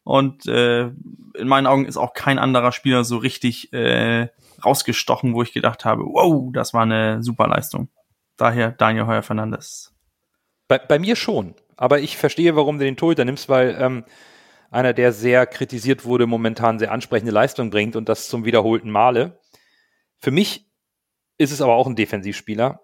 Und 0.05 0.47
äh, 0.47 0.87
in 0.87 1.49
meinen 1.49 1.67
Augen 1.67 1.87
ist 1.87 1.97
auch 1.97 2.15
kein 2.15 2.39
anderer 2.39 2.73
Spieler 2.73 3.05
so 3.05 3.19
richtig 3.19 3.73
äh, 3.73 4.29
rausgestochen, 4.65 5.35
wo 5.35 5.43
ich 5.43 5.53
gedacht 5.53 5.85
habe, 5.85 6.03
wow, 6.03 6.51
das 6.53 6.75
war 6.75 6.83
eine 6.83 7.23
super 7.23 7.47
Leistung. 7.47 7.89
Daher 8.37 8.73
Daniel 8.73 9.07
Heuer 9.07 9.23
Fernandes. 9.23 9.95
Bei, 10.69 10.79
bei 10.79 10.99
mir 10.99 11.17
schon. 11.17 11.55
Aber 11.77 12.01
ich 12.01 12.17
verstehe, 12.17 12.57
warum 12.57 12.79
du 12.79 12.85
den 12.85 12.97
Torhüter 12.97 13.25
nimmst, 13.25 13.49
weil 13.49 13.77
ähm, 13.79 14.05
einer, 14.73 14.95
der 14.95 15.13
sehr 15.13 15.47
kritisiert 15.47 16.05
wurde, 16.05 16.27
momentan 16.27 16.79
sehr 16.79 16.93
ansprechende 16.93 17.31
Leistung 17.31 17.71
bringt 17.71 17.95
und 17.95 18.09
das 18.09 18.29
zum 18.29 18.45
wiederholten 18.45 18.91
Male. 18.91 19.39
Für 20.19 20.31
mich 20.31 20.67
ist 21.37 21.53
es 21.53 21.61
aber 21.61 21.75
auch 21.75 21.87
ein 21.87 21.95
Defensivspieler. 21.95 22.81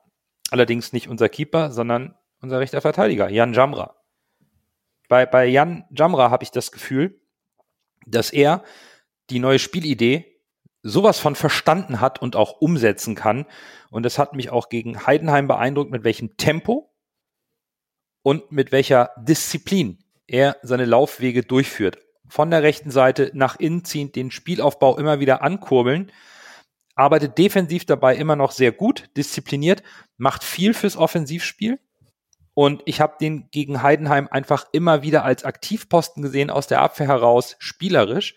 Allerdings 0.51 0.93
nicht 0.93 1.09
unser 1.09 1.29
Keeper, 1.29 1.71
sondern 1.71 2.15
unser 2.41 2.61
rechter 2.61 2.81
Verteidiger, 2.81 3.31
Jan 3.31 3.55
Jamra. 3.55 3.97
Bei, 5.09 5.25
bei 5.25 5.47
Jan 5.47 5.85
Jamra 5.91 6.31
habe 6.31 6.45
ich 6.45 6.51
das 6.51 6.73
Gefühl, 6.73 7.21
dass 8.07 8.31
er 8.31 8.63
die 9.31 9.39
neue 9.39 9.59
Spielidee 9.59 10.43
sowas 10.83 11.19
von 11.19 11.35
verstanden 11.35 12.01
hat 12.01 12.21
und 12.21 12.37
auch 12.37 12.61
umsetzen 12.61 13.15
kann. 13.15 13.47
Und 13.91 14.03
das 14.03 14.19
hat 14.19 14.35
mich 14.35 14.51
auch 14.51 14.69
gegen 14.69 15.07
Heidenheim 15.07 15.49
beeindruckt, 15.49 15.91
mit 15.91 16.05
welchem 16.05 16.37
Tempo 16.37 16.95
und 18.23 18.53
mit 18.53 18.73
welcher 18.73 19.11
Disziplin 19.17 19.99
er 20.29 20.57
seine 20.63 20.85
Laufwege 20.85 21.43
durchführt. 21.43 21.99
Von 22.29 22.51
der 22.51 22.63
rechten 22.63 22.91
Seite 22.91 23.31
nach 23.35 23.57
innen 23.59 23.85
ziehend, 23.85 24.15
den 24.15 24.31
Spielaufbau 24.31 24.97
immer 24.99 25.19
wieder 25.19 25.43
ankurbeln, 25.43 26.13
arbeitet 26.95 27.39
defensiv 27.39 27.87
dabei 27.87 28.17
immer 28.17 28.37
noch 28.37 28.53
sehr 28.53 28.71
gut, 28.71 29.09
diszipliniert, 29.17 29.83
macht 30.17 30.45
viel 30.45 30.75
fürs 30.75 30.97
Offensivspiel. 30.97 31.81
Und 32.55 32.83
ich 32.87 33.01
habe 33.01 33.17
den 33.21 33.51
gegen 33.51 33.83
Heidenheim 33.83 34.29
einfach 34.29 34.67
immer 34.73 35.03
wieder 35.03 35.25
als 35.25 35.45
Aktivposten 35.45 36.23
gesehen, 36.23 36.51
aus 36.51 36.67
der 36.67 36.83
Abwehr 36.83 37.07
heraus, 37.07 37.57
spielerisch. 37.61 38.35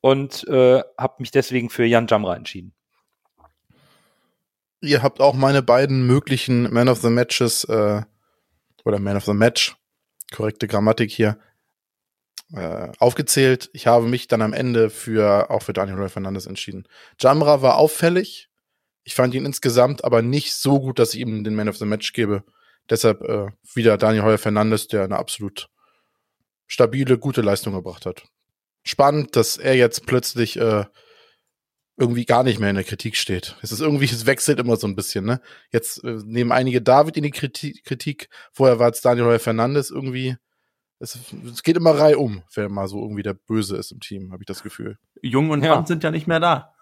Und 0.00 0.46
äh, 0.48 0.82
habe 0.98 1.14
mich 1.18 1.30
deswegen 1.30 1.70
für 1.70 1.84
Jan 1.84 2.08
Jamra 2.08 2.36
entschieden. 2.36 2.74
Ihr 4.80 5.02
habt 5.02 5.20
auch 5.20 5.34
meine 5.34 5.62
beiden 5.62 6.06
möglichen 6.06 6.72
Man 6.72 6.88
of 6.88 7.00
the 7.00 7.10
Matches 7.10 7.64
äh, 7.64 8.02
oder 8.84 8.98
Man 8.98 9.16
of 9.16 9.24
the 9.24 9.34
Match 9.34 9.76
korrekte 10.32 10.68
Grammatik 10.68 11.10
hier, 11.10 11.38
äh, 12.52 12.88
aufgezählt. 12.98 13.70
Ich 13.72 13.86
habe 13.86 14.06
mich 14.06 14.28
dann 14.28 14.42
am 14.42 14.52
Ende 14.52 14.90
für 14.90 15.50
auch 15.50 15.62
für 15.62 15.72
Daniel 15.72 15.98
Roy 15.98 16.08
Fernandes 16.08 16.46
entschieden. 16.46 16.86
Jamra 17.20 17.62
war 17.62 17.76
auffällig. 17.76 18.48
Ich 19.04 19.14
fand 19.14 19.34
ihn 19.34 19.46
insgesamt 19.46 20.04
aber 20.04 20.22
nicht 20.22 20.54
so 20.54 20.80
gut, 20.80 20.98
dass 20.98 21.14
ich 21.14 21.20
ihm 21.20 21.44
den 21.44 21.54
Man 21.54 21.68
of 21.68 21.76
the 21.76 21.84
Match 21.84 22.12
gebe. 22.12 22.44
Deshalb 22.90 23.22
äh, 23.22 23.48
wieder 23.74 23.98
Daniel 23.98 24.24
Heuer 24.24 24.38
Fernandes, 24.38 24.88
der 24.88 25.04
eine 25.04 25.16
absolut 25.16 25.68
stabile, 26.66 27.18
gute 27.18 27.42
Leistung 27.42 27.74
gebracht 27.74 28.06
hat. 28.06 28.24
Spannend, 28.82 29.36
dass 29.36 29.56
er 29.56 29.74
jetzt 29.74 30.06
plötzlich 30.06 30.58
äh, 30.58 30.84
irgendwie 31.98 32.24
gar 32.24 32.44
nicht 32.44 32.60
mehr 32.60 32.70
in 32.70 32.76
der 32.76 32.84
Kritik 32.84 33.16
steht. 33.16 33.56
Es 33.60 33.72
ist 33.72 33.80
irgendwie, 33.80 34.04
es 34.04 34.24
wechselt 34.24 34.60
immer 34.60 34.76
so 34.76 34.86
ein 34.86 34.94
bisschen, 34.94 35.24
ne? 35.24 35.40
Jetzt 35.70 36.02
äh, 36.04 36.18
nehmen 36.24 36.52
einige 36.52 36.80
David 36.80 37.16
in 37.16 37.24
die 37.24 37.30
Kritik, 37.30 37.84
Kritik. 37.84 38.28
Vorher 38.52 38.78
war 38.78 38.90
es 38.90 39.00
Daniel 39.00 39.38
Fernandes 39.38 39.90
irgendwie. 39.90 40.36
Es, 41.00 41.18
es, 41.52 41.62
geht 41.62 41.76
immer 41.76 41.98
Reihe 41.98 42.18
um, 42.18 42.42
wer 42.54 42.68
mal 42.68 42.88
so 42.88 43.02
irgendwie 43.02 43.22
der 43.22 43.34
Böse 43.34 43.76
ist 43.76 43.92
im 43.92 44.00
Team, 44.00 44.32
habe 44.32 44.42
ich 44.42 44.46
das 44.46 44.62
Gefühl. 44.62 44.98
Jung 45.22 45.50
und 45.50 45.64
ja. 45.64 45.84
sind 45.86 46.02
ja 46.02 46.10
nicht 46.10 46.26
mehr 46.26 46.40
da. 46.40 46.74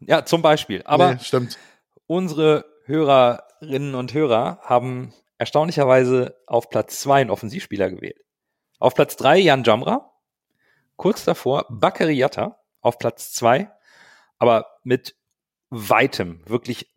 Ja, 0.00 0.24
zum 0.24 0.42
Beispiel. 0.42 0.82
Aber 0.84 1.14
nee, 1.14 1.20
stimmt. 1.20 1.58
unsere 2.06 2.64
Hörerinnen 2.84 3.94
und 3.94 4.12
Hörer 4.12 4.58
haben 4.62 5.12
erstaunlicherweise 5.38 6.36
auf 6.46 6.70
Platz 6.70 7.00
zwei 7.00 7.20
einen 7.20 7.30
Offensivspieler 7.30 7.90
gewählt. 7.90 8.20
Auf 8.78 8.94
Platz 8.94 9.16
drei 9.16 9.38
Jan 9.38 9.64
Jamra. 9.64 10.10
Kurz 10.96 11.24
davor 11.24 11.66
Bakary 11.70 12.14
Yatta 12.14 12.58
auf 12.80 12.98
Platz 12.98 13.32
zwei 13.32 13.70
aber 14.42 14.66
mit 14.82 15.14
weitem, 15.70 16.40
wirklich 16.46 16.90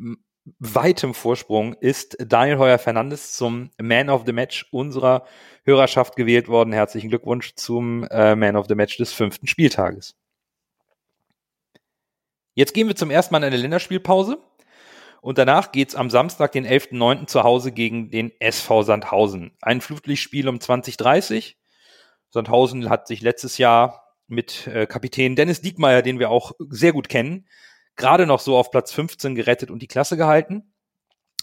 weitem 0.57 1.13
Vorsprung 1.13 1.75
ist 1.75 2.17
Daniel 2.19 2.57
Heuer 2.57 2.79
Fernandes 2.79 3.33
zum 3.33 3.69
Man 3.79 4.09
of 4.09 4.23
the 4.25 4.33
Match 4.33 4.65
unserer 4.71 5.27
Hörerschaft 5.63 6.15
gewählt 6.15 6.47
worden. 6.47 6.73
Herzlichen 6.73 7.09
Glückwunsch 7.09 7.53
zum 7.53 8.03
äh, 8.09 8.35
Man 8.35 8.55
of 8.55 8.65
the 8.67 8.73
Match 8.73 8.97
des 8.97 9.13
fünften 9.13 9.45
Spieltages. 9.45 10.15
Jetzt 12.55 12.73
gehen 12.73 12.87
wir 12.87 12.95
zum 12.95 13.11
ersten 13.11 13.31
Mal 13.31 13.37
in 13.39 13.43
eine 13.43 13.57
Länderspielpause. 13.57 14.39
Und 15.21 15.37
danach 15.37 15.71
geht's 15.71 15.93
am 15.93 16.09
Samstag, 16.09 16.51
den 16.51 16.65
11.09. 16.65 17.27
zu 17.27 17.43
Hause 17.43 17.71
gegen 17.71 18.09
den 18.09 18.31
SV 18.39 18.81
Sandhausen. 18.81 19.55
Ein 19.61 19.81
Flutlichtspiel 19.81 20.49
um 20.49 20.59
2030. 20.59 21.59
Sandhausen 22.31 22.89
hat 22.89 23.05
sich 23.07 23.21
letztes 23.21 23.59
Jahr 23.59 24.04
mit 24.27 24.67
äh, 24.67 24.85
Kapitän 24.85 25.35
Dennis 25.35 25.61
Diekmeyer, 25.61 26.01
den 26.01 26.19
wir 26.19 26.29
auch 26.29 26.53
sehr 26.69 26.93
gut 26.93 27.09
kennen, 27.09 27.47
gerade 27.95 28.25
noch 28.25 28.39
so 28.39 28.57
auf 28.57 28.71
Platz 28.71 28.91
15 28.91 29.35
gerettet 29.35 29.71
und 29.71 29.81
die 29.81 29.87
Klasse 29.87 30.17
gehalten. 30.17 30.73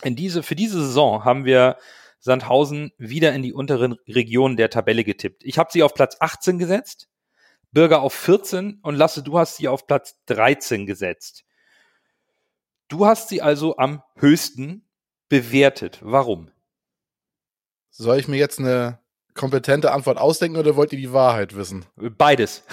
In 0.03 0.17
diese, 0.17 0.43
für 0.43 0.57
diese 0.57 0.81
Saison 0.81 1.25
haben 1.25 1.45
wir 1.45 1.77
Sandhausen 2.19 2.93
wieder 2.99 3.33
in 3.33 3.43
die 3.43 3.53
unteren 3.53 3.97
Regionen 4.07 4.57
der 4.57 4.71
Tabelle 4.71 5.05
getippt. 5.05 5.43
Ich 5.45 5.59
habe 5.59 5.71
sie 5.73 5.83
auf 5.83 5.95
Platz 5.95 6.17
18 6.21 6.59
gesetzt, 6.59 7.09
Bürger 7.73 8.03
auf 8.03 8.15
14 8.15 8.81
und 8.83 8.95
Lasse, 8.95 9.23
du 9.23 9.39
hast 9.39 9.57
sie 9.57 9.69
auf 9.69 9.87
Platz 9.87 10.23
13 10.27 10.87
gesetzt. 10.87 11.45
Du 12.89 13.07
hast 13.07 13.29
sie 13.29 13.43
also 13.43 13.77
am 13.79 14.03
höchsten 14.17 14.87
bewertet. 15.29 15.99
Warum? 16.03 16.51
Soll 17.91 18.19
ich 18.19 18.29
mir 18.29 18.37
jetzt 18.37 18.59
eine 18.59 19.02
kompetente 19.35 19.93
Antwort 19.93 20.19
ausdenken 20.19 20.59
oder 20.59 20.77
wollt 20.77 20.93
ihr 20.93 20.99
die 20.99 21.13
Wahrheit 21.13 21.57
wissen? 21.57 21.85
Beides. 21.97 22.65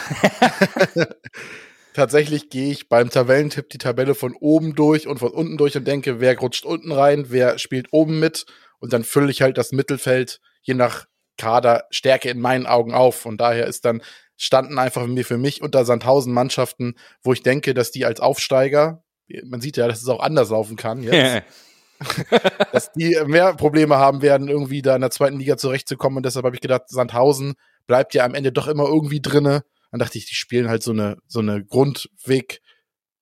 Tatsächlich 1.94 2.50
gehe 2.50 2.72
ich 2.72 2.90
beim 2.90 3.10
Tabellentipp 3.10 3.70
die 3.70 3.78
Tabelle 3.78 4.16
von 4.16 4.34
oben 4.34 4.76
durch 4.76 5.08
und 5.08 5.20
von 5.20 5.32
unten 5.32 5.58
durch 5.58 5.76
und 5.76 5.88
denke, 5.88 6.20
wer 6.20 6.38
rutscht 6.38 6.66
unten 6.66 6.92
rein, 6.92 7.26
wer 7.30 7.60
spielt 7.60 7.88
oben 7.92 8.20
mit 8.20 8.46
und 8.80 8.94
dann 8.94 9.04
fülle 9.04 9.32
ich 9.32 9.42
halt 9.42 9.58
das 9.58 9.72
Mittelfeld 9.72 10.40
je 10.62 10.74
nach 10.74 11.06
Kaderstärke 11.38 12.30
in 12.30 12.40
meinen 12.40 12.66
Augen 12.66 12.94
auf. 12.94 13.26
Und 13.26 13.40
daher 13.40 13.66
ist 13.66 13.86
dann 13.86 14.02
standen 14.38 14.78
einfach 14.78 15.08
für 15.24 15.38
mich 15.38 15.62
unter 15.62 15.84
Sandhausen 15.84 16.34
Mannschaften, 16.34 16.96
wo 17.24 17.34
ich 17.34 17.44
denke, 17.44 17.74
dass 17.74 17.92
die 17.92 18.06
als 18.06 18.20
Aufsteiger 18.20 19.04
man 19.44 19.62
sieht 19.62 19.78
ja, 19.78 19.88
dass 19.88 20.02
es 20.02 20.08
auch 20.08 20.20
anders 20.20 20.50
laufen 20.50 20.76
kann 20.76 21.04
jetzt. 21.04 21.44
dass 22.72 22.92
die 22.94 23.18
mehr 23.26 23.54
Probleme 23.54 23.98
haben 23.98 24.22
werden, 24.22 24.48
irgendwie 24.48 24.82
da 24.82 24.96
in 24.96 25.02
der 25.02 25.12
zweiten 25.12 25.40
Liga 25.40 25.58
zurechtzukommen. 25.58 26.18
Und 26.18 26.26
deshalb 26.26 26.46
habe 26.46 26.56
ich 26.56 26.62
gedacht, 26.62 26.84
Sandhausen 26.88 27.56
bleibt 27.88 28.14
ja 28.14 28.26
am 28.26 28.34
Ende 28.34 28.52
doch 28.52 28.68
immer 28.68 28.86
irgendwie 28.86 29.22
drinne. 29.22 29.64
Dann 29.92 30.00
dachte 30.00 30.18
ich, 30.18 30.26
die 30.26 30.36
spielen 30.36 30.70
halt 30.70 30.84
so 30.84 30.92
eine, 30.92 31.18
so 31.28 31.40
eine 31.40 31.64
Grundweg 31.64 32.62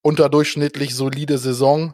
unterdurchschnittlich 0.02 0.96
solide 0.96 1.38
Saison 1.38 1.94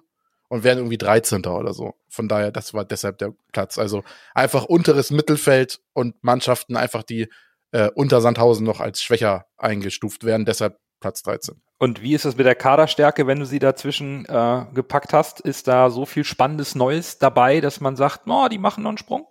und 0.50 0.64
werden 0.64 0.80
irgendwie 0.80 0.98
13. 0.98 1.46
oder 1.46 1.74
so. 1.74 1.96
Von 2.10 2.28
daher, 2.28 2.52
das 2.52 2.74
war 2.74 2.86
deshalb 2.86 3.18
der 3.18 3.34
Platz. 3.52 3.78
Also 3.78 4.04
einfach 4.34 4.66
unteres 4.66 5.10
Mittelfeld 5.10 5.80
und 5.94 6.24
Mannschaften 6.24 6.76
einfach, 6.76 7.04
die 7.04 7.28
äh, 7.72 7.90
unter 7.96 8.22
Sandhausen 8.22 8.66
noch 8.66 8.80
als 8.80 9.02
schwächer 9.02 9.46
eingestuft 9.58 10.26
werden. 10.26 10.46
Deshalb 10.46 10.78
Platz 11.00 11.24
13. 11.24 11.62
Und 11.84 12.02
wie 12.02 12.14
ist 12.14 12.24
das 12.24 12.38
mit 12.38 12.46
der 12.46 12.56
Kaderstärke, 12.56 13.28
wenn 13.28 13.42
du 13.42 13.46
sie 13.46 13.60
dazwischen 13.60 14.24
äh, 14.28 14.66
gepackt 14.74 15.12
hast? 15.12 15.42
Ist 15.42 15.68
da 15.68 15.90
so 15.90 16.06
viel 16.06 16.24
spannendes 16.24 16.76
Neues 16.76 17.18
dabei, 17.18 17.60
dass 17.60 17.82
man 17.82 17.98
sagt, 17.98 18.22
oh, 18.26 18.48
die 18.50 18.58
machen 18.58 18.84
noch 18.84 18.92
einen 18.92 18.98
Sprung? 18.98 19.28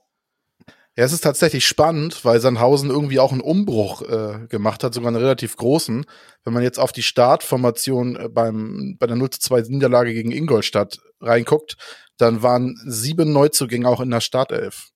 Ja, 0.95 1.05
es 1.05 1.15
ist 1.15 1.23
tatsächlich 1.23 1.65
spannend, 1.65 2.27
weil 2.27 2.41
Sandhausen 2.41 2.91
irgendwie 2.91 3.21
auch 3.21 3.33
einen 3.33 3.41
Umbruch 3.41 4.03
äh, 4.03 4.47
gemacht 4.49 4.85
hat, 4.85 4.93
sogar 4.93 5.09
einen 5.09 5.17
relativ 5.17 5.57
großen. 5.57 6.05
Wenn 6.45 6.53
man 6.53 6.63
jetzt 6.63 6.79
auf 6.79 6.93
die 6.93 7.03
Startformation 7.03 8.17
äh, 8.17 8.29
beim, 8.29 8.99
bei 9.01 9.07
der 9.07 9.17
0 9.17 9.31
2 9.31 9.63
Niederlage 9.69 10.13
gegen 10.13 10.31
Ingolstadt 10.31 10.99
reinguckt, 11.23 11.77
dann 12.19 12.43
waren 12.43 12.77
sieben 12.85 13.33
Neuzugänge 13.33 13.89
auch 13.89 14.03
in 14.03 14.11
der 14.11 14.21
Startelf. 14.21 14.91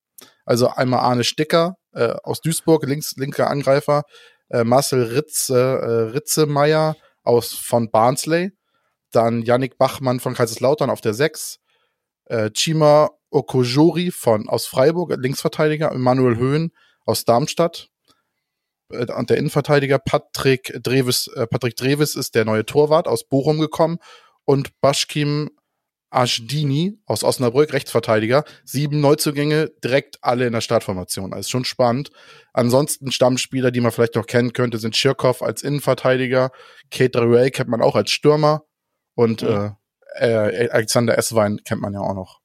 Also 0.45 0.69
einmal 0.69 1.01
Arne 1.01 1.25
Sticker 1.25 1.77
äh, 1.95 2.17
aus 2.23 2.43
Duisburg, 2.43 2.85
links, 2.85 3.15
linker 3.17 3.49
Angreifer, 3.49 4.03
äh, 4.51 4.63
Marcel 4.63 5.05
Ritze, 5.05 5.55
äh, 5.57 6.13
Ritzemeier 6.13 6.97
aus 7.27 7.53
von 7.53 7.91
Barnsley, 7.91 8.53
dann 9.11 9.43
Yannick 9.43 9.79
Bachmann 9.79 10.21
von 10.21 10.35
Kaiserslautern 10.35 10.91
auf 10.91 11.01
der 11.01 11.15
6, 11.15 11.59
äh, 12.27 12.51
Chima 12.51 13.11
Okojori 13.31 14.11
von 14.11 14.49
aus 14.49 14.67
Freiburg, 14.67 15.15
Linksverteidiger, 15.17 15.93
Emanuel 15.93 16.37
Höhn 16.37 16.73
aus 17.05 17.25
Darmstadt. 17.25 17.89
Äh, 18.91 19.13
und 19.13 19.31
der 19.31 19.39
Innenverteidiger 19.39 19.99
Patrick 19.99 20.79
Dreves, 20.83 21.29
äh, 21.29 21.47
Patrick 21.47 21.77
Dreves 21.77 22.15
ist 22.15 22.35
der 22.35 22.45
neue 22.45 22.65
Torwart 22.65 23.09
aus 23.09 23.25
Bochum 23.29 23.59
gekommen 23.59 23.99
und 24.45 24.81
Bashkim 24.81 25.51
Ajdini 26.11 26.99
aus 27.05 27.25
Osnabrück, 27.25 27.73
Rechtsverteidiger. 27.73 28.45
Sieben 28.65 29.01
Neuzugänge, 29.01 29.71
direkt 29.83 30.19
alle 30.23 30.47
in 30.47 30.53
der 30.53 30.61
Startformation. 30.61 31.33
Also 31.33 31.49
schon 31.49 31.65
spannend. 31.65 32.11
Ansonsten 32.53 33.13
Stammspieler, 33.13 33.71
die 33.71 33.81
man 33.81 33.93
vielleicht 33.93 34.15
noch 34.15 34.27
kennen 34.27 34.53
könnte, 34.53 34.79
sind 34.79 34.97
Schirkow 34.97 35.43
als 35.43 35.63
Innenverteidiger, 35.63 36.51
Kate 36.91 37.21
Ruel 37.21 37.51
kennt 37.51 37.69
man 37.69 37.83
auch 37.83 37.97
als 37.97 38.11
Stürmer 38.11 38.63
und 39.15 39.43
mhm. 39.43 39.75
äh, 40.15 40.69
Alexander 40.71 41.19
Esswein 41.19 41.61
kennt 41.65 41.83
man 41.83 41.93
ja 41.93 42.01
auch 42.01 42.15
noch. 42.15 42.41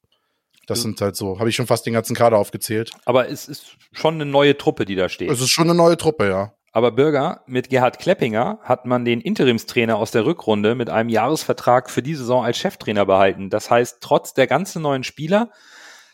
Das 0.66 0.82
sind 0.82 1.00
halt 1.00 1.16
so, 1.16 1.38
habe 1.38 1.48
ich 1.48 1.56
schon 1.56 1.66
fast 1.66 1.86
den 1.86 1.92
ganzen 1.92 2.14
Kader 2.14 2.38
aufgezählt. 2.38 2.92
Aber 3.04 3.28
es 3.28 3.48
ist 3.48 3.76
schon 3.92 4.14
eine 4.14 4.26
neue 4.26 4.56
Truppe, 4.56 4.84
die 4.84 4.94
da 4.94 5.08
steht. 5.08 5.30
Es 5.30 5.40
ist 5.40 5.50
schon 5.50 5.68
eine 5.68 5.74
neue 5.74 5.96
Truppe, 5.96 6.28
ja. 6.28 6.54
Aber 6.72 6.90
Bürger, 6.90 7.42
mit 7.46 7.68
Gerhard 7.68 7.98
Kleppinger 7.98 8.58
hat 8.62 8.86
man 8.86 9.04
den 9.04 9.20
Interimstrainer 9.20 9.96
aus 9.96 10.10
der 10.10 10.24
Rückrunde 10.24 10.74
mit 10.74 10.88
einem 10.88 11.10
Jahresvertrag 11.10 11.90
für 11.90 12.02
die 12.02 12.14
Saison 12.14 12.44
als 12.44 12.56
Cheftrainer 12.56 13.04
behalten. 13.04 13.50
Das 13.50 13.70
heißt, 13.70 13.98
trotz 14.00 14.32
der 14.32 14.46
ganzen 14.46 14.80
neuen 14.80 15.04
Spieler, 15.04 15.50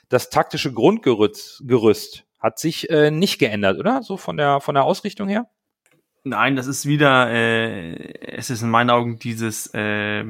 das 0.09 0.31
taktische 0.31 0.73
Grundgerüst 0.73 1.63
Gerüst 1.65 2.25
hat 2.41 2.59
sich 2.59 2.91
äh, 2.91 3.11
nicht 3.11 3.39
geändert, 3.39 3.79
oder? 3.79 4.03
So 4.03 4.17
von 4.17 4.37
der, 4.37 4.61
von 4.61 4.75
der 4.75 4.85
Ausrichtung 4.85 5.29
her? 5.29 5.49
Nein, 6.25 6.57
das 6.57 6.67
ist 6.67 6.87
wieder, 6.87 7.31
äh, 7.31 8.37
es 8.37 8.51
ist 8.51 8.63
in 8.63 8.71
meinen 8.71 8.91
Augen 8.91 9.19
dieses 9.19 9.73
äh, 9.75 10.25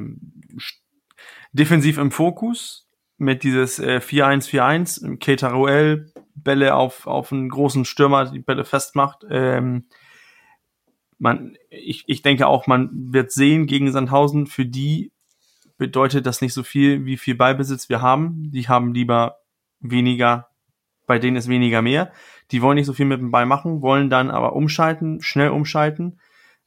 defensiv 1.51 1.97
im 1.97 2.11
Fokus 2.11 2.87
mit 3.17 3.43
dieses 3.43 3.79
äh, 3.79 3.99
4-1-4-1, 3.99 5.19
Keita 5.19 5.49
Ruel, 5.49 6.11
Bälle 6.35 6.75
auf, 6.75 7.05
auf 7.05 7.31
einen 7.31 7.49
großen 7.49 7.85
Stürmer, 7.85 8.25
die 8.25 8.39
Bälle 8.39 8.63
festmacht. 8.63 9.25
Ähm, 9.29 9.85
man, 11.19 11.57
ich, 11.69 12.05
ich 12.07 12.21
denke 12.21 12.47
auch, 12.47 12.65
man 12.65 12.89
wird 13.13 13.31
sehen 13.31 13.67
gegen 13.67 13.91
Sandhausen, 13.91 14.47
für 14.47 14.65
die 14.65 15.11
bedeutet 15.77 16.25
das 16.25 16.41
nicht 16.41 16.53
so 16.53 16.63
viel, 16.63 17.05
wie 17.05 17.17
viel 17.17 17.35
Ballbesitz 17.35 17.89
wir 17.89 18.01
haben. 18.01 18.51
Die 18.51 18.67
haben 18.67 18.93
lieber 18.93 19.39
weniger, 19.79 20.49
bei 21.05 21.19
denen 21.19 21.37
ist 21.37 21.47
weniger 21.47 21.81
mehr. 21.81 22.11
Die 22.51 22.61
wollen 22.61 22.75
nicht 22.75 22.85
so 22.85 22.93
viel 22.93 23.05
mit 23.05 23.19
dem 23.19 23.31
Ball 23.31 23.45
machen, 23.45 23.81
wollen 23.81 24.09
dann 24.09 24.31
aber 24.31 24.53
umschalten, 24.55 25.21
schnell 25.21 25.49
umschalten, 25.49 26.19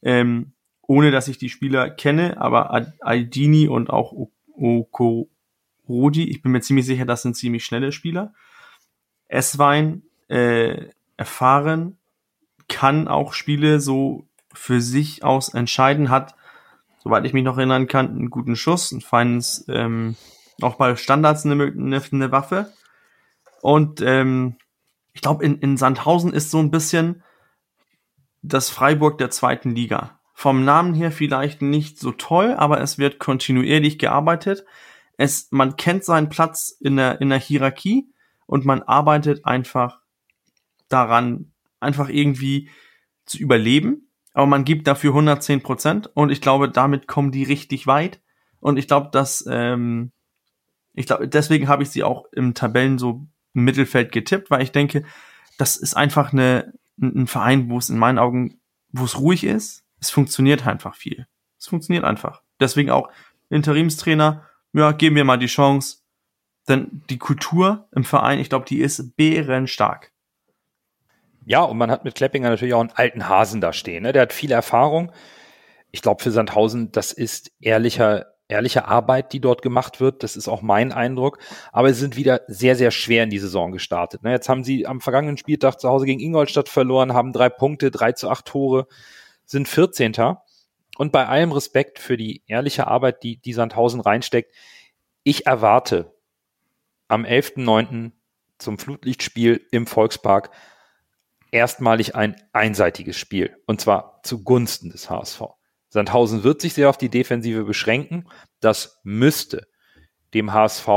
ähm, 0.02 0.52
ohne 0.82 1.10
dass 1.10 1.28
ich 1.28 1.38
die 1.38 1.48
Spieler 1.48 1.90
kenne, 1.90 2.40
aber 2.40 2.86
Aldini 3.00 3.68
und 3.68 3.90
auch 3.90 4.12
Okorodi, 4.54 6.24
ich 6.28 6.42
bin 6.42 6.52
mir 6.52 6.60
ziemlich 6.60 6.86
sicher, 6.86 7.04
das 7.04 7.22
sind 7.22 7.36
ziemlich 7.36 7.64
schnelle 7.64 7.92
Spieler. 7.92 8.32
Esswein, 9.28 10.02
äh, 10.28 10.88
erfahren, 11.16 11.98
kann 12.68 13.08
auch 13.08 13.32
Spiele 13.32 13.80
so 13.80 14.26
für 14.54 14.80
sich 14.80 15.24
aus 15.24 15.52
entscheiden, 15.54 16.10
hat, 16.10 16.34
soweit 17.02 17.24
ich 17.24 17.32
mich 17.32 17.44
noch 17.44 17.56
erinnern 17.56 17.86
kann, 17.86 18.10
einen 18.10 18.30
guten 18.30 18.56
Schuss, 18.56 18.92
ein 18.92 19.00
feines, 19.00 19.64
ähm, 19.68 20.16
auch 20.60 20.76
bei 20.76 20.94
Standards 20.96 21.44
eine, 21.44 21.64
eine, 21.64 22.02
eine 22.12 22.32
Waffe. 22.32 22.72
Und 23.60 24.00
ähm, 24.00 24.56
ich 25.12 25.20
glaube, 25.20 25.44
in, 25.44 25.58
in 25.58 25.76
Sandhausen 25.76 26.32
ist 26.32 26.50
so 26.50 26.58
ein 26.58 26.70
bisschen 26.70 27.22
das 28.42 28.70
Freiburg 28.70 29.18
der 29.18 29.30
zweiten 29.30 29.74
Liga. 29.74 30.18
Vom 30.34 30.64
Namen 30.64 30.94
her 30.94 31.12
vielleicht 31.12 31.62
nicht 31.62 31.98
so 31.98 32.12
toll, 32.12 32.54
aber 32.54 32.80
es 32.80 32.98
wird 32.98 33.18
kontinuierlich 33.18 33.98
gearbeitet. 33.98 34.64
Es, 35.16 35.48
man 35.50 35.76
kennt 35.76 36.04
seinen 36.04 36.28
Platz 36.28 36.76
in 36.80 36.96
der, 36.96 37.20
in 37.20 37.28
der 37.28 37.38
Hierarchie 37.38 38.08
und 38.46 38.64
man 38.64 38.82
arbeitet 38.82 39.44
einfach 39.44 40.00
daran, 40.88 41.52
einfach 41.80 42.08
irgendwie 42.08 42.70
zu 43.26 43.38
überleben 43.38 44.08
aber 44.32 44.46
man 44.46 44.64
gibt 44.64 44.86
dafür 44.86 45.10
110 45.10 45.62
Prozent 45.62 46.10
und 46.14 46.30
ich 46.30 46.40
glaube, 46.40 46.70
damit 46.70 47.06
kommen 47.06 47.32
die 47.32 47.44
richtig 47.44 47.86
weit. 47.86 48.20
Und 48.60 48.78
ich 48.78 48.86
glaube, 48.86 49.10
dass 49.12 49.44
ähm, 49.48 50.12
ich 50.94 51.06
glaube, 51.06 51.28
deswegen 51.28 51.68
habe 51.68 51.82
ich 51.82 51.90
sie 51.90 52.02
auch 52.04 52.26
im 52.32 52.54
Tabellen 52.54 52.98
so 52.98 53.26
im 53.54 53.64
Mittelfeld 53.64 54.12
getippt, 54.12 54.50
weil 54.50 54.62
ich 54.62 54.72
denke, 54.72 55.04
das 55.58 55.76
ist 55.76 55.94
einfach 55.94 56.32
eine, 56.32 56.72
ein 57.00 57.26
Verein, 57.26 57.70
wo 57.70 57.78
es 57.78 57.88
in 57.88 57.98
meinen 57.98 58.18
Augen, 58.18 58.60
wo 58.90 59.04
es 59.04 59.18
ruhig 59.18 59.44
ist. 59.44 59.84
Es 60.00 60.10
funktioniert 60.10 60.66
einfach 60.66 60.94
viel. 60.94 61.26
Es 61.58 61.66
funktioniert 61.66 62.04
einfach. 62.04 62.42
Deswegen 62.60 62.90
auch 62.90 63.10
Interimstrainer, 63.48 64.46
ja, 64.72 64.92
geben 64.92 65.16
wir 65.16 65.24
mal 65.24 65.38
die 65.38 65.46
Chance. 65.46 65.98
Denn 66.68 67.02
die 67.10 67.18
Kultur 67.18 67.88
im 67.92 68.04
Verein, 68.04 68.38
ich 68.38 68.48
glaube, 68.48 68.64
die 68.64 68.80
ist 68.80 69.16
bärenstark. 69.16 70.11
Ja, 71.44 71.62
und 71.62 71.76
man 71.76 71.90
hat 71.90 72.04
mit 72.04 72.14
Kleppinger 72.14 72.50
natürlich 72.50 72.74
auch 72.74 72.80
einen 72.80 72.92
alten 72.92 73.28
Hasen 73.28 73.60
da 73.60 73.72
stehen. 73.72 74.04
Ne? 74.04 74.12
Der 74.12 74.22
hat 74.22 74.32
viel 74.32 74.52
Erfahrung. 74.52 75.12
Ich 75.90 76.02
glaube, 76.02 76.22
für 76.22 76.30
Sandhausen, 76.30 76.92
das 76.92 77.12
ist 77.12 77.52
ehrlicher, 77.60 78.26
ehrliche 78.48 78.86
Arbeit, 78.86 79.32
die 79.32 79.40
dort 79.40 79.62
gemacht 79.62 80.00
wird. 80.00 80.22
Das 80.22 80.36
ist 80.36 80.48
auch 80.48 80.62
mein 80.62 80.92
Eindruck. 80.92 81.38
Aber 81.72 81.92
sie 81.92 82.00
sind 82.00 82.16
wieder 82.16 82.42
sehr, 82.46 82.76
sehr 82.76 82.90
schwer 82.90 83.24
in 83.24 83.30
die 83.30 83.38
Saison 83.38 83.72
gestartet. 83.72 84.22
Ne? 84.22 84.30
Jetzt 84.30 84.48
haben 84.48 84.64
sie 84.64 84.86
am 84.86 85.00
vergangenen 85.00 85.36
Spieltag 85.36 85.80
zu 85.80 85.88
Hause 85.88 86.06
gegen 86.06 86.20
Ingolstadt 86.20 86.68
verloren, 86.68 87.12
haben 87.12 87.32
drei 87.32 87.48
Punkte, 87.48 87.90
drei 87.90 88.12
zu 88.12 88.30
acht 88.30 88.46
Tore, 88.46 88.86
sind 89.44 89.68
14. 89.68 90.14
Und 90.98 91.10
bei 91.10 91.26
allem 91.26 91.52
Respekt 91.52 91.98
für 91.98 92.16
die 92.16 92.42
ehrliche 92.46 92.86
Arbeit, 92.86 93.22
die, 93.22 93.38
die 93.38 93.52
Sandhausen 93.52 94.00
reinsteckt, 94.00 94.54
ich 95.24 95.46
erwarte 95.46 96.14
am 97.08 97.24
11.9. 97.24 98.12
zum 98.58 98.78
Flutlichtspiel 98.78 99.66
im 99.70 99.86
Volkspark 99.86 100.50
erstmalig 101.52 102.16
ein 102.16 102.34
einseitiges 102.52 103.16
Spiel 103.16 103.56
und 103.66 103.80
zwar 103.80 104.20
zugunsten 104.24 104.90
des 104.90 105.08
HSV. 105.08 105.42
Sandhausen 105.88 106.42
wird 106.42 106.60
sich 106.60 106.74
sehr 106.74 106.88
auf 106.88 106.96
die 106.96 107.10
Defensive 107.10 107.64
beschränken. 107.64 108.26
Das 108.60 109.00
müsste 109.04 109.68
dem 110.34 110.52
HSV 110.52 110.88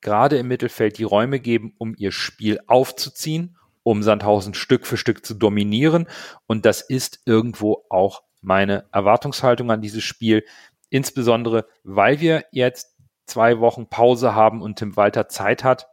gerade 0.00 0.36
im 0.36 0.48
Mittelfeld 0.48 0.98
die 0.98 1.04
Räume 1.04 1.38
geben, 1.38 1.74
um 1.78 1.94
ihr 1.96 2.10
Spiel 2.10 2.58
aufzuziehen, 2.66 3.56
um 3.84 4.02
Sandhausen 4.02 4.54
Stück 4.54 4.86
für 4.86 4.96
Stück 4.96 5.24
zu 5.24 5.34
dominieren. 5.34 6.08
Und 6.46 6.66
das 6.66 6.80
ist 6.80 7.20
irgendwo 7.24 7.84
auch 7.88 8.24
meine 8.40 8.86
Erwartungshaltung 8.92 9.70
an 9.70 9.80
dieses 9.80 10.02
Spiel. 10.02 10.44
Insbesondere, 10.90 11.66
weil 11.84 12.20
wir 12.20 12.44
jetzt 12.50 12.96
zwei 13.26 13.60
Wochen 13.60 13.88
Pause 13.88 14.34
haben 14.34 14.60
und 14.60 14.80
Tim 14.80 14.96
Walter 14.96 15.28
Zeit 15.28 15.62
hat, 15.62 15.86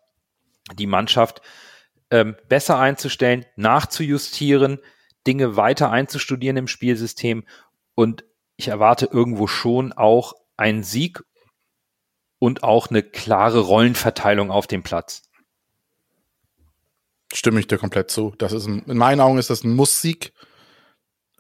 die 0.74 0.88
Mannschaft 0.88 1.42
ähm, 2.12 2.36
besser 2.48 2.80
einzustellen, 2.80 3.46
nachzujustieren, 3.56 4.80
Dinge 5.28 5.56
weiter 5.56 5.92
einzustudieren 5.92 6.58
im 6.58 6.68
Spielsystem. 6.68 7.46
Und 7.96 8.24
ich 8.56 8.70
erwarte 8.70 9.10
irgendwo 9.12 9.48
schon 9.48 9.94
auch 9.94 10.34
einen 10.58 10.84
Sieg 10.84 11.24
und 12.40 12.64
auch 12.64 12.90
eine 12.90 13.04
klare 13.04 13.60
Rollenverteilung 13.60 14.52
auf 14.52 14.68
dem 14.68 14.84
Platz. 14.84 15.24
Stimme 17.32 17.60
ich 17.60 17.68
dir 17.68 17.78
komplett 17.78 18.10
zu. 18.10 18.34
Das 18.38 18.54
ist 18.54 18.66
ein, 18.66 18.84
in 18.86 18.98
meinen 18.98 19.22
Augen 19.22 19.38
ist 19.38 19.50
das 19.50 19.64
ein 19.64 19.76
Muss-Sieg. 19.76 20.34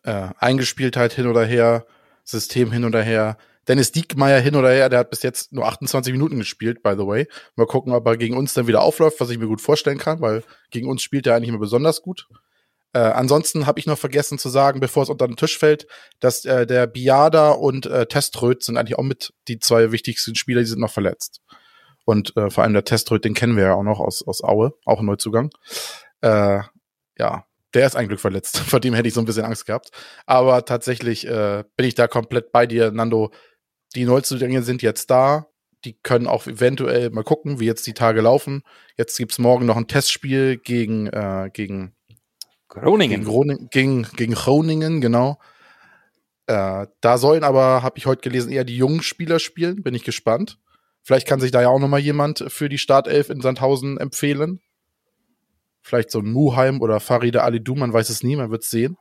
Äh, 0.03 0.29
Eingespieltheit 0.37 1.13
hin 1.13 1.27
oder 1.27 1.45
her, 1.45 1.85
System 2.23 2.71
hin 2.71 2.85
oder 2.85 3.01
her. 3.01 3.37
Dennis 3.69 3.91
Diekmeyer 3.91 4.39
hin 4.39 4.55
oder 4.55 4.71
her, 4.71 4.89
der 4.89 4.99
hat 4.99 5.11
bis 5.11 5.21
jetzt 5.21 5.53
nur 5.53 5.65
28 5.65 6.11
Minuten 6.11 6.39
gespielt, 6.39 6.83
by 6.83 6.95
the 6.97 7.05
way. 7.05 7.27
Mal 7.55 7.67
gucken, 7.67 7.93
ob 7.93 8.05
er 8.07 8.17
gegen 8.17 8.35
uns 8.35 8.55
dann 8.55 8.67
wieder 8.67 8.81
aufläuft, 8.81 9.21
was 9.21 9.29
ich 9.29 9.37
mir 9.37 9.47
gut 9.47 9.61
vorstellen 9.61 9.99
kann, 9.99 10.19
weil 10.21 10.43
gegen 10.71 10.89
uns 10.89 11.03
spielt 11.03 11.27
er 11.27 11.35
eigentlich 11.35 11.49
immer 11.49 11.59
besonders 11.59 12.01
gut. 12.01 12.27
Äh, 12.93 12.99
ansonsten 12.99 13.67
habe 13.67 13.79
ich 13.79 13.85
noch 13.85 13.99
vergessen 13.99 14.39
zu 14.39 14.49
sagen, 14.49 14.79
bevor 14.79 15.03
es 15.03 15.09
unter 15.09 15.27
den 15.27 15.37
Tisch 15.37 15.59
fällt, 15.59 15.85
dass 16.19 16.43
äh, 16.45 16.65
der 16.65 16.87
Biada 16.87 17.51
und 17.51 17.85
äh, 17.85 18.07
Teströd 18.07 18.63
sind 18.63 18.77
eigentlich 18.77 18.97
auch 18.97 19.03
mit 19.03 19.33
die 19.47 19.59
zwei 19.59 19.91
wichtigsten 19.91 20.33
Spieler, 20.33 20.61
die 20.61 20.67
sind 20.67 20.81
noch 20.81 20.91
verletzt. 20.91 21.41
Und 22.05 22.35
äh, 22.35 22.49
vor 22.49 22.63
allem 22.63 22.73
der 22.73 22.85
Teströd, 22.85 23.23
den 23.23 23.35
kennen 23.35 23.55
wir 23.55 23.65
ja 23.65 23.73
auch 23.75 23.83
noch 23.83 23.99
aus, 23.99 24.27
aus 24.27 24.43
Aue, 24.43 24.73
auch 24.85 24.99
ein 25.01 25.05
Neuzugang. 25.05 25.51
Äh, 26.21 26.61
ja, 27.19 27.45
der 27.73 27.85
ist 27.85 27.95
ein 27.95 28.07
Glück 28.07 28.19
verletzt. 28.19 28.57
Vor 28.67 28.79
dem 28.79 28.93
hätte 28.93 29.07
ich 29.07 29.13
so 29.13 29.21
ein 29.21 29.25
bisschen 29.25 29.45
Angst 29.45 29.65
gehabt. 29.65 29.91
Aber 30.25 30.65
tatsächlich 30.65 31.27
äh, 31.27 31.63
bin 31.75 31.85
ich 31.85 31.95
da 31.95 32.07
komplett 32.07 32.51
bei 32.51 32.65
dir, 32.65 32.91
Nando. 32.91 33.31
Die 33.95 34.05
Neuzugänge 34.05 34.63
sind 34.63 34.81
jetzt 34.81 35.09
da. 35.09 35.47
Die 35.85 35.93
können 35.93 36.27
auch 36.27 36.45
eventuell 36.45 37.09
mal 37.09 37.23
gucken, 37.23 37.59
wie 37.59 37.65
jetzt 37.65 37.87
die 37.87 37.93
Tage 37.93 38.21
laufen. 38.21 38.63
Jetzt 38.97 39.17
gibt's 39.17 39.39
morgen 39.39 39.65
noch 39.65 39.77
ein 39.77 39.87
Testspiel 39.87 40.57
gegen, 40.57 41.07
äh, 41.07 41.49
gegen 41.53 41.95
Groningen. 42.67 43.21
gegen, 43.21 43.23
Groningen, 43.23 43.69
gegen, 43.71 44.03
gegen 44.15 44.33
Groningen, 44.33 45.01
genau. 45.01 45.39
Äh, 46.47 46.87
da 47.01 47.17
sollen 47.17 47.43
aber, 47.43 47.81
habe 47.81 47.97
ich 47.97 48.05
heute 48.05 48.21
gelesen, 48.21 48.51
eher 48.51 48.63
die 48.63 48.77
jungen 48.77 49.01
Spieler 49.01 49.39
spielen. 49.39 49.81
Bin 49.81 49.95
ich 49.95 50.03
gespannt. 50.03 50.59
Vielleicht 51.01 51.27
kann 51.27 51.39
sich 51.39 51.51
da 51.51 51.61
ja 51.61 51.69
auch 51.69 51.79
noch 51.79 51.87
mal 51.87 51.99
jemand 51.99 52.45
für 52.49 52.69
die 52.69 52.77
Startelf 52.77 53.29
in 53.29 53.41
Sandhausen 53.41 53.97
empfehlen. 53.97 54.59
Vielleicht 55.81 56.11
so 56.11 56.19
ein 56.19 56.31
Muheim 56.31 56.81
oder 56.81 56.99
Farida 56.99 57.41
Alidou, 57.41 57.75
man 57.75 57.93
weiß 57.93 58.09
es 58.09 58.21
nie, 58.21 58.35
man 58.35 58.51
wird 58.51 58.63
es 58.63 58.69
sehen. 58.69 58.97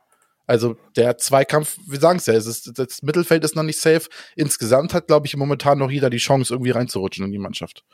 Also 0.49 0.77
der 0.95 1.19
Zweikampf, 1.19 1.77
wir 1.85 1.99
sagen 1.99 2.17
es 2.17 2.25
ja, 2.25 2.33
ist, 2.33 2.71
das 2.75 3.03
Mittelfeld 3.03 3.43
ist 3.43 3.55
noch 3.55 3.61
nicht 3.61 3.79
safe. 3.79 4.09
Insgesamt 4.35 4.95
hat, 4.95 5.05
glaube 5.05 5.27
ich, 5.27 5.37
momentan 5.37 5.77
noch 5.77 5.91
jeder 5.91 6.09
die 6.09 6.17
Chance, 6.17 6.55
irgendwie 6.55 6.71
reinzurutschen 6.71 7.23
in 7.23 7.31
die 7.31 7.37
Mannschaft. 7.37 7.85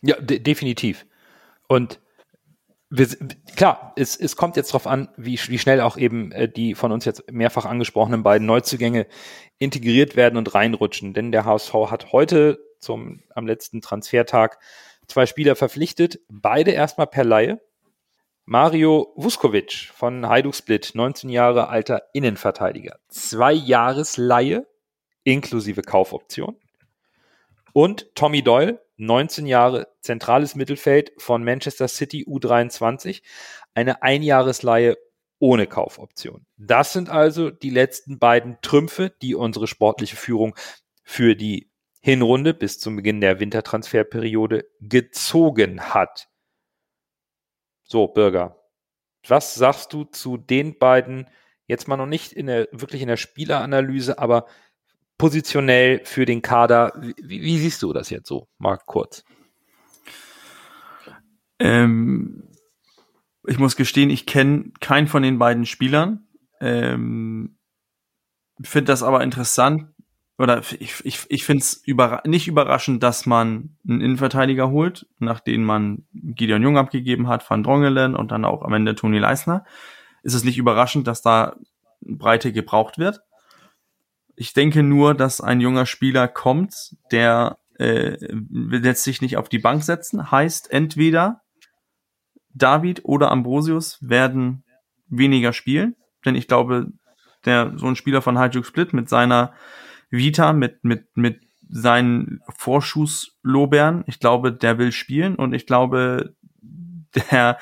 Ja, 0.00 0.18
de 0.18 0.38
definitiv. 0.38 1.04
Und 1.68 2.00
wir, 2.88 3.08
klar, 3.56 3.92
es, 3.96 4.16
es 4.16 4.36
kommt 4.36 4.56
jetzt 4.56 4.70
darauf 4.70 4.86
an, 4.86 5.10
wie, 5.18 5.38
wie 5.48 5.58
schnell 5.58 5.82
auch 5.82 5.98
eben 5.98 6.32
äh, 6.32 6.48
die 6.48 6.74
von 6.74 6.92
uns 6.92 7.04
jetzt 7.04 7.30
mehrfach 7.30 7.66
angesprochenen 7.66 8.22
beiden 8.22 8.46
Neuzugänge 8.46 9.06
integriert 9.58 10.16
werden 10.16 10.38
und 10.38 10.54
reinrutschen. 10.54 11.12
Denn 11.12 11.30
der 11.30 11.44
HSV 11.44 11.74
hat 11.90 12.10
heute 12.12 12.58
zum, 12.80 13.22
am 13.34 13.46
letzten 13.46 13.82
Transfertag 13.82 14.58
zwei 15.08 15.26
Spieler 15.26 15.56
verpflichtet, 15.56 16.20
beide 16.30 16.70
erstmal 16.70 17.06
per 17.06 17.24
Laie. 17.24 17.60
Mario 18.50 19.12
Vuskovic 19.14 19.90
von 19.92 20.26
Hajduk 20.26 20.54
Split, 20.54 20.92
19 20.94 21.28
Jahre 21.28 21.68
alter 21.68 22.04
Innenverteidiger. 22.14 22.98
Zwei 23.08 23.52
Jahresleihe 23.52 24.66
inklusive 25.22 25.82
Kaufoption. 25.82 26.56
Und 27.74 28.06
Tommy 28.14 28.42
Doyle, 28.42 28.80
19 28.96 29.44
Jahre 29.44 29.88
zentrales 30.00 30.54
Mittelfeld 30.54 31.12
von 31.18 31.44
Manchester 31.44 31.88
City 31.88 32.24
U23, 32.26 33.20
eine 33.74 34.02
Einjahresleihe 34.02 34.96
ohne 35.38 35.66
Kaufoption. 35.66 36.46
Das 36.56 36.94
sind 36.94 37.10
also 37.10 37.50
die 37.50 37.68
letzten 37.68 38.18
beiden 38.18 38.56
Trümpfe, 38.62 39.12
die 39.20 39.34
unsere 39.34 39.66
sportliche 39.66 40.16
Führung 40.16 40.54
für 41.04 41.36
die 41.36 41.70
Hinrunde 42.00 42.54
bis 42.54 42.78
zum 42.78 42.96
Beginn 42.96 43.20
der 43.20 43.40
Wintertransferperiode 43.40 44.64
gezogen 44.80 45.82
hat. 45.82 46.30
So, 47.90 48.06
Bürger, 48.06 48.54
was 49.26 49.54
sagst 49.54 49.94
du 49.94 50.04
zu 50.04 50.36
den 50.36 50.78
beiden, 50.78 51.26
jetzt 51.66 51.88
mal 51.88 51.96
noch 51.96 52.06
nicht 52.06 52.32
in 52.32 52.46
der, 52.46 52.68
wirklich 52.70 53.00
in 53.00 53.08
der 53.08 53.16
Spieleranalyse, 53.16 54.18
aber 54.18 54.46
positionell 55.16 56.04
für 56.04 56.26
den 56.26 56.42
Kader, 56.42 56.92
wie, 57.00 57.42
wie 57.42 57.58
siehst 57.58 57.82
du 57.82 57.94
das 57.94 58.10
jetzt 58.10 58.28
so, 58.28 58.46
Marc 58.58 58.84
Kurz? 58.84 59.24
Ähm, 61.58 62.50
ich 63.46 63.58
muss 63.58 63.74
gestehen, 63.74 64.10
ich 64.10 64.26
kenne 64.26 64.70
keinen 64.80 65.08
von 65.08 65.22
den 65.22 65.38
beiden 65.38 65.64
Spielern. 65.64 66.28
Ähm, 66.60 67.58
finde 68.60 68.92
das 68.92 69.02
aber 69.02 69.22
interessant, 69.22 69.94
oder 70.38 70.62
ich, 70.78 71.04
ich, 71.04 71.26
ich 71.28 71.44
finde 71.44 71.62
es 71.62 71.74
überra 71.84 72.22
nicht 72.24 72.46
überraschend, 72.46 73.02
dass 73.02 73.26
man 73.26 73.76
einen 73.86 74.00
Innenverteidiger 74.00 74.70
holt, 74.70 75.06
nachdem 75.18 75.64
man 75.64 76.06
Gideon 76.12 76.62
Jung 76.62 76.78
abgegeben 76.78 77.26
hat, 77.26 77.48
Van 77.48 77.64
Drongelen 77.64 78.14
und 78.14 78.30
dann 78.30 78.44
auch 78.44 78.62
am 78.62 78.72
Ende 78.72 78.94
Toni 78.94 79.18
Leisner. 79.18 79.64
Ist 80.22 80.34
es 80.34 80.44
nicht 80.44 80.58
überraschend, 80.58 81.08
dass 81.08 81.22
da 81.22 81.56
Breite 82.00 82.52
gebraucht 82.52 82.98
wird. 82.98 83.20
Ich 84.36 84.52
denke 84.52 84.84
nur, 84.84 85.14
dass 85.14 85.40
ein 85.40 85.60
junger 85.60 85.86
Spieler 85.86 86.28
kommt, 86.28 86.96
der 87.10 87.58
äh, 87.78 88.16
lässt 88.50 89.02
sich 89.02 89.20
nicht 89.20 89.36
auf 89.36 89.48
die 89.48 89.58
Bank 89.58 89.82
setzen. 89.82 90.30
Heißt, 90.30 90.70
entweder 90.70 91.42
David 92.54 93.04
oder 93.04 93.32
Ambrosius 93.32 93.98
werden 94.00 94.64
weniger 95.08 95.52
spielen, 95.52 95.96
denn 96.24 96.36
ich 96.36 96.46
glaube, 96.46 96.92
der 97.44 97.72
so 97.76 97.86
ein 97.86 97.96
Spieler 97.96 98.22
von 98.22 98.38
Hajduk 98.38 98.66
Split 98.66 98.92
mit 98.92 99.08
seiner 99.08 99.52
Vita 100.10 100.52
mit, 100.52 100.84
mit, 100.84 101.16
mit 101.16 101.40
seinen 101.68 102.40
Vorschusslobern. 102.48 104.04
Ich 104.06 104.20
glaube, 104.20 104.52
der 104.52 104.78
will 104.78 104.92
spielen 104.92 105.36
und 105.36 105.52
ich 105.52 105.66
glaube, 105.66 106.34
der, 107.14 107.58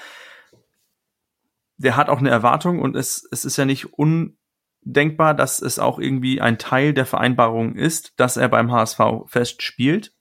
der 1.76 1.96
hat 1.96 2.08
auch 2.08 2.18
eine 2.18 2.30
Erwartung 2.30 2.80
und 2.80 2.96
es, 2.96 3.26
es 3.30 3.44
ist 3.44 3.56
ja 3.56 3.64
nicht 3.64 3.92
undenkbar, 3.94 5.34
dass 5.34 5.60
es 5.60 5.78
auch 5.78 5.98
irgendwie 5.98 6.40
ein 6.40 6.58
Teil 6.58 6.94
der 6.94 7.06
Vereinbarung 7.06 7.74
ist, 7.74 8.18
dass 8.18 8.36
er 8.36 8.48
beim 8.48 8.70
HSV 8.70 9.00
fest 9.26 9.62
spielt. 9.62 10.12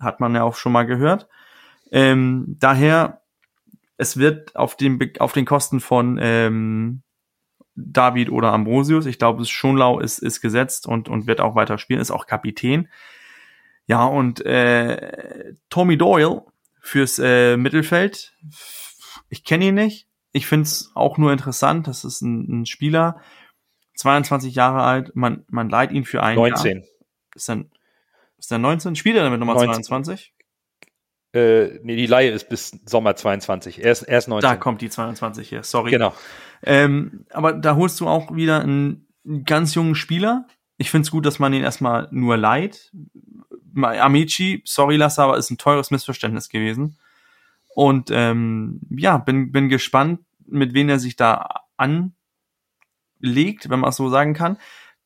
Hat 0.00 0.20
man 0.20 0.34
ja 0.34 0.42
auch 0.42 0.56
schon 0.56 0.72
mal 0.72 0.86
gehört. 0.86 1.28
Ähm, 1.90 2.56
daher, 2.58 3.22
es 3.96 4.18
wird 4.18 4.54
auf, 4.56 4.76
dem, 4.76 4.98
auf 5.20 5.32
den 5.32 5.46
Kosten 5.46 5.80
von 5.80 6.18
ähm, 6.20 7.02
David 7.76 8.30
oder 8.30 8.52
Ambrosius. 8.52 9.06
Ich 9.06 9.18
glaube, 9.18 9.44
Schonlau 9.44 10.00
ist, 10.00 10.18
ist 10.18 10.40
gesetzt 10.40 10.86
und, 10.86 11.08
und 11.08 11.26
wird 11.26 11.40
auch 11.40 11.54
weiter 11.54 11.78
spielen, 11.78 12.00
ist 12.00 12.10
auch 12.10 12.26
Kapitän. 12.26 12.88
Ja, 13.86 14.04
und 14.04 14.44
äh, 14.44 15.54
Tommy 15.68 15.96
Doyle 15.96 16.42
fürs 16.80 17.18
äh, 17.18 17.56
Mittelfeld. 17.56 18.34
Ich 19.28 19.44
kenne 19.44 19.66
ihn 19.66 19.74
nicht. 19.74 20.08
Ich 20.32 20.46
finde 20.46 20.64
es 20.64 20.90
auch 20.94 21.18
nur 21.18 21.32
interessant. 21.32 21.86
Das 21.86 22.04
ist 22.04 22.20
ein, 22.22 22.62
ein, 22.62 22.66
Spieler, 22.66 23.20
22 23.94 24.54
Jahre 24.54 24.82
alt. 24.82 25.14
Man, 25.14 25.44
man 25.48 25.68
leiht 25.68 25.92
ihn 25.92 26.04
für 26.04 26.22
ein 26.22 26.36
19. 26.36 26.78
Jahr. 26.78 26.86
Ist 27.34 27.48
dann 27.48 27.70
ist 28.38 28.50
der 28.50 28.58
19? 28.58 28.96
Spielt 28.96 29.16
er 29.16 29.24
damit 29.24 29.40
Nummer 29.40 29.54
19. 29.54 29.84
22? 29.84 30.34
Äh, 31.36 31.80
nee, 31.82 31.96
die 31.96 32.06
Laie 32.06 32.30
ist 32.30 32.48
bis 32.48 32.70
Sommer 32.86 33.14
22. 33.14 33.84
Er 33.84 33.92
ist, 33.92 34.02
er 34.02 34.16
ist 34.16 34.28
19. 34.28 34.48
Da 34.48 34.56
kommt 34.56 34.80
die 34.80 34.88
22 34.88 35.48
hier, 35.48 35.62
sorry. 35.62 35.90
Genau. 35.90 36.14
Ähm, 36.62 37.26
aber 37.30 37.52
da 37.52 37.76
holst 37.76 38.00
du 38.00 38.08
auch 38.08 38.34
wieder 38.34 38.60
einen, 38.60 39.06
ganz 39.44 39.74
jungen 39.74 39.96
Spieler. 39.96 40.46
Ich 40.76 40.90
finde 40.92 41.04
es 41.06 41.10
gut, 41.10 41.26
dass 41.26 41.40
man 41.40 41.52
ihn 41.52 41.64
erstmal 41.64 42.06
nur 42.12 42.36
leiht. 42.36 42.92
Amici, 43.74 44.62
sorry 44.64 44.94
Lasse, 44.94 45.20
aber 45.20 45.36
ist 45.36 45.50
ein 45.50 45.58
teures 45.58 45.90
Missverständnis 45.90 46.48
gewesen. 46.48 46.96
Und 47.74 48.10
ähm, 48.12 48.80
ja, 48.88 49.18
bin, 49.18 49.50
bin 49.50 49.68
gespannt, 49.68 50.20
mit 50.46 50.74
wem 50.74 50.88
er 50.88 51.00
sich 51.00 51.16
da 51.16 51.48
anlegt, 51.76 53.68
wenn 53.68 53.80
man 53.80 53.90
es 53.90 53.96
so 53.96 54.08
sagen 54.10 54.32
kann. 54.32 54.58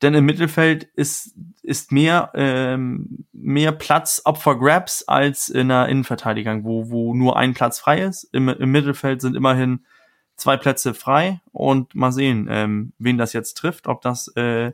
Denn 0.03 0.15
im 0.15 0.25
Mittelfeld 0.25 0.85
ist, 0.85 1.35
ist 1.63 1.93
mehr, 1.93 2.31
ähm, 2.35 3.27
mehr 3.33 3.73
Platz 3.73 4.23
up 4.25 4.39
for 4.39 4.59
grabs 4.59 5.03
als 5.03 5.49
in 5.49 5.71
einer 5.71 5.89
Innenverteidigung, 5.89 6.65
wo, 6.65 6.91
wo 6.91 7.15
nur 7.15 7.37
ein 7.37 7.53
Platz 7.53 7.79
frei 7.79 8.03
ist. 8.03 8.25
Im, 8.33 8.49
im 8.49 8.73
Mittelfeld 8.73 9.21
sind 9.21 9.37
immerhin 9.37 9.85
zwei 10.37 10.57
Plätze 10.57 10.95
frei 10.95 11.41
und 11.53 11.95
mal 11.95 12.13
sehen, 12.13 12.49
ähm, 12.51 12.93
wen 12.99 13.19
das 13.19 13.35
jetzt 13.35 13.55
trifft, 13.55 13.87
ob 13.87 14.01
das 14.01 14.29
äh, 14.37 14.73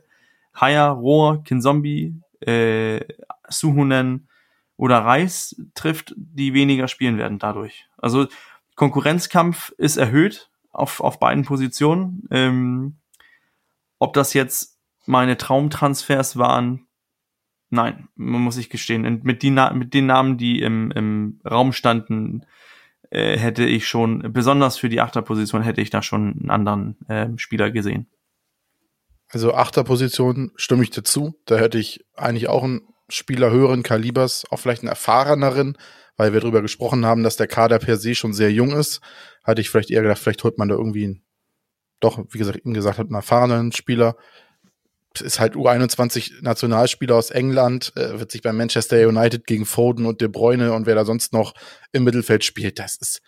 Haya, 0.55 0.89
Rohr, 0.89 1.43
Kinzombie, 1.43 2.15
äh, 2.39 3.01
Suhunen 3.49 4.29
oder 4.77 4.99
Reis 4.99 5.61
trifft, 5.75 6.13
die 6.15 6.53
weniger 6.53 6.87
spielen 6.87 7.17
werden 7.17 7.37
dadurch. 7.37 7.87
Also 7.97 8.27
Konkurrenzkampf 8.75 9.73
ist 9.77 9.97
erhöht 9.97 10.49
auf, 10.71 11.01
auf 11.01 11.19
beiden 11.19 11.43
Positionen. 11.43 12.27
Ähm, 12.31 12.97
ob 13.99 14.13
das 14.13 14.33
jetzt 14.33 14.76
meine 15.07 15.37
Traumtransfers 15.37 16.37
waren, 16.37 16.87
nein, 17.69 18.07
muss 18.15 18.55
sich 18.55 18.69
gestehen. 18.69 19.21
Mit, 19.23 19.41
die, 19.43 19.51
mit 19.51 19.93
den 19.93 20.05
Namen, 20.05 20.37
die 20.37 20.61
im, 20.61 20.91
im 20.91 21.41
Raum 21.49 21.73
standen, 21.73 22.45
äh, 23.09 23.37
hätte 23.37 23.65
ich 23.65 23.87
schon, 23.87 24.31
besonders 24.33 24.77
für 24.77 24.89
die 24.89 25.01
Achterposition, 25.01 25.61
hätte 25.61 25.81
ich 25.81 25.89
da 25.89 26.01
schon 26.01 26.33
einen 26.33 26.49
anderen 26.49 26.97
äh, 27.07 27.29
Spieler 27.37 27.71
gesehen. 27.71 28.07
Also 29.29 29.53
Achterposition 29.53 30.51
stimme 30.55 30.83
ich 30.83 30.89
dazu. 30.89 31.35
Da 31.45 31.57
hätte 31.57 31.77
ich 31.77 32.05
eigentlich 32.15 32.47
auch 32.47 32.63
einen 32.63 32.81
Spieler 33.09 33.51
höheren 33.51 33.83
Kalibers, 33.83 34.45
auch 34.49 34.57
vielleicht 34.59 34.81
einen 34.81 34.89
erfahreneren, 34.89 35.77
weil 36.17 36.33
wir 36.33 36.39
darüber 36.39 36.61
gesprochen 36.61 37.05
haben, 37.05 37.23
dass 37.23 37.37
der 37.37 37.47
Kader 37.47 37.79
per 37.79 37.97
se 37.97 38.15
schon 38.15 38.33
sehr 38.33 38.51
jung 38.51 38.71
ist. 38.71 39.01
Hatte 39.43 39.61
ich 39.61 39.69
vielleicht 39.69 39.91
eher 39.91 40.01
gedacht, 40.01 40.19
vielleicht 40.19 40.43
holt 40.43 40.57
man 40.57 40.69
da 40.69 40.75
irgendwie 40.75 41.05
einen, 41.05 41.23
doch, 41.99 42.23
wie 42.29 42.37
gesagt, 42.37 42.65
ihm 42.65 42.73
gesagt 42.73 42.99
einen 42.99 43.13
erfahrenen 43.13 43.71
Spieler. 43.71 44.15
Ist 45.21 45.39
halt 45.39 45.55
U21 45.55 46.41
Nationalspieler 46.41 47.15
aus 47.15 47.29
England, 47.29 47.93
äh, 47.95 48.19
wird 48.19 48.31
sich 48.31 48.41
bei 48.41 48.51
Manchester 48.53 49.07
United 49.07 49.45
gegen 49.45 49.65
Foden 49.65 50.05
und 50.05 50.21
De 50.21 50.27
Bruyne 50.27 50.73
und 50.73 50.85
wer 50.85 50.95
da 50.95 51.05
sonst 51.05 51.33
noch 51.33 51.53
im 51.91 52.03
Mittelfeld 52.03 52.43
spielt, 52.43 52.79
das 52.79 52.95
ist 52.95 53.21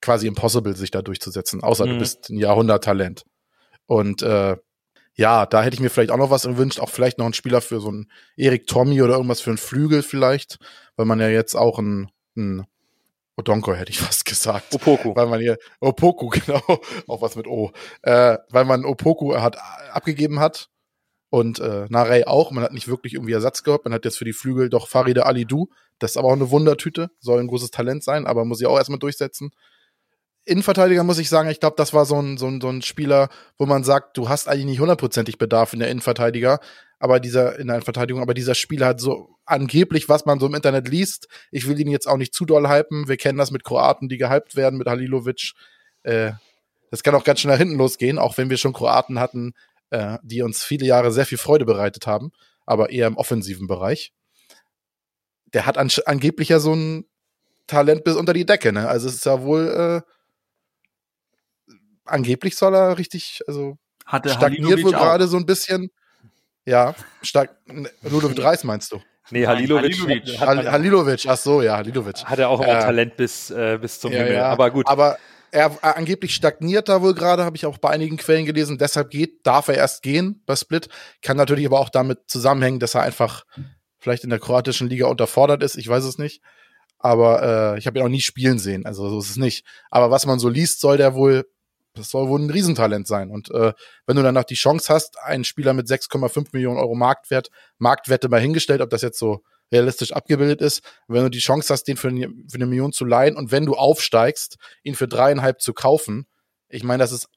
quasi 0.00 0.26
impossible, 0.26 0.76
sich 0.76 0.90
da 0.90 1.02
durchzusetzen, 1.02 1.62
außer 1.62 1.86
Mhm. 1.86 1.90
du 1.90 1.98
bist 1.98 2.30
ein 2.30 2.38
Jahrhunderttalent. 2.38 3.24
Und 3.86 4.22
äh, 4.22 4.56
ja, 5.14 5.46
da 5.46 5.62
hätte 5.62 5.74
ich 5.74 5.80
mir 5.80 5.88
vielleicht 5.90 6.10
auch 6.10 6.18
noch 6.18 6.30
was 6.30 6.42
gewünscht, 6.42 6.80
auch 6.80 6.90
vielleicht 6.90 7.18
noch 7.18 7.24
einen 7.24 7.34
Spieler 7.34 7.60
für 7.62 7.80
so 7.80 7.88
einen 7.88 8.10
Erik 8.36 8.66
Tommy 8.66 9.00
oder 9.00 9.14
irgendwas 9.14 9.40
für 9.40 9.50
einen 9.50 9.58
Flügel 9.58 10.02
vielleicht, 10.02 10.58
weil 10.96 11.06
man 11.06 11.20
ja 11.20 11.28
jetzt 11.28 11.54
auch 11.54 11.78
einen, 11.78 12.10
einen 12.36 12.66
Odonko 13.36 13.74
hätte 13.74 13.90
ich 13.90 13.98
fast 14.00 14.24
gesagt. 14.26 14.74
Opoku. 14.74 15.16
Weil 15.16 15.26
man 15.26 15.40
hier, 15.40 15.56
Opoku, 15.80 16.28
genau, 16.46 16.60
auch 17.08 17.22
was 17.22 17.36
mit 17.36 17.46
O, 17.46 17.72
äh, 18.02 18.36
weil 18.50 18.64
man 18.66 18.84
Opoku 18.84 19.34
hat 19.36 19.56
abgegeben 19.92 20.40
hat 20.40 20.68
und 21.36 21.58
äh, 21.58 21.84
Narey 21.90 22.24
auch. 22.24 22.50
Man 22.50 22.64
hat 22.64 22.72
nicht 22.72 22.88
wirklich 22.88 23.12
irgendwie 23.12 23.34
Ersatz 23.34 23.62
gehabt. 23.62 23.84
Man 23.84 23.92
hat 23.92 24.06
jetzt 24.06 24.16
für 24.16 24.24
die 24.24 24.32
Flügel 24.32 24.70
doch 24.70 24.88
Faride 24.88 25.26
Alidou. 25.26 25.68
Das 25.98 26.12
ist 26.12 26.16
aber 26.16 26.28
auch 26.28 26.32
eine 26.32 26.50
Wundertüte, 26.50 27.10
soll 27.20 27.40
ein 27.40 27.46
großes 27.46 27.70
Talent 27.70 28.02
sein, 28.02 28.26
aber 28.26 28.46
muss 28.46 28.60
ich 28.60 28.66
auch 28.66 28.78
erstmal 28.78 28.98
durchsetzen. 28.98 29.50
Innenverteidiger 30.46 31.04
muss 31.04 31.18
ich 31.18 31.28
sagen, 31.28 31.50
ich 31.50 31.60
glaube, 31.60 31.76
das 31.76 31.92
war 31.92 32.06
so 32.06 32.20
ein, 32.20 32.38
so, 32.38 32.46
ein, 32.46 32.60
so 32.62 32.68
ein 32.68 32.80
Spieler, 32.80 33.28
wo 33.58 33.66
man 33.66 33.84
sagt, 33.84 34.16
du 34.16 34.30
hast 34.30 34.48
eigentlich 34.48 34.64
nicht 34.64 34.80
hundertprozentig 34.80 35.36
Bedarf 35.36 35.74
in 35.74 35.80
der 35.80 35.90
Innenverteidiger, 35.90 36.60
aber 36.98 37.20
dieser, 37.20 37.58
in 37.58 37.66
der 37.66 37.76
Innenverteidigung, 37.76 38.22
aber 38.22 38.32
dieser 38.32 38.54
Spieler 38.54 38.86
hat 38.86 39.00
so 39.00 39.36
angeblich, 39.44 40.08
was 40.08 40.24
man 40.24 40.40
so 40.40 40.46
im 40.46 40.54
Internet 40.54 40.88
liest. 40.88 41.28
Ich 41.50 41.68
will 41.68 41.78
ihn 41.78 41.90
jetzt 41.90 42.06
auch 42.06 42.16
nicht 42.16 42.32
zu 42.32 42.46
doll 42.46 42.68
hypen. 42.68 43.08
Wir 43.08 43.16
kennen 43.18 43.38
das 43.38 43.50
mit 43.50 43.64
Kroaten, 43.64 44.08
die 44.08 44.16
gehypt 44.16 44.56
werden, 44.56 44.78
mit 44.78 44.86
Halilovic. 44.86 45.52
Äh, 46.02 46.32
das 46.90 47.02
kann 47.02 47.14
auch 47.14 47.24
ganz 47.24 47.40
schnell 47.40 47.54
nach 47.54 47.58
hinten 47.58 47.76
losgehen, 47.76 48.18
auch 48.18 48.38
wenn 48.38 48.48
wir 48.48 48.56
schon 48.56 48.72
Kroaten 48.72 49.18
hatten, 49.18 49.52
äh, 49.90 50.18
die 50.22 50.42
uns 50.42 50.64
viele 50.64 50.86
Jahre 50.86 51.12
sehr 51.12 51.26
viel 51.26 51.38
Freude 51.38 51.64
bereitet 51.64 52.06
haben, 52.06 52.32
aber 52.66 52.90
eher 52.90 53.06
im 53.06 53.16
offensiven 53.16 53.66
Bereich. 53.66 54.12
Der 55.52 55.66
hat 55.66 55.78
an, 55.78 55.90
angeblich 56.06 56.48
ja 56.48 56.58
so 56.58 56.74
ein 56.74 57.04
Talent 57.66 58.04
bis 58.04 58.16
unter 58.16 58.32
die 58.32 58.46
Decke, 58.46 58.72
ne? 58.72 58.88
Also 58.88 59.08
es 59.08 59.14
ist 59.16 59.26
ja 59.26 59.42
wohl 59.42 60.02
äh, 60.06 61.72
angeblich 62.04 62.56
soll 62.56 62.74
er 62.74 62.98
richtig, 62.98 63.40
also 63.46 63.78
Hatte 64.04 64.28
stagniert 64.28 64.62
Halilovic 64.62 64.84
wohl 64.84 64.92
gerade 64.92 65.26
so 65.28 65.36
ein 65.36 65.46
bisschen. 65.46 65.90
Ja, 66.64 66.94
stag 67.22 67.56
Ludovic 68.02 68.42
Reis 68.42 68.64
meinst 68.64 68.90
du? 68.92 69.00
Nee, 69.30 69.40
Nein, 69.40 69.48
Halilovic, 69.48 69.94
Halilovic. 70.40 70.40
Halilovic, 70.70 71.26
ach 71.28 71.36
so, 71.36 71.62
ja, 71.62 71.76
Halilovic. 71.76 72.24
hat 72.24 72.38
er 72.38 72.48
auch 72.48 72.60
immer 72.60 72.78
Äh, 72.78 72.80
Talent 72.82 73.16
bis, 73.16 73.50
äh, 73.50 73.78
bis 73.80 73.98
zum 74.00 74.12
Ja, 74.12 74.18
Himmel. 74.18 74.34
ja. 74.34 74.48
Aber 74.48 74.70
gut. 74.70 74.86
Aber 74.88 75.18
er 75.56 75.72
äh, 75.82 75.94
angeblich 75.94 76.34
stagniert 76.34 76.88
da 76.88 77.00
wohl 77.00 77.14
gerade, 77.14 77.44
habe 77.44 77.56
ich 77.56 77.64
auch 77.64 77.78
bei 77.78 77.88
einigen 77.88 78.18
Quellen 78.18 78.44
gelesen. 78.44 78.76
Deshalb 78.76 79.10
geht, 79.10 79.46
darf 79.46 79.68
er 79.68 79.74
erst 79.74 80.02
gehen 80.02 80.42
bei 80.44 80.54
Split. 80.54 80.88
Kann 81.22 81.38
natürlich 81.38 81.66
aber 81.66 81.80
auch 81.80 81.88
damit 81.88 82.18
zusammenhängen, 82.26 82.78
dass 82.78 82.94
er 82.94 83.02
einfach 83.02 83.44
vielleicht 83.98 84.22
in 84.22 84.30
der 84.30 84.38
kroatischen 84.38 84.88
Liga 84.88 85.06
unterfordert 85.06 85.62
ist. 85.62 85.76
Ich 85.76 85.88
weiß 85.88 86.04
es 86.04 86.18
nicht. 86.18 86.42
Aber 86.98 87.74
äh, 87.74 87.78
ich 87.78 87.86
habe 87.86 87.98
ihn 87.98 88.04
auch 88.04 88.10
nie 88.10 88.20
spielen 88.20 88.58
sehen. 88.58 88.84
Also 88.84 89.08
so 89.08 89.18
ist 89.18 89.30
es 89.30 89.36
nicht. 89.36 89.66
Aber 89.90 90.10
was 90.10 90.26
man 90.26 90.38
so 90.38 90.48
liest, 90.50 90.80
soll 90.80 90.98
der 90.98 91.14
wohl, 91.14 91.46
das 91.94 92.10
soll 92.10 92.28
wohl 92.28 92.40
ein 92.40 92.50
Riesentalent 92.50 93.06
sein. 93.06 93.30
Und 93.30 93.50
äh, 93.50 93.72
wenn 94.06 94.16
du 94.16 94.22
danach 94.22 94.44
die 94.44 94.54
Chance 94.54 94.92
hast, 94.92 95.18
einen 95.20 95.44
Spieler 95.44 95.72
mit 95.72 95.86
6,5 95.86 96.48
Millionen 96.52 96.78
Euro 96.78 96.94
Marktwert, 96.94 97.48
Marktwerte 97.78 98.28
mal 98.28 98.40
hingestellt, 98.40 98.82
ob 98.82 98.90
das 98.90 99.02
jetzt 99.02 99.18
so 99.18 99.42
realistisch 99.72 100.12
abgebildet 100.12 100.60
ist, 100.60 100.82
wenn 101.08 101.22
du 101.24 101.30
die 101.30 101.38
Chance 101.38 101.72
hast, 101.72 101.84
den 101.84 101.96
für, 101.96 102.08
eine- 102.08 102.32
für 102.48 102.56
eine 102.56 102.66
Million 102.66 102.92
zu 102.92 103.04
leihen 103.04 103.36
und 103.36 103.50
wenn 103.52 103.66
du 103.66 103.74
aufsteigst, 103.74 104.56
ihn 104.84 104.94
für 104.94 105.08
dreieinhalb 105.08 105.60
zu 105.60 105.72
kaufen, 105.74 106.26
ich 106.68 106.84
meine, 106.84 107.02
das 107.02 107.12
ist, 107.12 107.28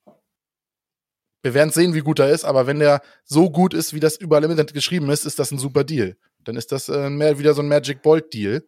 wir 1.41 1.53
werden 1.53 1.71
sehen, 1.71 1.93
wie 1.93 2.01
gut 2.01 2.19
er 2.19 2.29
ist, 2.29 2.43
aber 2.43 2.67
wenn 2.67 2.79
der 2.79 3.01
so 3.23 3.49
gut 3.49 3.73
ist, 3.73 3.93
wie 3.93 3.99
das 3.99 4.17
überall 4.17 4.43
im 4.43 4.51
Internet 4.51 4.73
geschrieben 4.73 5.09
ist, 5.09 5.25
ist 5.25 5.39
das 5.39 5.51
ein 5.51 5.59
super 5.59 5.83
Deal. 5.83 6.17
Dann 6.43 6.55
ist 6.57 6.71
das 6.71 6.89
äh, 6.89 7.09
mehr 7.09 7.39
wieder 7.39 7.53
so 7.53 7.61
ein 7.61 7.67
Magic 7.67 8.01
Bolt 8.01 8.33
Deal. 8.33 8.65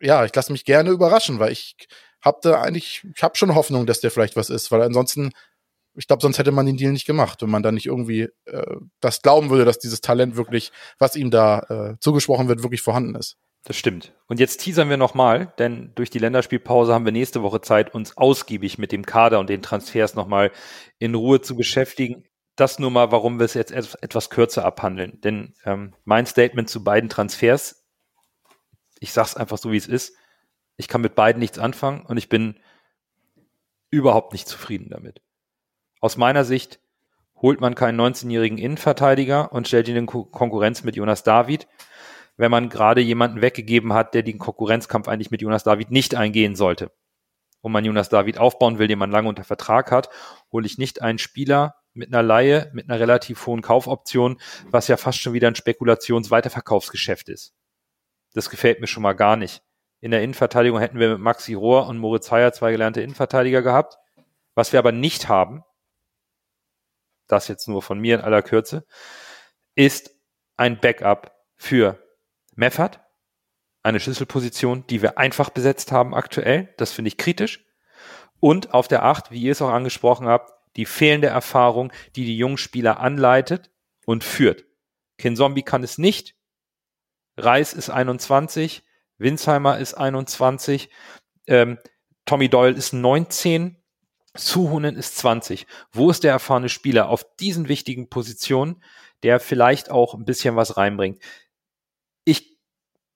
Ja, 0.00 0.24
ich 0.24 0.34
lasse 0.34 0.52
mich 0.52 0.64
gerne 0.64 0.90
überraschen, 0.90 1.38
weil 1.38 1.52
ich 1.52 1.76
hab 2.22 2.40
da 2.42 2.62
eigentlich, 2.62 3.04
ich 3.14 3.22
habe 3.22 3.36
schon 3.36 3.54
Hoffnung, 3.54 3.86
dass 3.86 4.00
der 4.00 4.10
vielleicht 4.10 4.36
was 4.36 4.50
ist, 4.50 4.70
weil 4.70 4.82
ansonsten, 4.82 5.32
ich 5.98 6.06
glaube, 6.06 6.22
sonst 6.22 6.38
hätte 6.38 6.52
man 6.52 6.66
den 6.66 6.76
Deal 6.76 6.92
nicht 6.92 7.06
gemacht, 7.06 7.42
wenn 7.42 7.50
man 7.50 7.62
da 7.62 7.72
nicht 7.72 7.86
irgendwie 7.86 8.28
äh, 8.46 8.76
das 9.00 9.22
glauben 9.22 9.50
würde, 9.50 9.64
dass 9.64 9.78
dieses 9.78 10.00
Talent 10.00 10.36
wirklich, 10.36 10.72
was 10.98 11.16
ihm 11.16 11.30
da 11.30 11.60
äh, 11.68 11.96
zugesprochen 12.00 12.48
wird, 12.48 12.62
wirklich 12.62 12.82
vorhanden 12.82 13.14
ist. 13.14 13.36
Das 13.64 13.76
stimmt. 13.76 14.14
Und 14.28 14.40
jetzt 14.40 14.58
teasern 14.58 14.88
wir 14.88 14.96
nochmal, 14.96 15.52
denn 15.58 15.92
durch 15.94 16.10
die 16.10 16.20
Länderspielpause 16.20 16.94
haben 16.94 17.04
wir 17.04 17.12
nächste 17.12 17.42
Woche 17.42 17.60
Zeit, 17.60 17.92
uns 17.92 18.16
ausgiebig 18.16 18.78
mit 18.78 18.92
dem 18.92 19.04
Kader 19.04 19.40
und 19.40 19.50
den 19.50 19.62
Transfers 19.62 20.14
nochmal 20.14 20.52
in 20.98 21.14
Ruhe 21.14 21.40
zu 21.40 21.56
beschäftigen. 21.56 22.24
Das 22.56 22.78
nur 22.78 22.90
mal, 22.90 23.12
warum 23.12 23.38
wir 23.38 23.44
es 23.44 23.54
jetzt 23.54 23.72
et- 23.72 23.96
etwas 24.00 24.30
kürzer 24.30 24.64
abhandeln. 24.64 25.20
Denn 25.20 25.54
ähm, 25.64 25.94
mein 26.04 26.26
Statement 26.26 26.70
zu 26.70 26.82
beiden 26.82 27.10
Transfers, 27.10 27.84
ich 29.00 29.12
sag's 29.12 29.36
einfach 29.36 29.58
so, 29.58 29.70
wie 29.72 29.76
es 29.76 29.86
ist. 29.86 30.14
Ich 30.76 30.88
kann 30.88 31.00
mit 31.00 31.14
beiden 31.16 31.40
nichts 31.40 31.58
anfangen 31.58 32.06
und 32.06 32.16
ich 32.16 32.28
bin 32.28 32.58
überhaupt 33.90 34.32
nicht 34.32 34.48
zufrieden 34.48 34.88
damit. 34.90 35.20
Aus 36.00 36.16
meiner 36.16 36.44
Sicht 36.44 36.80
holt 37.40 37.60
man 37.60 37.74
keinen 37.74 38.00
19-jährigen 38.00 38.58
Innenverteidiger 38.58 39.52
und 39.52 39.68
stellt 39.68 39.88
ihn 39.88 39.96
in 39.96 40.06
Ko- 40.06 40.24
Konkurrenz 40.24 40.84
mit 40.84 40.96
Jonas 40.96 41.22
David, 41.22 41.68
wenn 42.36 42.50
man 42.50 42.68
gerade 42.68 43.00
jemanden 43.00 43.40
weggegeben 43.40 43.92
hat, 43.92 44.14
der 44.14 44.22
den 44.22 44.38
Konkurrenzkampf 44.38 45.08
eigentlich 45.08 45.30
mit 45.30 45.42
Jonas 45.42 45.64
David 45.64 45.90
nicht 45.90 46.14
eingehen 46.14 46.56
sollte. 46.56 46.90
Und 47.60 47.72
man 47.72 47.84
Jonas 47.84 48.08
David 48.08 48.38
aufbauen 48.38 48.78
will, 48.78 48.86
den 48.86 48.98
man 48.98 49.10
lange 49.10 49.28
unter 49.28 49.42
Vertrag 49.44 49.90
hat, 49.90 50.08
hole 50.52 50.66
ich 50.66 50.78
nicht 50.78 51.02
einen 51.02 51.18
Spieler 51.18 51.74
mit 51.94 52.08
einer 52.12 52.22
Laie, 52.22 52.70
mit 52.72 52.88
einer 52.88 53.00
relativ 53.00 53.44
hohen 53.46 53.62
Kaufoption, 53.62 54.40
was 54.70 54.86
ja 54.86 54.96
fast 54.96 55.18
schon 55.18 55.32
wieder 55.32 55.48
ein 55.48 55.56
Spekulations-Weiterverkaufsgeschäft 55.56 57.28
ist. 57.28 57.54
Das 58.34 58.50
gefällt 58.50 58.80
mir 58.80 58.86
schon 58.86 59.02
mal 59.02 59.14
gar 59.14 59.36
nicht. 59.36 59.62
In 60.00 60.12
der 60.12 60.22
Innenverteidigung 60.22 60.78
hätten 60.78 61.00
wir 61.00 61.10
mit 61.10 61.18
Maxi 61.18 61.54
Rohr 61.54 61.88
und 61.88 61.98
Moritz 61.98 62.30
Heyer 62.30 62.52
zwei 62.52 62.70
gelernte 62.70 63.00
Innenverteidiger 63.00 63.62
gehabt. 63.62 63.98
Was 64.54 64.72
wir 64.72 64.78
aber 64.78 64.92
nicht 64.92 65.28
haben, 65.28 65.64
das 67.28 67.48
jetzt 67.48 67.68
nur 67.68 67.82
von 67.82 67.98
mir 67.98 68.16
in 68.16 68.20
aller 68.20 68.42
Kürze, 68.42 68.86
ist 69.74 70.10
ein 70.56 70.80
Backup 70.80 71.32
für 71.56 72.02
Meffert, 72.56 73.00
eine 73.82 74.00
Schlüsselposition, 74.00 74.84
die 74.88 75.02
wir 75.02 75.18
einfach 75.18 75.50
besetzt 75.50 75.92
haben 75.92 76.14
aktuell. 76.14 76.74
Das 76.76 76.92
finde 76.92 77.08
ich 77.08 77.16
kritisch. 77.16 77.64
Und 78.40 78.74
auf 78.74 78.88
der 78.88 79.04
Acht, 79.04 79.30
wie 79.30 79.42
ihr 79.42 79.52
es 79.52 79.62
auch 79.62 79.70
angesprochen 79.70 80.26
habt, 80.26 80.52
die 80.76 80.84
fehlende 80.84 81.28
Erfahrung, 81.28 81.92
die 82.16 82.24
die 82.24 82.36
jungen 82.36 82.58
Spieler 82.58 83.00
anleitet 83.00 83.70
und 84.04 84.24
führt. 84.24 84.64
Ken 85.16 85.36
Zombie 85.36 85.62
kann 85.62 85.82
es 85.82 85.98
nicht. 85.98 86.36
Reis 87.36 87.72
ist 87.72 87.90
21, 87.90 88.84
Winsheimer 89.18 89.78
ist 89.78 89.94
21, 89.94 90.90
ähm, 91.46 91.78
Tommy 92.24 92.48
Doyle 92.48 92.76
ist 92.76 92.92
19, 92.92 93.77
Suhunen 94.38 94.96
ist 94.96 95.16
20. 95.18 95.66
Wo 95.92 96.10
ist 96.10 96.24
der 96.24 96.32
erfahrene 96.32 96.68
Spieler 96.68 97.08
auf 97.08 97.26
diesen 97.38 97.68
wichtigen 97.68 98.08
Positionen, 98.08 98.82
der 99.22 99.40
vielleicht 99.40 99.90
auch 99.90 100.14
ein 100.14 100.24
bisschen 100.24 100.56
was 100.56 100.76
reinbringt? 100.76 101.20
Ich 102.24 102.58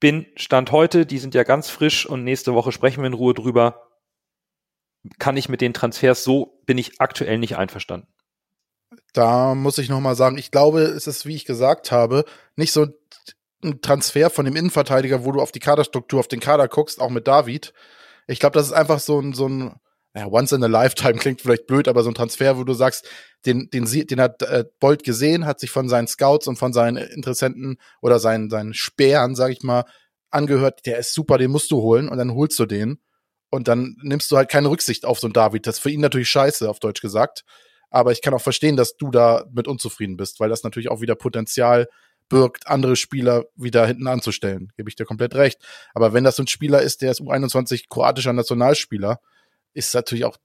bin 0.00 0.26
Stand 0.36 0.72
heute, 0.72 1.06
die 1.06 1.18
sind 1.18 1.34
ja 1.34 1.44
ganz 1.44 1.68
frisch 1.68 2.06
und 2.06 2.24
nächste 2.24 2.54
Woche 2.54 2.72
sprechen 2.72 3.02
wir 3.02 3.06
in 3.06 3.12
Ruhe 3.12 3.34
drüber. 3.34 3.88
Kann 5.18 5.36
ich 5.36 5.48
mit 5.48 5.60
den 5.60 5.74
Transfers 5.74 6.24
so, 6.24 6.60
bin 6.66 6.78
ich 6.78 7.00
aktuell 7.00 7.38
nicht 7.38 7.56
einverstanden. 7.56 8.08
Da 9.12 9.54
muss 9.54 9.78
ich 9.78 9.88
noch 9.88 10.00
mal 10.00 10.16
sagen, 10.16 10.38
ich 10.38 10.50
glaube, 10.50 10.82
es 10.82 11.06
ist, 11.06 11.26
wie 11.26 11.36
ich 11.36 11.44
gesagt 11.44 11.92
habe, 11.92 12.24
nicht 12.56 12.72
so 12.72 12.86
ein 13.62 13.80
Transfer 13.80 14.30
von 14.30 14.44
dem 14.44 14.56
Innenverteidiger, 14.56 15.24
wo 15.24 15.32
du 15.32 15.40
auf 15.40 15.52
die 15.52 15.60
Kaderstruktur, 15.60 16.20
auf 16.20 16.28
den 16.28 16.40
Kader 16.40 16.68
guckst, 16.68 17.00
auch 17.00 17.10
mit 17.10 17.28
David. 17.28 17.72
Ich 18.26 18.40
glaube, 18.40 18.54
das 18.54 18.66
ist 18.66 18.72
einfach 18.72 18.98
so 18.98 19.20
ein, 19.20 19.34
so 19.34 19.48
ein 19.48 19.74
ja, 20.14 20.26
once 20.26 20.52
in 20.52 20.62
a 20.62 20.66
lifetime 20.66 21.14
klingt 21.18 21.40
vielleicht 21.40 21.66
blöd, 21.66 21.88
aber 21.88 22.02
so 22.02 22.10
ein 22.10 22.14
Transfer, 22.14 22.58
wo 22.58 22.64
du 22.64 22.74
sagst, 22.74 23.08
den, 23.46 23.70
den, 23.70 23.84
den 23.84 24.20
hat 24.20 24.42
äh, 24.42 24.64
Bolt 24.78 25.04
gesehen, 25.04 25.46
hat 25.46 25.60
sich 25.60 25.70
von 25.70 25.88
seinen 25.88 26.06
Scouts 26.06 26.46
und 26.46 26.56
von 26.56 26.72
seinen 26.72 26.96
Interessenten 26.96 27.78
oder 28.00 28.18
seinen, 28.18 28.50
seinen 28.50 28.74
Spähern, 28.74 29.34
sag 29.34 29.50
ich 29.50 29.62
mal, 29.62 29.84
angehört, 30.30 30.86
der 30.86 30.98
ist 30.98 31.14
super, 31.14 31.38
den 31.38 31.50
musst 31.50 31.70
du 31.70 31.82
holen 31.82 32.08
und 32.08 32.18
dann 32.18 32.34
holst 32.34 32.58
du 32.58 32.66
den 32.66 32.98
und 33.50 33.68
dann 33.68 33.96
nimmst 34.02 34.30
du 34.30 34.36
halt 34.36 34.48
keine 34.48 34.70
Rücksicht 34.70 35.04
auf 35.04 35.18
so 35.18 35.26
einen 35.26 35.34
David. 35.34 35.66
Das 35.66 35.76
ist 35.76 35.82
für 35.82 35.90
ihn 35.90 36.00
natürlich 36.00 36.30
scheiße, 36.30 36.68
auf 36.68 36.80
Deutsch 36.80 37.02
gesagt. 37.02 37.44
Aber 37.90 38.10
ich 38.10 38.22
kann 38.22 38.32
auch 38.32 38.40
verstehen, 38.40 38.76
dass 38.76 38.96
du 38.96 39.10
da 39.10 39.44
mit 39.52 39.68
unzufrieden 39.68 40.16
bist, 40.16 40.40
weil 40.40 40.48
das 40.48 40.62
natürlich 40.62 40.90
auch 40.90 41.02
wieder 41.02 41.14
Potenzial 41.14 41.88
birgt, 42.30 42.66
andere 42.66 42.96
Spieler 42.96 43.44
wieder 43.54 43.86
hinten 43.86 44.06
anzustellen. 44.06 44.72
Gebe 44.78 44.88
ich 44.88 44.96
dir 44.96 45.04
komplett 45.04 45.34
recht. 45.34 45.60
Aber 45.92 46.14
wenn 46.14 46.24
das 46.24 46.36
so 46.36 46.42
ein 46.42 46.46
Spieler 46.46 46.80
ist, 46.80 47.02
der 47.02 47.10
ist 47.10 47.20
U21 47.20 47.84
kroatischer 47.90 48.32
Nationalspieler, 48.32 49.20
ist 49.74 49.94
natürlich 49.94 50.24
auch, 50.24 50.36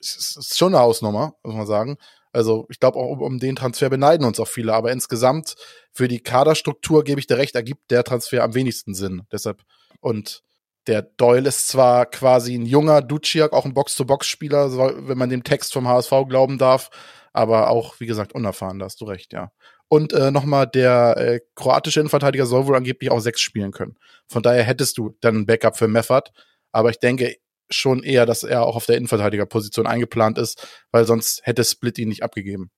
ist, 0.00 0.36
ist- 0.36 0.56
schon 0.56 0.74
eine 0.74 0.82
Hausnummer, 0.82 1.34
muss 1.42 1.54
man 1.54 1.66
sagen. 1.66 1.96
Also 2.32 2.66
ich 2.70 2.78
glaube 2.80 2.98
auch 2.98 3.08
um, 3.10 3.22
um 3.22 3.38
den 3.38 3.56
Transfer 3.56 3.88
beneiden 3.90 4.26
uns 4.26 4.38
auch 4.38 4.48
viele, 4.48 4.74
aber 4.74 4.92
insgesamt 4.92 5.54
für 5.92 6.08
die 6.08 6.20
Kaderstruktur 6.22 7.02
gebe 7.04 7.20
ich 7.20 7.26
dir 7.26 7.38
recht, 7.38 7.54
ergibt 7.54 7.90
der 7.90 8.04
Transfer 8.04 8.44
am 8.44 8.54
wenigsten 8.54 8.94
Sinn. 8.94 9.22
Deshalb 9.32 9.62
und 10.00 10.42
der 10.86 11.02
Doyle 11.02 11.48
ist 11.48 11.68
zwar 11.68 12.06
quasi 12.06 12.54
ein 12.54 12.64
junger 12.66 13.02
Duciak, 13.02 13.52
auch 13.52 13.64
ein 13.66 13.74
Box-to-Box-Spieler, 13.74 15.06
wenn 15.08 15.18
man 15.18 15.28
dem 15.30 15.44
Text 15.44 15.72
vom 15.72 15.86
HSV 15.88 16.12
glauben 16.28 16.56
darf, 16.58 16.90
aber 17.34 17.68
auch, 17.70 18.00
wie 18.00 18.06
gesagt, 18.06 18.34
unerfahren, 18.34 18.78
da 18.78 18.86
hast 18.86 19.00
du 19.00 19.04
recht, 19.04 19.32
ja. 19.32 19.52
Und 19.88 20.12
äh, 20.12 20.30
nochmal, 20.30 20.66
der 20.66 21.16
äh, 21.16 21.40
kroatische 21.54 22.00
Innenverteidiger 22.00 22.46
soll 22.46 22.66
wohl 22.66 22.76
angeblich 22.76 23.10
auch 23.10 23.20
sechs 23.20 23.40
spielen 23.40 23.72
können. 23.72 23.96
Von 24.26 24.42
daher 24.42 24.62
hättest 24.62 24.98
du 24.98 25.16
dann 25.20 25.36
ein 25.36 25.46
Backup 25.46 25.76
für 25.78 25.88
Meffert. 25.88 26.30
Aber 26.72 26.90
ich 26.90 26.98
denke 27.00 27.36
schon 27.70 28.02
eher, 28.02 28.26
dass 28.26 28.42
er 28.42 28.64
auch 28.64 28.76
auf 28.76 28.86
der 28.86 28.96
Innenverteidigerposition 28.96 29.86
eingeplant 29.86 30.38
ist, 30.38 30.66
weil 30.90 31.04
sonst 31.04 31.40
hätte 31.44 31.64
Split 31.64 31.98
ihn 31.98 32.08
nicht 32.08 32.22
abgegeben. 32.22 32.70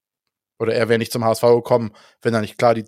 Oder 0.58 0.74
er 0.74 0.88
wäre 0.88 0.98
nicht 0.98 1.12
zum 1.12 1.24
HSV 1.24 1.42
gekommen, 1.42 1.92
wenn 2.22 2.34
er 2.34 2.40
nicht 2.40 2.58
klar 2.58 2.74
die 2.74 2.84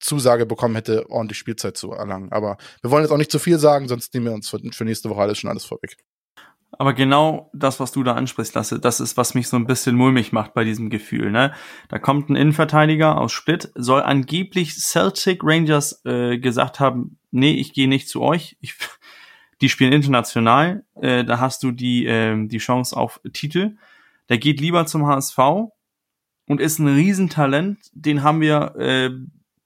Zusage 0.00 0.46
bekommen 0.46 0.74
hätte, 0.74 1.08
ordentlich 1.10 1.38
Spielzeit 1.38 1.76
zu 1.76 1.92
erlangen. 1.92 2.32
Aber 2.32 2.56
wir 2.82 2.90
wollen 2.90 3.04
jetzt 3.04 3.12
auch 3.12 3.18
nicht 3.18 3.30
zu 3.30 3.38
viel 3.38 3.58
sagen, 3.58 3.88
sonst 3.88 4.12
nehmen 4.12 4.26
wir 4.26 4.32
uns 4.32 4.48
für, 4.48 4.84
nächste 4.84 5.08
Woche 5.08 5.22
alles 5.22 5.38
schon 5.38 5.50
alles 5.50 5.64
vorweg. 5.64 5.96
Aber 6.78 6.92
genau 6.92 7.50
das, 7.54 7.80
was 7.80 7.92
du 7.92 8.02
da 8.02 8.14
ansprichst, 8.14 8.54
Lasse, 8.54 8.78
das 8.78 9.00
ist, 9.00 9.16
was 9.16 9.34
mich 9.34 9.48
so 9.48 9.56
ein 9.56 9.66
bisschen 9.66 9.94
mulmig 9.94 10.32
macht 10.32 10.52
bei 10.52 10.64
diesem 10.64 10.90
Gefühl. 10.90 11.30
Ne? 11.30 11.54
Da 11.88 11.98
kommt 11.98 12.28
ein 12.28 12.36
Innenverteidiger 12.36 13.18
aus 13.18 13.32
Split, 13.32 13.70
soll 13.74 14.02
angeblich 14.02 14.74
Celtic 14.74 15.40
Rangers 15.42 16.04
äh, 16.04 16.38
gesagt 16.38 16.78
haben, 16.80 17.18
nee, 17.30 17.54
ich 17.54 17.72
gehe 17.72 17.88
nicht 17.88 18.08
zu 18.08 18.20
euch. 18.20 18.58
Ich, 18.60 18.74
die 19.60 19.68
spielen 19.68 19.92
international, 19.92 20.84
äh, 21.00 21.24
da 21.24 21.40
hast 21.40 21.62
du 21.62 21.72
die, 21.72 22.06
äh, 22.06 22.46
die 22.46 22.58
Chance 22.58 22.96
auf 22.96 23.20
Titel. 23.32 23.76
Der 24.28 24.38
geht 24.38 24.60
lieber 24.60 24.86
zum 24.86 25.06
HSV 25.06 25.38
und 26.46 26.60
ist 26.60 26.78
ein 26.78 26.88
Riesentalent. 26.88 27.78
Den 27.92 28.22
haben 28.22 28.40
wir, 28.40 28.76
äh, 28.76 29.10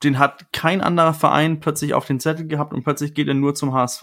den 0.02 0.18
hat 0.18 0.52
kein 0.52 0.80
anderer 0.80 1.14
Verein 1.14 1.60
plötzlich 1.60 1.94
auf 1.94 2.06
den 2.06 2.20
Zettel 2.20 2.46
gehabt 2.46 2.72
und 2.72 2.84
plötzlich 2.84 3.14
geht 3.14 3.28
er 3.28 3.34
nur 3.34 3.54
zum 3.54 3.72
HSV. 3.72 4.02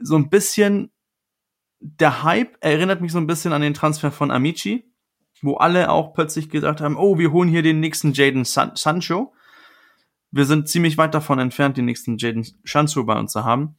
So 0.00 0.16
ein 0.16 0.30
bisschen 0.30 0.90
der 1.80 2.22
Hype 2.22 2.56
erinnert 2.60 3.00
mich 3.00 3.12
so 3.12 3.18
ein 3.18 3.26
bisschen 3.26 3.52
an 3.52 3.62
den 3.62 3.74
Transfer 3.74 4.12
von 4.12 4.30
Amici, 4.30 4.84
wo 5.40 5.56
alle 5.56 5.90
auch 5.90 6.12
plötzlich 6.12 6.50
gesagt 6.50 6.80
haben, 6.80 6.96
oh, 6.96 7.18
wir 7.18 7.32
holen 7.32 7.48
hier 7.48 7.62
den 7.62 7.80
nächsten 7.80 8.12
Jaden 8.12 8.44
San 8.44 8.72
Sancho. 8.74 9.32
Wir 10.30 10.44
sind 10.44 10.68
ziemlich 10.68 10.98
weit 10.98 11.14
davon 11.14 11.38
entfernt, 11.38 11.76
den 11.76 11.86
nächsten 11.86 12.18
Jaden 12.18 12.46
Sancho 12.64 13.04
bei 13.04 13.18
uns 13.18 13.32
zu 13.32 13.44
haben. 13.44 13.76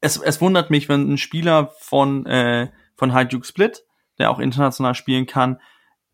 Es, 0.00 0.16
es 0.16 0.40
wundert 0.40 0.70
mich, 0.70 0.88
wenn 0.88 1.12
ein 1.12 1.18
Spieler 1.18 1.72
von, 1.78 2.26
äh, 2.26 2.70
von 2.96 3.12
Hajduk 3.12 3.44
Split, 3.44 3.84
der 4.18 4.30
auch 4.30 4.38
international 4.38 4.94
spielen 4.94 5.26
kann, 5.26 5.58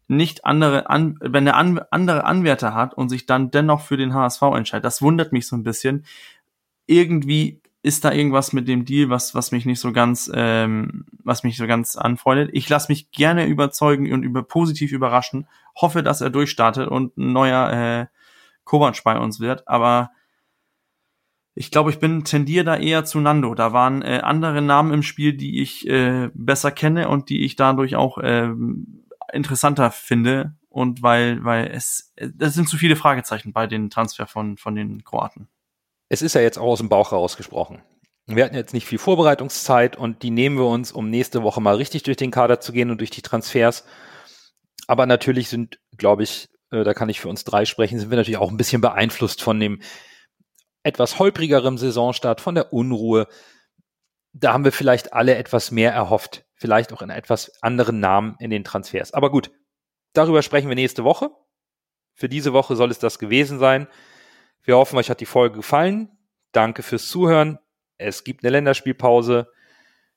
nicht 0.08 0.44
andere, 0.44 0.88
an, 0.88 1.18
wenn 1.20 1.46
er 1.46 1.56
an, 1.56 1.80
andere 1.90 2.24
Anwärter 2.24 2.74
hat 2.74 2.94
und 2.94 3.08
sich 3.08 3.26
dann 3.26 3.50
dennoch 3.50 3.80
für 3.80 3.96
den 3.96 4.14
HSV 4.14 4.42
entscheidet. 4.42 4.84
Das 4.84 5.02
wundert 5.02 5.32
mich 5.32 5.46
so 5.46 5.56
ein 5.56 5.64
bisschen. 5.64 6.04
Irgendwie 6.86 7.60
ist 7.82 8.04
da 8.04 8.12
irgendwas 8.12 8.52
mit 8.52 8.68
dem 8.68 8.84
Deal, 8.84 9.10
was, 9.10 9.34
was 9.34 9.52
mich 9.52 9.64
nicht 9.64 9.80
so 9.80 9.92
ganz, 9.92 10.30
ähm, 10.34 11.06
was 11.22 11.44
mich 11.44 11.56
so 11.56 11.66
ganz 11.66 11.96
anfreundet. 11.96 12.50
Ich 12.52 12.68
lasse 12.68 12.90
mich 12.90 13.10
gerne 13.10 13.46
überzeugen 13.46 14.12
und 14.12 14.22
über 14.22 14.42
positiv 14.42 14.92
überraschen. 14.92 15.46
Hoffe, 15.74 16.02
dass 16.02 16.20
er 16.20 16.30
durchstartet 16.30 16.88
und 16.88 17.16
ein 17.16 17.32
neuer 17.32 17.70
äh, 17.70 18.06
Kovac 18.64 19.02
bei 19.04 19.18
uns 19.18 19.40
wird. 19.40 19.66
Aber 19.68 20.10
ich 21.56 21.72
glaube, 21.72 21.90
ich 21.90 21.98
bin 21.98 22.22
tendiere 22.22 22.64
da 22.64 22.76
eher 22.76 23.04
zu 23.04 23.18
Nando. 23.18 23.54
Da 23.56 23.72
waren 23.72 24.02
äh, 24.02 24.20
andere 24.22 24.62
Namen 24.62 24.92
im 24.92 25.02
Spiel, 25.02 25.32
die 25.32 25.60
ich 25.60 25.88
äh, 25.88 26.30
besser 26.34 26.70
kenne 26.70 27.08
und 27.08 27.28
die 27.30 27.44
ich 27.44 27.56
dadurch 27.56 27.96
auch 27.96 28.18
äh, 28.18 28.50
interessanter 29.32 29.90
finde. 29.90 30.54
Und 30.68 31.02
weil, 31.02 31.42
weil 31.42 31.66
es, 31.72 32.12
das 32.34 32.54
sind 32.54 32.68
zu 32.68 32.76
viele 32.76 32.96
Fragezeichen 32.96 33.52
bei 33.52 33.66
den 33.66 33.90
Transfer 33.90 34.26
von, 34.26 34.56
von 34.56 34.74
den 34.76 35.02
Kroaten 35.02 35.48
es 36.08 36.22
ist 36.22 36.34
ja 36.34 36.40
jetzt 36.40 36.58
auch 36.58 36.66
aus 36.66 36.78
dem 36.78 36.88
Bauch 36.88 37.10
herausgesprochen. 37.10 37.82
Wir 38.26 38.44
hatten 38.44 38.56
jetzt 38.56 38.74
nicht 38.74 38.86
viel 38.86 38.98
Vorbereitungszeit 38.98 39.96
und 39.96 40.22
die 40.22 40.30
nehmen 40.30 40.56
wir 40.56 40.66
uns, 40.66 40.92
um 40.92 41.10
nächste 41.10 41.42
Woche 41.42 41.60
mal 41.60 41.76
richtig 41.76 42.02
durch 42.02 42.16
den 42.16 42.30
Kader 42.30 42.60
zu 42.60 42.72
gehen 42.72 42.90
und 42.90 42.98
durch 42.98 43.10
die 43.10 43.22
Transfers. 43.22 43.84
Aber 44.88 45.06
natürlich 45.06 45.48
sind, 45.48 45.78
glaube 45.96 46.24
ich, 46.24 46.48
äh, 46.70 46.82
da 46.82 46.92
kann 46.92 47.08
ich 47.08 47.20
für 47.20 47.28
uns 47.28 47.44
drei 47.44 47.64
sprechen, 47.64 47.98
sind 47.98 48.10
wir 48.10 48.16
natürlich 48.16 48.38
auch 48.38 48.50
ein 48.50 48.56
bisschen 48.56 48.80
beeinflusst 48.80 49.42
von 49.42 49.60
dem 49.60 49.80
etwas 50.86 51.18
holprigeren 51.18 51.78
Saisonstart, 51.78 52.40
von 52.40 52.54
der 52.54 52.72
Unruhe. 52.72 53.26
Da 54.32 54.52
haben 54.52 54.64
wir 54.64 54.72
vielleicht 54.72 55.12
alle 55.12 55.34
etwas 55.34 55.70
mehr 55.72 55.92
erhofft. 55.92 56.44
Vielleicht 56.54 56.92
auch 56.92 57.02
in 57.02 57.10
etwas 57.10 57.60
anderen 57.60 58.00
Namen 58.00 58.36
in 58.38 58.50
den 58.50 58.64
Transfers. 58.64 59.12
Aber 59.12 59.30
gut, 59.30 59.50
darüber 60.12 60.42
sprechen 60.42 60.68
wir 60.68 60.76
nächste 60.76 61.04
Woche. 61.04 61.30
Für 62.14 62.28
diese 62.28 62.52
Woche 62.52 62.76
soll 62.76 62.90
es 62.90 62.98
das 62.98 63.18
gewesen 63.18 63.58
sein. 63.58 63.88
Wir 64.62 64.76
hoffen, 64.76 64.96
euch 64.96 65.10
hat 65.10 65.20
die 65.20 65.26
Folge 65.26 65.56
gefallen. 65.56 66.10
Danke 66.52 66.82
fürs 66.82 67.08
Zuhören. 67.08 67.58
Es 67.98 68.24
gibt 68.24 68.44
eine 68.44 68.50
Länderspielpause. 68.50 69.50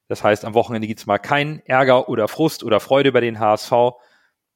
Das 0.07 0.24
heißt, 0.24 0.45
am 0.45 0.53
Wochenende 0.53 0.88
gibt 0.88 0.99
es 0.99 1.05
mal 1.07 1.17
keinen 1.17 1.59
Ärger 1.65 2.09
oder 2.09 2.28
Frust 2.28 2.63
oder 2.63 2.80
Freude 2.80 3.09
über 3.09 3.22
den 3.22 3.39
HSV. 3.39 3.72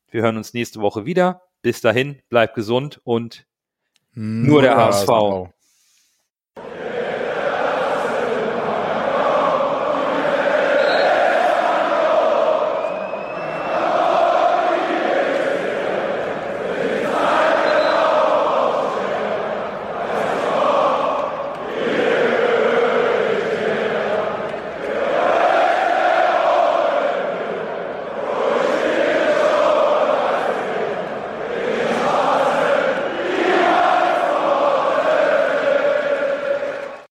Wir 0.10 0.22
hören 0.22 0.38
uns 0.38 0.54
nächste 0.54 0.80
Woche 0.80 1.06
wieder. 1.06 1.42
Bis 1.64 1.82
dahin, 1.82 2.22
bleibt 2.30 2.54
gesund 2.54 3.02
und 3.04 3.46
nur 4.14 4.62
der 4.62 4.78
HSV. 4.78 5.08
HSV. 5.10 5.53
Yeah. 6.56 6.93